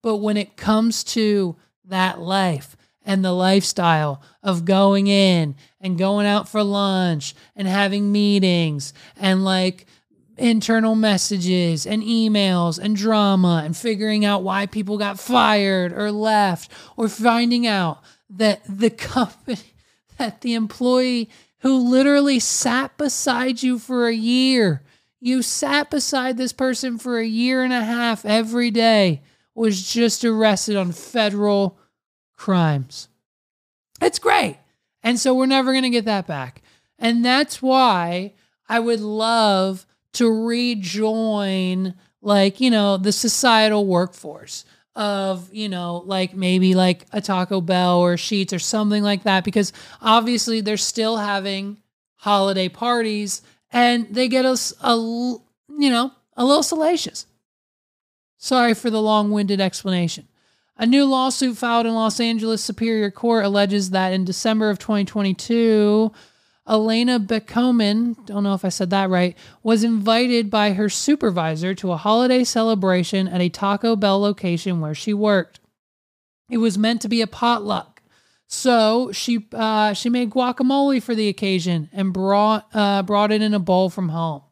But 0.03 0.17
when 0.17 0.37
it 0.37 0.57
comes 0.57 1.05
to 1.05 1.57
that 1.85 2.21
life, 2.21 2.77
and 3.09 3.25
the 3.25 3.33
lifestyle 3.33 4.21
of 4.43 4.67
going 4.67 5.07
in 5.07 5.57
and 5.81 5.97
going 5.97 6.27
out 6.27 6.47
for 6.47 6.63
lunch 6.63 7.35
and 7.57 7.67
having 7.67 8.13
meetings 8.13 8.93
and 9.17 9.47
like 9.47 9.87
internal 10.37 10.95
messages 10.95 11.87
and 11.87 12.03
emails 12.03 12.79
and 12.79 12.95
drama 12.95 13.63
and 13.65 13.75
figuring 13.75 14.27
out 14.27 14.43
why 14.43 14.67
people 14.67 14.99
got 14.99 15.19
fired 15.19 15.91
or 15.91 16.13
left 16.13 16.71
or 16.99 17.09
finding 17.09 17.67
out 17.67 17.99
that 18.29 18.61
the 18.69 18.91
company 19.11 19.75
that 20.19 20.43
the 20.43 20.53
employee 20.53 21.31
who 21.61 21.79
literally 21.79 22.39
sat 22.39 22.97
beside 22.99 23.63
you 23.63 23.79
for 23.79 24.07
a 24.07 24.15
year 24.15 24.83
you 25.19 25.41
sat 25.41 25.91
beside 25.91 26.37
this 26.37 26.53
person 26.53 26.99
for 26.99 27.19
a 27.19 27.27
year 27.27 27.65
and 27.65 27.73
a 27.73 27.83
half 27.83 28.27
every 28.27 28.71
day 28.71 29.23
was 29.59 29.93
just 29.93 30.25
arrested 30.25 30.77
on 30.77 30.93
federal 30.93 31.79
crimes. 32.37 33.09
It's 34.01 34.19
great. 34.19 34.59
And 35.03 35.19
so 35.19 35.35
we're 35.35 35.47
never 35.47 35.73
going 35.73 35.85
to 35.85 35.91
get 35.91 36.05
that 36.05 36.27
back. 36.27 36.63
And 36.99 37.25
that's 37.25 37.61
why 37.61 38.35
I 38.69 38.81
would 38.81 39.01
love 39.01 39.87
to 40.15 40.29
rejoin, 40.47 41.95
like, 42.23 42.61
you 42.61 42.71
know, 42.71 42.97
the 42.97 43.13
societal 43.13 43.87
workforce 43.87 44.65
of, 44.97 45.53
you 45.53 45.69
know, 45.69 46.03
like 46.07 46.35
maybe 46.35 46.75
like 46.75 47.07
a 47.13 47.21
Taco 47.21 47.61
Bell 47.61 47.99
or 48.01 48.17
Sheetz 48.17 48.53
or 48.53 48.59
something 48.59 49.03
like 49.03 49.23
that, 49.25 49.45
because 49.45 49.73
obviously 50.01 50.61
they're 50.61 50.77
still 50.77 51.17
having 51.17 51.79
holiday 52.17 52.69
parties 52.69 53.43
and 53.71 54.13
they 54.13 54.29
get 54.29 54.45
us 54.45 54.73
a, 54.81 54.95
you 54.97 55.91
know, 55.91 56.11
a 56.37 56.45
little 56.45 56.65
salacious. 56.65 57.27
Sorry 58.39 58.73
for 58.73 58.89
the 58.89 59.03
long 59.03 59.31
winded 59.33 59.61
explanation. 59.61 60.29
A 60.77 60.87
new 60.87 61.05
lawsuit 61.05 61.57
filed 61.57 61.87
in 61.87 61.95
Los 61.95 62.21
Angeles 62.21 62.63
Superior 62.63 63.11
Court 63.11 63.45
alleges 63.45 63.91
that 63.91 64.13
in 64.13 64.25
December 64.25 64.71
of 64.71 64.79
2022, 64.79 66.13
Elena 66.69 67.19
Bekomen, 67.19 68.25
don't 68.27 68.45
know 68.45 68.55
if 68.55 68.65
I 68.65 68.69
said 68.69 68.91
that 68.91 69.11
right, 69.11 69.37
was 69.65 69.83
invited 69.83 70.51
by 70.51 70.75
her 70.75 70.89
supervisor 70.89 71.75
to 71.75 71.91
a 71.91 71.97
holiday 71.97 72.45
celebration 72.45 73.27
at 73.27 73.41
a 73.41 73.49
Taco 73.49 73.97
Bell 73.97 74.21
location 74.21 74.81
where 74.81 74.95
she 74.95 75.13
worked. 75.13 75.59
It 76.49 76.59
was 76.59 76.79
meant 76.79 77.03
to 77.03 77.09
be 77.09 77.23
a 77.23 77.27
potluck. 77.27 78.03
So 78.47 79.11
she 79.13 79.47
uh, 79.53 79.93
she 79.93 80.09
made 80.09 80.31
guacamole 80.31 81.03
for 81.03 81.15
the 81.15 81.29
occasion 81.29 81.91
and 81.93 82.15
brought 82.15 82.67
uh, 82.73 83.03
brought 83.03 83.33
it 83.33 83.43
in 83.43 83.53
a 83.53 83.59
bowl 83.59 83.91
from 83.91 84.09
home. 84.09 84.43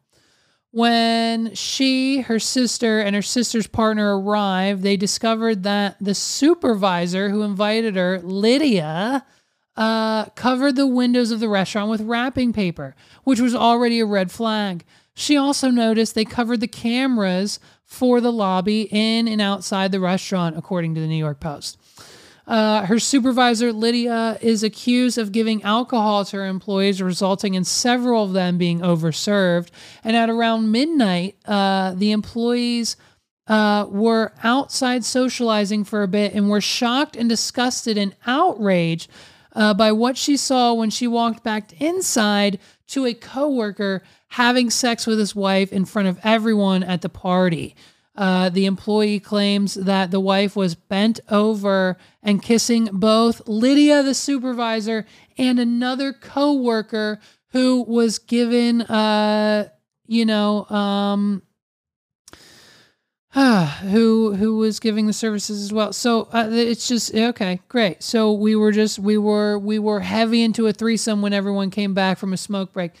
When 0.77 1.55
she, 1.55 2.21
her 2.21 2.37
sister, 2.37 2.99
and 2.99 3.15
her 3.15 3.23
sister's 3.23 3.65
partner 3.65 4.15
arrived, 4.15 4.83
they 4.83 4.95
discovered 4.95 5.63
that 5.63 5.95
the 5.99 6.13
supervisor 6.13 7.31
who 7.31 7.41
invited 7.41 7.95
her, 7.95 8.19
Lidia, 8.19 9.25
uh, 9.75 10.25
covered 10.35 10.75
the 10.75 10.85
windows 10.85 11.31
of 11.31 11.39
the 11.39 11.49
restaurant 11.49 11.89
with 11.89 12.01
wrapping 12.01 12.53
paper, 12.53 12.95
which 13.23 13.39
was 13.39 13.55
already 13.55 13.99
a 13.99 14.05
red 14.05 14.29
flag. 14.29 14.85
She 15.15 15.35
also 15.35 15.71
noticed 15.71 16.13
they 16.13 16.25
covered 16.25 16.59
the 16.59 16.67
cameras 16.67 17.59
for 17.83 18.21
the 18.21 18.31
lobby 18.31 18.83
in 18.91 19.27
and 19.27 19.41
outside 19.41 19.91
the 19.91 19.99
restaurant, 19.99 20.59
according 20.59 20.93
to 20.93 21.01
the 21.01 21.07
New 21.07 21.15
York 21.15 21.39
Post. 21.39 21.79
Uh, 22.47 22.85
her 22.85 22.97
supervisor, 22.97 23.73
Lidia, 23.73 24.37
is 24.41 24.63
accused 24.63 25.17
of 25.17 25.33
giving 25.33 25.61
alcohol 25.63 26.23
to 26.25 26.37
her 26.37 26.45
employees, 26.45 27.01
resulting 27.01 27.55
in 27.55 27.65
several 27.65 28.23
of 28.23 28.31
them 28.31 28.57
being 28.57 28.79
overserved. 28.79 29.69
And 30.03 30.15
at 30.15 30.29
around 30.29 30.71
midnight, 30.71 31.35
uh, 31.45 31.93
the 31.93 32.11
employees 32.11 32.95
uh, 33.47 33.85
were 33.89 34.33
outside 34.43 35.03
socializing 35.03 35.83
for 35.83 36.03
a 36.03 36.07
bit 36.07 36.33
and 36.33 36.49
were 36.49 36.61
shocked 36.61 37.17
and 37.17 37.27
disgusted 37.27 37.97
and 37.97 38.15
outraged 38.25 39.09
uh, 39.53 39.73
by 39.73 39.91
what 39.91 40.17
she 40.17 40.37
saw 40.37 40.73
when 40.73 40.89
she 40.89 41.07
walked 41.07 41.43
back 41.43 41.81
inside 41.81 42.59
to 42.87 43.05
a 43.05 43.13
coworker 43.13 44.03
having 44.29 44.69
sex 44.69 45.05
with 45.07 45.19
his 45.19 45.35
wife 45.35 45.73
in 45.73 45.83
front 45.83 46.07
of 46.07 46.19
everyone 46.23 46.83
at 46.83 47.01
the 47.01 47.09
party. 47.09 47.75
Uh, 48.17 48.49
the 48.49 48.65
employee 48.65 49.19
claims 49.19 49.75
that 49.75 50.09
the 50.09 50.19
wife 50.19 50.55
was 50.55 50.73
bent 50.73 51.19
over 51.29 51.97
and 52.23 52.41
kissing 52.41 52.89
both 52.91 53.47
Lidia, 53.47 54.01
the 54.01 54.15
supervisor, 54.15 55.05
and 55.37 55.59
another 55.59 56.13
coworker 56.13 57.19
who 57.49 57.83
was 57.83 58.17
given, 58.17 58.81
uh, 58.81 59.69
you 60.07 60.25
know, 60.25 60.65
um, 60.65 61.43
who 63.81 64.33
who 64.35 64.57
was 64.57 64.79
giving 64.79 65.05
the 65.05 65.13
services 65.13 65.63
as 65.63 65.71
well. 65.71 65.93
So 65.93 66.23
uh, 66.33 66.49
it's 66.51 66.87
just 66.87 67.13
okay, 67.13 67.59
great. 67.67 68.01
So 68.01 68.33
we 68.33 68.55
were 68.55 68.71
just 68.71 68.97
we 68.97 69.17
were 69.17 69.59
we 69.59 69.77
were 69.77 69.99
heavy 69.99 70.41
into 70.41 70.65
a 70.65 70.73
threesome 70.73 71.21
when 71.21 71.33
everyone 71.33 71.69
came 71.69 71.93
back 71.93 72.17
from 72.17 72.33
a 72.33 72.37
smoke 72.37 72.73
break. 72.73 72.93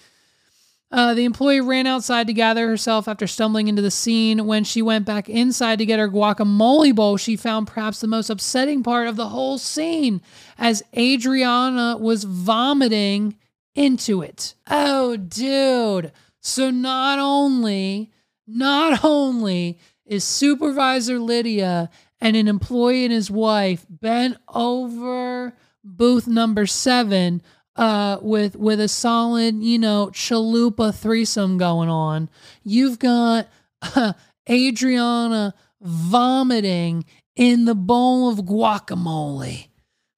Uh, 0.89 1.13
the 1.13 1.25
employee 1.25 1.59
ran 1.59 1.85
outside 1.85 2.27
to 2.27 2.33
gather 2.33 2.67
herself 2.67 3.07
after 3.07 3.27
stumbling 3.27 3.67
into 3.67 3.81
the 3.81 3.91
scene. 3.91 4.45
When 4.45 4.63
she 4.63 4.81
went 4.81 5.05
back 5.05 5.27
inside 5.27 5.79
to 5.79 5.85
get 5.85 5.99
her 5.99 6.07
guacamole 6.07 6.95
bowl, 6.95 7.17
she 7.17 7.35
found 7.35 7.67
perhaps 7.67 7.99
the 7.99 8.07
most 8.07 8.29
upsetting 8.29 8.83
part 8.83 9.07
of 9.07 9.17
the 9.17 9.29
whole 9.29 9.57
scene 9.57 10.21
as 10.57 10.83
Adriana 10.95 11.97
was 11.97 12.23
vomiting 12.23 13.35
into 13.75 14.21
it. 14.21 14.55
Oh, 14.69 15.17
dude. 15.17 16.13
So 16.39 16.69
not 16.69 17.19
only, 17.19 18.11
not 18.47 19.03
only 19.03 19.79
is 20.05 20.23
Supervisor 20.23 21.19
Lidia 21.19 21.89
and 22.21 22.37
an 22.37 22.47
employee 22.47 23.03
and 23.03 23.13
his 23.13 23.29
wife 23.29 23.85
bent 23.89 24.37
over 24.47 25.53
booth 25.83 26.27
number 26.27 26.65
seven 26.65 27.41
uh, 27.77 28.17
with 28.21 28.55
with 28.55 28.79
a 28.79 28.87
solid, 28.87 29.61
you 29.61 29.77
know, 29.77 30.09
chalupa 30.13 30.93
threesome 30.93 31.57
going 31.57 31.89
on. 31.89 32.29
You've 32.63 32.99
got 32.99 33.47
uh, 33.95 34.13
Adriana 34.49 35.53
vomiting 35.81 37.05
in 37.35 37.65
the 37.65 37.75
bowl 37.75 38.29
of 38.29 38.39
guacamole. 38.39 39.67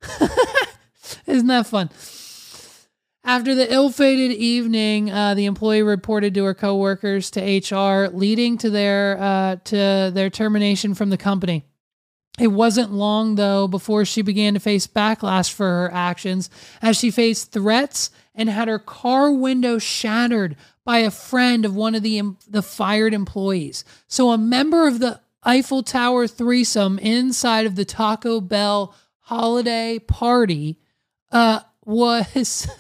Isn't 1.28 1.48
that 1.48 1.68
fun? 1.68 1.90
After 3.26 3.54
the 3.54 3.72
ill-fated 3.72 4.32
evening, 4.32 5.12
uh, 5.12 5.36
the 5.36 5.46
employee 5.46 5.84
reported 5.84 6.34
to 6.36 6.46
her 6.46 6.54
coworkers 6.54 7.30
to 7.32 7.42
HR, 7.42 8.08
leading 8.08 8.58
to 8.60 8.70
their 8.70 9.18
uh, 9.20 9.56
to 9.66 10.12
their 10.14 10.30
termination 10.30 10.94
from 10.96 11.10
the 11.10 11.18
company. 11.18 11.66
It 12.40 12.48
wasn't 12.48 12.94
long, 12.94 13.36
though, 13.36 13.68
before 13.68 14.06
she 14.06 14.22
began 14.22 14.54
to 14.54 14.60
face 14.60 14.88
backlash 14.88 15.52
for 15.52 15.66
her 15.66 15.92
actions 15.94 16.50
as 16.82 16.98
she 16.98 17.12
faced 17.12 17.52
threats 17.52 18.12
and 18.34 18.50
had 18.50 18.68
her 18.68 18.80
car 18.80 19.32
window 19.32 19.78
shattered 19.78 20.56
by 20.86 21.00
a 21.00 21.12
friend 21.12 21.66
of 21.66 21.76
one 21.76 21.96
of 21.96 22.04
the, 22.04 22.22
the 22.48 22.62
fired 22.62 23.14
employees. 23.14 23.84
So, 24.08 24.32
a 24.32 24.38
member 24.38 24.88
of 24.88 25.00
the 25.00 25.20
Eiffel 25.44 25.84
Tower 25.84 26.28
threesome 26.28 26.98
inside 27.00 27.66
of 27.66 27.76
the 27.76 27.86
Taco 27.86 28.42
Bell 28.42 28.96
holiday 29.20 30.00
party 30.00 30.80
uh, 31.32 31.62
was. 31.84 32.68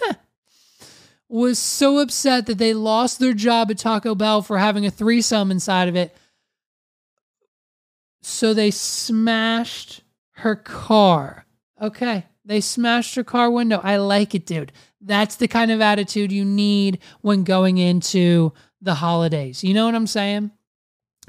was 1.32 1.60
so 1.60 2.00
upset 2.00 2.48
that 2.48 2.58
they 2.58 2.74
lost 2.74 3.20
their 3.20 3.34
job 3.34 3.70
at 3.70 3.78
Taco 3.78 4.16
Bell 4.16 4.42
for 4.42 4.58
having 4.58 4.88
a 4.88 4.92
threesome 4.92 5.52
inside 5.52 5.88
of 5.88 5.96
it 5.96 6.16
so 8.22 8.54
they 8.54 8.72
smashed 8.72 10.02
her 10.32 10.56
car. 10.56 11.46
Okay. 11.82 12.26
They 12.46 12.62
smashed 12.62 13.16
her 13.16 13.24
car 13.24 13.52
window. 13.52 13.80
I 13.84 13.98
like 13.98 14.34
it, 14.34 14.46
dude. 14.46 14.72
That's 15.02 15.36
the 15.36 15.48
kind 15.48 15.72
of 15.72 15.82
attitude 15.82 16.32
you 16.32 16.44
need 16.44 17.00
when 17.22 17.44
going 17.44 17.78
into 17.78 18.54
the 18.82 18.96
holidays. 18.96 19.64
You 19.64 19.74
know 19.74 19.86
what 19.86 19.96
I'm 19.96 20.08
saying? 20.08 20.52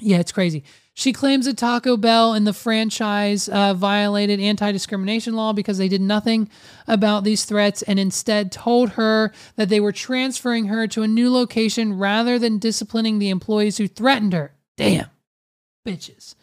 Yeah, 0.00 0.18
it's 0.18 0.32
crazy. 0.32 0.64
She 0.94 1.12
claims 1.12 1.46
that 1.46 1.56
Taco 1.56 1.96
Bell 1.96 2.34
and 2.34 2.46
the 2.46 2.52
franchise 2.52 3.48
uh, 3.48 3.74
violated 3.74 4.40
anti 4.40 4.72
discrimination 4.72 5.34
law 5.34 5.52
because 5.52 5.78
they 5.78 5.88
did 5.88 6.00
nothing 6.00 6.50
about 6.86 7.24
these 7.24 7.44
threats 7.44 7.82
and 7.82 7.98
instead 7.98 8.50
told 8.50 8.90
her 8.90 9.32
that 9.56 9.68
they 9.68 9.80
were 9.80 9.92
transferring 9.92 10.66
her 10.66 10.86
to 10.88 11.02
a 11.02 11.08
new 11.08 11.30
location 11.32 11.98
rather 11.98 12.38
than 12.38 12.58
disciplining 12.58 13.18
the 13.18 13.30
employees 13.30 13.78
who 13.78 13.88
threatened 13.88 14.32
her. 14.32 14.52
Damn, 14.76 15.06
bitches. 15.86 16.34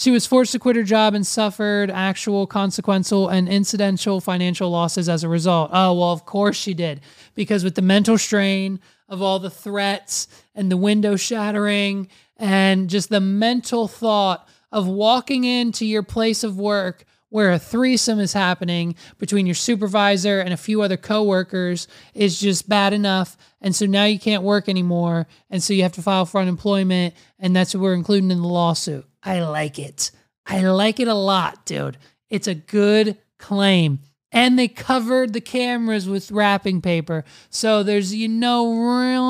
She 0.00 0.10
was 0.10 0.26
forced 0.26 0.52
to 0.52 0.58
quit 0.58 0.76
her 0.76 0.82
job 0.82 1.12
and 1.12 1.26
suffered 1.26 1.90
actual 1.90 2.46
consequential 2.46 3.28
and 3.28 3.46
incidental 3.46 4.22
financial 4.22 4.70
losses 4.70 5.10
as 5.10 5.24
a 5.24 5.28
result. 5.28 5.68
Oh, 5.74 5.92
well, 5.92 6.12
of 6.12 6.24
course 6.24 6.56
she 6.56 6.72
did. 6.72 7.02
Because 7.34 7.64
with 7.64 7.74
the 7.74 7.82
mental 7.82 8.16
strain 8.16 8.80
of 9.10 9.20
all 9.20 9.38
the 9.38 9.50
threats 9.50 10.26
and 10.54 10.72
the 10.72 10.78
window 10.78 11.16
shattering 11.16 12.08
and 12.38 12.88
just 12.88 13.10
the 13.10 13.20
mental 13.20 13.88
thought 13.88 14.48
of 14.72 14.86
walking 14.88 15.44
into 15.44 15.84
your 15.84 16.02
place 16.02 16.44
of 16.44 16.58
work 16.58 17.04
where 17.28 17.52
a 17.52 17.58
threesome 17.58 18.20
is 18.20 18.32
happening 18.32 18.94
between 19.18 19.44
your 19.44 19.54
supervisor 19.54 20.40
and 20.40 20.54
a 20.54 20.56
few 20.56 20.80
other 20.80 20.96
coworkers 20.96 21.88
is 22.14 22.40
just 22.40 22.70
bad 22.70 22.94
enough. 22.94 23.36
And 23.60 23.76
so 23.76 23.84
now 23.84 24.06
you 24.06 24.18
can't 24.18 24.44
work 24.44 24.66
anymore. 24.66 25.26
And 25.50 25.62
so 25.62 25.74
you 25.74 25.82
have 25.82 25.92
to 25.92 26.02
file 26.02 26.24
for 26.24 26.40
unemployment. 26.40 27.12
And 27.38 27.54
that's 27.54 27.74
what 27.74 27.82
we're 27.82 27.92
including 27.92 28.30
in 28.30 28.40
the 28.40 28.48
lawsuit. 28.48 29.04
I 29.22 29.42
like 29.42 29.78
it. 29.78 30.10
I 30.46 30.62
like 30.62 30.98
it 31.00 31.08
a 31.08 31.14
lot, 31.14 31.64
dude. 31.66 31.98
It's 32.28 32.48
a 32.48 32.54
good 32.54 33.18
claim. 33.38 34.00
And 34.32 34.58
they 34.58 34.68
covered 34.68 35.32
the 35.32 35.40
cameras 35.40 36.08
with 36.08 36.30
wrapping 36.30 36.80
paper. 36.80 37.24
So 37.50 37.82
there's, 37.82 38.14
you 38.14 38.28
know, 38.28 38.72
real 38.72 39.24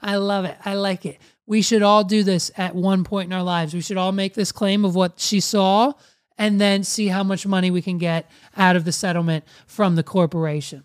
I 0.00 0.16
love 0.16 0.44
it. 0.44 0.56
I 0.64 0.74
like 0.74 1.04
it. 1.06 1.18
We 1.46 1.62
should 1.62 1.82
all 1.82 2.04
do 2.04 2.22
this 2.22 2.52
at 2.56 2.76
one 2.76 3.02
point 3.02 3.26
in 3.26 3.32
our 3.32 3.42
lives. 3.42 3.74
We 3.74 3.80
should 3.80 3.96
all 3.96 4.12
make 4.12 4.34
this 4.34 4.52
claim 4.52 4.84
of 4.84 4.94
what 4.94 5.18
she 5.18 5.40
saw 5.40 5.94
and 6.38 6.60
then 6.60 6.84
see 6.84 7.08
how 7.08 7.24
much 7.24 7.46
money 7.46 7.70
we 7.70 7.82
can 7.82 7.98
get 7.98 8.30
out 8.56 8.76
of 8.76 8.84
the 8.84 8.92
settlement 8.92 9.44
from 9.66 9.96
the 9.96 10.04
corporation. 10.04 10.84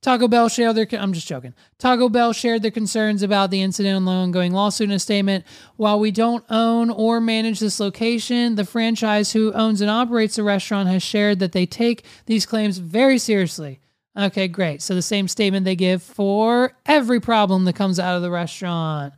Taco 0.00 0.28
Bell 0.28 0.48
shared 0.48 0.76
their 0.76 0.86
I'm 0.92 1.12
just 1.12 1.26
joking. 1.26 1.54
Taco 1.78 2.08
Bell 2.08 2.32
shared 2.32 2.62
their 2.62 2.70
concerns 2.70 3.22
about 3.22 3.50
the 3.50 3.62
incident 3.62 3.96
on 3.96 4.04
the 4.04 4.12
ongoing 4.12 4.52
lawsuit 4.52 4.90
in 4.90 4.94
a 4.94 4.98
statement. 4.98 5.44
While 5.76 5.98
we 5.98 6.12
don't 6.12 6.44
own 6.48 6.88
or 6.88 7.20
manage 7.20 7.58
this 7.58 7.80
location, 7.80 8.54
the 8.54 8.64
franchise 8.64 9.32
who 9.32 9.52
owns 9.54 9.80
and 9.80 9.90
operates 9.90 10.36
the 10.36 10.44
restaurant 10.44 10.88
has 10.88 11.02
shared 11.02 11.40
that 11.40 11.52
they 11.52 11.66
take 11.66 12.04
these 12.26 12.46
claims 12.46 12.78
very 12.78 13.18
seriously. 13.18 13.80
Okay, 14.16 14.46
great. 14.46 14.82
So 14.82 14.94
the 14.94 15.02
same 15.02 15.26
statement 15.26 15.64
they 15.64 15.76
give 15.76 16.02
for 16.02 16.72
every 16.86 17.20
problem 17.20 17.64
that 17.64 17.76
comes 17.76 17.98
out 17.98 18.16
of 18.16 18.22
the 18.22 18.30
restaurant. 18.30 19.14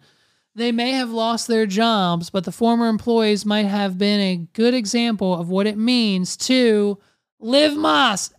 They 0.55 0.73
may 0.73 0.93
have 0.93 1.11
lost 1.11 1.47
their 1.47 1.67
jobs, 1.67 2.31
but 2.31 2.45
the 2.45 2.53
former 2.53 2.89
employees 2.89 3.47
might 3.47 3.67
have 3.67 3.99
been 3.99 4.21
a 4.21 4.49
good 4.53 4.75
example 4.75 5.35
of 5.39 5.49
what 5.49 5.67
it 5.67 5.79
means 5.79 6.37
to 6.39 6.99
live 7.39 7.73
Más 7.75 8.33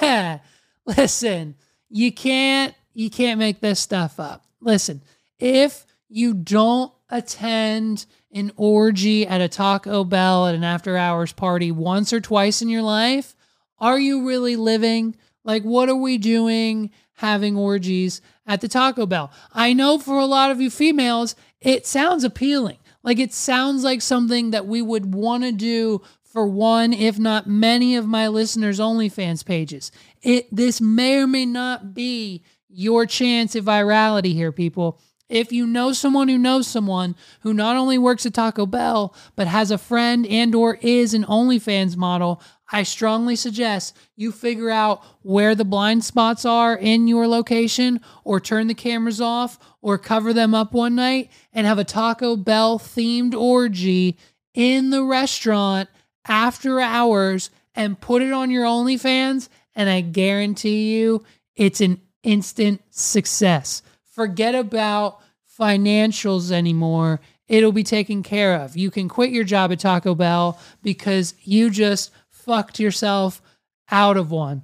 Listen, 0.86 1.54
you 1.88 2.12
can't 2.12 2.74
you 2.94 3.10
can't 3.10 3.38
make 3.38 3.60
this 3.60 3.80
stuff 3.80 4.20
up. 4.20 4.44
Listen, 4.60 5.02
if 5.38 5.86
you 6.08 6.34
don't 6.34 6.92
attend 7.08 8.06
an 8.32 8.50
orgy 8.56 9.26
at 9.26 9.40
a 9.40 9.48
Taco 9.48 10.02
Bell 10.02 10.46
at 10.46 10.54
an 10.54 10.64
after 10.64 10.96
hours 10.96 11.32
party 11.32 11.70
once 11.70 12.12
or 12.12 12.20
twice 12.20 12.62
in 12.62 12.68
your 12.68 12.82
life? 12.82 13.36
Are 13.78 13.98
you 13.98 14.26
really 14.26 14.56
living? 14.56 15.16
Like, 15.44 15.62
what 15.62 15.88
are 15.88 15.96
we 15.96 16.18
doing 16.18 16.90
having 17.14 17.56
orgies 17.56 18.20
at 18.46 18.60
the 18.60 18.68
Taco 18.68 19.06
Bell? 19.06 19.30
I 19.52 19.72
know 19.74 19.98
for 19.98 20.18
a 20.18 20.26
lot 20.26 20.50
of 20.50 20.60
you 20.60 20.70
females, 20.70 21.36
it 21.60 21.86
sounds 21.86 22.24
appealing. 22.24 22.78
Like, 23.02 23.18
it 23.18 23.34
sounds 23.34 23.84
like 23.84 24.00
something 24.00 24.52
that 24.52 24.66
we 24.66 24.80
would 24.80 25.12
want 25.14 25.42
to 25.42 25.52
do 25.52 26.02
for 26.32 26.46
one, 26.46 26.94
if 26.94 27.18
not 27.18 27.46
many 27.46 27.94
of 27.94 28.06
my 28.06 28.26
listeners' 28.26 28.80
OnlyFans 28.80 29.44
pages. 29.44 29.92
It 30.22 30.48
this 30.50 30.80
may 30.80 31.18
or 31.18 31.26
may 31.26 31.44
not 31.44 31.92
be 31.92 32.42
your 32.68 33.04
chance 33.04 33.54
at 33.54 33.64
virality 33.64 34.32
here, 34.32 34.50
people. 34.50 34.98
If 35.28 35.52
you 35.52 35.66
know 35.66 35.92
someone 35.92 36.28
who 36.28 36.38
knows 36.38 36.66
someone 36.66 37.16
who 37.40 37.54
not 37.54 37.76
only 37.76 37.96
works 37.96 38.26
at 38.26 38.34
Taco 38.34 38.66
Bell 38.66 39.14
but 39.36 39.46
has 39.46 39.70
a 39.70 39.78
friend 39.78 40.26
and 40.26 40.54
or 40.54 40.78
is 40.82 41.14
an 41.14 41.24
OnlyFans 41.24 41.96
model, 41.96 42.42
I 42.70 42.82
strongly 42.82 43.36
suggest 43.36 43.96
you 44.16 44.32
figure 44.32 44.70
out 44.70 45.02
where 45.22 45.54
the 45.54 45.64
blind 45.64 46.04
spots 46.04 46.44
are 46.44 46.74
in 46.74 47.08
your 47.08 47.26
location 47.26 48.00
or 48.24 48.40
turn 48.40 48.66
the 48.66 48.74
cameras 48.74 49.20
off 49.20 49.58
or 49.82 49.98
cover 49.98 50.32
them 50.32 50.54
up 50.54 50.72
one 50.72 50.94
night 50.94 51.30
and 51.52 51.66
have 51.66 51.78
a 51.78 51.84
Taco 51.84 52.36
Bell 52.36 52.78
themed 52.78 53.34
orgy 53.34 54.18
in 54.54 54.90
the 54.90 55.04
restaurant 55.04 55.88
after 56.26 56.80
hours 56.80 57.50
and 57.74 58.00
put 58.00 58.22
it 58.22 58.32
on 58.32 58.50
your 58.50 58.64
OnlyFans 58.64 59.48
and 59.74 59.88
I 59.88 60.00
guarantee 60.00 60.96
you 60.96 61.24
it's 61.56 61.80
an 61.80 62.00
instant 62.22 62.82
success. 62.90 63.82
Forget 64.12 64.54
about 64.54 65.20
financials 65.58 66.50
anymore. 66.50 67.20
It'll 67.48 67.72
be 67.72 67.82
taken 67.84 68.22
care 68.22 68.54
of. 68.60 68.76
You 68.76 68.90
can 68.90 69.08
quit 69.08 69.30
your 69.30 69.44
job 69.44 69.72
at 69.72 69.80
Taco 69.80 70.14
Bell 70.14 70.58
because 70.82 71.34
you 71.42 71.70
just 71.70 72.10
fucked 72.30 72.78
yourself 72.78 73.42
out 73.90 74.16
of 74.16 74.30
one. 74.30 74.62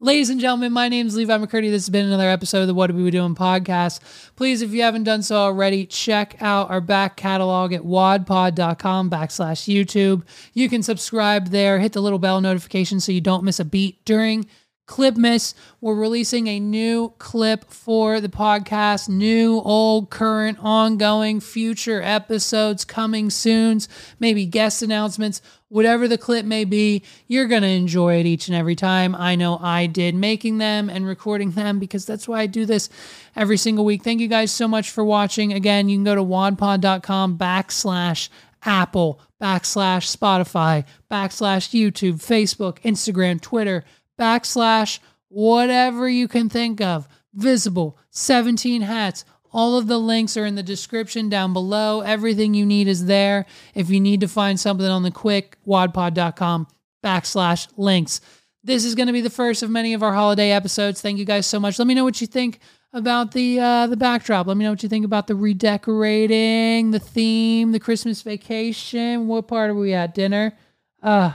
Ladies 0.00 0.30
and 0.30 0.40
gentlemen, 0.40 0.72
my 0.72 0.88
name 0.88 1.08
is 1.08 1.16
Levi 1.16 1.36
McCurdy. 1.38 1.70
This 1.70 1.82
has 1.82 1.90
been 1.90 2.06
another 2.06 2.28
episode 2.28 2.60
of 2.60 2.68
the 2.68 2.74
What 2.74 2.88
Are 2.88 2.94
We 2.94 3.10
Doing 3.10 3.34
podcast. 3.34 3.98
Please, 4.36 4.62
if 4.62 4.70
you 4.70 4.82
haven't 4.82 5.02
done 5.02 5.22
so 5.22 5.34
already, 5.34 5.86
check 5.86 6.36
out 6.40 6.70
our 6.70 6.80
back 6.80 7.16
catalog 7.16 7.72
at 7.72 7.82
wadpod.com 7.82 9.10
backslash 9.10 9.66
YouTube. 9.66 10.22
You 10.54 10.68
can 10.68 10.84
subscribe 10.84 11.48
there, 11.48 11.80
hit 11.80 11.94
the 11.94 12.00
little 12.00 12.20
bell 12.20 12.40
notification 12.40 13.00
so 13.00 13.10
you 13.10 13.20
don't 13.20 13.42
miss 13.42 13.58
a 13.58 13.64
beat 13.64 14.04
during 14.04 14.46
Clipmas. 14.88 15.54
We're 15.80 15.94
releasing 15.94 16.48
a 16.48 16.58
new 16.58 17.12
clip 17.18 17.70
for 17.70 18.20
the 18.20 18.28
podcast, 18.28 19.08
new, 19.08 19.60
old, 19.60 20.10
current, 20.10 20.58
ongoing, 20.60 21.38
future 21.38 22.02
episodes 22.02 22.84
coming 22.84 23.30
soon, 23.30 23.78
maybe 24.18 24.46
guest 24.46 24.82
announcements, 24.82 25.42
whatever 25.68 26.08
the 26.08 26.18
clip 26.18 26.46
may 26.46 26.64
be. 26.64 27.02
You're 27.28 27.46
going 27.46 27.62
to 27.62 27.68
enjoy 27.68 28.18
it 28.18 28.26
each 28.26 28.48
and 28.48 28.56
every 28.56 28.74
time. 28.74 29.14
I 29.14 29.36
know 29.36 29.58
I 29.58 29.86
did 29.86 30.14
making 30.14 30.58
them 30.58 30.88
and 30.88 31.06
recording 31.06 31.52
them 31.52 31.78
because 31.78 32.06
that's 32.06 32.26
why 32.26 32.40
I 32.40 32.46
do 32.46 32.64
this 32.64 32.88
every 33.36 33.58
single 33.58 33.84
week. 33.84 34.02
Thank 34.02 34.20
you 34.20 34.28
guys 34.28 34.50
so 34.50 34.66
much 34.66 34.90
for 34.90 35.04
watching. 35.04 35.52
Again, 35.52 35.88
you 35.88 35.96
can 35.96 36.04
go 36.04 36.14
to 36.14 36.24
wadpod.com 36.24 37.38
backslash 37.38 38.30
Apple, 38.64 39.20
backslash 39.40 40.16
Spotify, 40.16 40.84
backslash 41.10 41.70
YouTube, 41.70 42.14
Facebook, 42.14 42.80
Instagram, 42.80 43.40
Twitter 43.40 43.84
backslash 44.18 44.98
whatever 45.28 46.08
you 46.08 46.28
can 46.28 46.48
think 46.48 46.80
of. 46.80 47.08
Visible, 47.34 47.98
17 48.10 48.82
hats. 48.82 49.24
All 49.52 49.78
of 49.78 49.86
the 49.86 49.98
links 49.98 50.36
are 50.36 50.44
in 50.44 50.56
the 50.56 50.62
description 50.62 51.28
down 51.28 51.52
below. 51.52 52.00
Everything 52.00 52.52
you 52.54 52.66
need 52.66 52.88
is 52.88 53.06
there. 53.06 53.46
If 53.74 53.88
you 53.90 54.00
need 54.00 54.20
to 54.20 54.28
find 54.28 54.60
something 54.60 54.86
on 54.86 55.02
the 55.02 55.10
quick, 55.10 55.56
wadpod.com 55.66 56.66
backslash 57.02 57.68
links. 57.76 58.20
This 58.62 58.84
is 58.84 58.94
going 58.94 59.06
to 59.06 59.12
be 59.12 59.20
the 59.20 59.30
first 59.30 59.62
of 59.62 59.70
many 59.70 59.94
of 59.94 60.02
our 60.02 60.12
holiday 60.12 60.50
episodes. 60.50 61.00
Thank 61.00 61.18
you 61.18 61.24
guys 61.24 61.46
so 61.46 61.60
much. 61.60 61.78
Let 61.78 61.88
me 61.88 61.94
know 61.94 62.04
what 62.04 62.20
you 62.20 62.26
think 62.26 62.60
about 62.92 63.32
the 63.32 63.60
uh, 63.60 63.86
the 63.86 63.96
backdrop. 63.96 64.46
Let 64.46 64.56
me 64.56 64.64
know 64.64 64.72
what 64.72 64.82
you 64.82 64.88
think 64.88 65.04
about 65.04 65.26
the 65.26 65.34
redecorating, 65.34 66.90
the 66.90 66.98
theme, 66.98 67.72
the 67.72 67.80
Christmas 67.80 68.22
vacation. 68.22 69.28
What 69.28 69.48
part 69.48 69.70
are 69.70 69.74
we 69.74 69.94
at? 69.94 70.14
Dinner? 70.14 70.56
Uh 71.02 71.32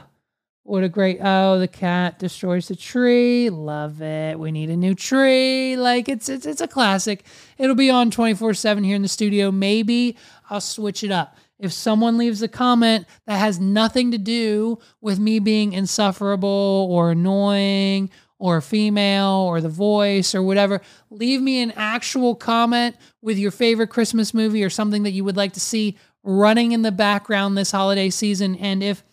what 0.64 0.84
a 0.84 0.90
great 0.90 1.20
oh, 1.22 1.60
the 1.60 1.68
cat 1.68 2.20
destroys 2.20 2.70
the 2.70 2.76
tree. 2.76 3.50
Love 3.50 4.02
it. 4.02 4.40
We 4.40 4.52
need 4.52 4.70
a 4.70 4.78
new 4.78 4.96
tree. 4.96 5.76
Like 5.76 6.08
it's 6.08 6.30
it's 6.30 6.46
it's 6.46 6.62
a 6.62 6.68
classic. 6.68 7.26
It'll 7.58 7.76
be 7.76 7.90
on 7.90 8.12
24/7 8.12 8.86
here 8.86 8.96
in 8.96 9.02
the 9.02 9.10
studio. 9.10 9.52
Maybe 9.52 10.16
I'll 10.50 10.62
switch 10.62 11.04
it 11.04 11.12
up. 11.12 11.36
If 11.60 11.74
someone 11.74 12.18
leaves 12.18 12.42
a 12.42 12.48
comment 12.48 13.06
that 13.28 13.38
has 13.38 13.60
nothing 13.60 14.12
to 14.12 14.18
do 14.18 14.80
with 15.02 15.20
me 15.20 15.40
being 15.40 15.74
insufferable 15.74 16.88
or 16.90 17.12
annoying 17.12 18.10
or 18.40 18.60
female 18.62 19.46
or 19.48 19.62
the 19.62 19.70
voice 19.70 20.34
or 20.34 20.44
whatever, 20.44 20.82
leave 21.10 21.42
me 21.42 21.62
an 21.62 21.72
actual 21.76 22.36
comment 22.36 22.96
with 23.22 23.38
your 23.38 23.52
favorite 23.52 23.90
Christmas 23.90 24.34
movie 24.34 24.64
or 24.64 24.70
something 24.70 25.04
that 25.04 25.12
you 25.12 25.24
would 25.24 25.38
like 25.38 25.54
to 25.54 25.60
see 25.60 25.98
running 26.24 26.72
in 26.72 26.82
the 26.82 26.92
background 26.92 27.58
this 27.58 27.72
holiday 27.72 28.10
season 28.10 28.56
and 28.56 28.82
if 28.82 29.04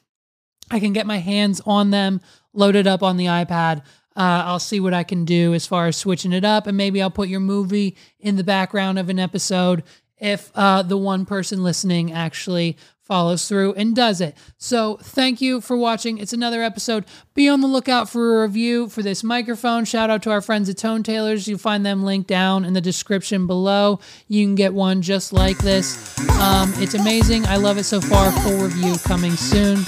I 0.70 0.80
can 0.80 0.92
get 0.92 1.06
my 1.06 1.18
hands 1.18 1.60
on 1.66 1.90
them 1.90 2.20
loaded 2.52 2.86
up 2.86 3.02
on 3.02 3.16
the 3.16 3.26
iPad. 3.26 3.82
Uh, 4.16 4.42
I'll 4.44 4.58
see 4.58 4.80
what 4.80 4.94
I 4.94 5.04
can 5.04 5.24
do 5.24 5.54
as 5.54 5.66
far 5.66 5.86
as 5.86 5.96
switching 5.96 6.32
it 6.32 6.44
up, 6.44 6.66
and 6.66 6.76
maybe 6.76 7.00
I'll 7.00 7.10
put 7.10 7.28
your 7.28 7.40
movie 7.40 7.96
in 8.18 8.36
the 8.36 8.44
background 8.44 8.98
of 8.98 9.08
an 9.08 9.18
episode 9.18 9.82
if 10.18 10.50
uh, 10.54 10.82
the 10.82 10.98
one 10.98 11.24
person 11.24 11.62
listening 11.62 12.12
actually 12.12 12.76
follows 13.00 13.48
through 13.48 13.72
and 13.74 13.96
does 13.96 14.20
it. 14.20 14.36
So, 14.56 14.96
thank 15.02 15.40
you 15.40 15.60
for 15.60 15.76
watching. 15.76 16.18
It's 16.18 16.32
another 16.32 16.62
episode. 16.62 17.06
Be 17.34 17.48
on 17.48 17.60
the 17.60 17.66
lookout 17.66 18.08
for 18.08 18.38
a 18.38 18.46
review 18.46 18.88
for 18.88 19.02
this 19.02 19.24
microphone. 19.24 19.84
Shout 19.84 20.10
out 20.10 20.22
to 20.24 20.30
our 20.30 20.40
friends 20.40 20.68
at 20.68 20.76
Tone 20.76 21.02
Tailors. 21.02 21.48
You'll 21.48 21.58
find 21.58 21.84
them 21.84 22.04
linked 22.04 22.28
down 22.28 22.64
in 22.64 22.72
the 22.72 22.80
description 22.80 23.46
below. 23.46 24.00
You 24.28 24.44
can 24.44 24.54
get 24.54 24.74
one 24.74 25.02
just 25.02 25.32
like 25.32 25.58
this. 25.58 26.18
Um, 26.40 26.72
it's 26.76 26.94
amazing. 26.94 27.46
I 27.46 27.56
love 27.56 27.78
it 27.78 27.84
so 27.84 28.00
far. 28.00 28.30
Full 28.30 28.58
review 28.58 28.96
coming 28.98 29.32
soon. 29.32 29.78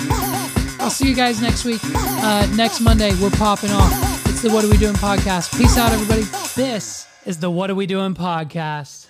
I'll 0.82 0.90
see 0.90 1.09
you 1.09 1.14
guys 1.14 1.40
next 1.40 1.64
week. 1.64 1.80
Uh, 1.94 2.44
next 2.56 2.80
Monday, 2.80 3.14
we're 3.22 3.30
popping 3.30 3.70
off. 3.70 3.92
It's 4.28 4.42
the 4.42 4.50
What 4.50 4.64
Are 4.64 4.68
We 4.68 4.76
Doing 4.76 4.94
podcast. 4.94 5.56
Peace 5.56 5.78
out, 5.78 5.92
everybody. 5.92 6.22
This 6.56 7.06
is 7.24 7.38
the 7.38 7.48
What 7.48 7.70
Are 7.70 7.76
We 7.76 7.86
Doing 7.86 8.14
podcast. 8.14 9.06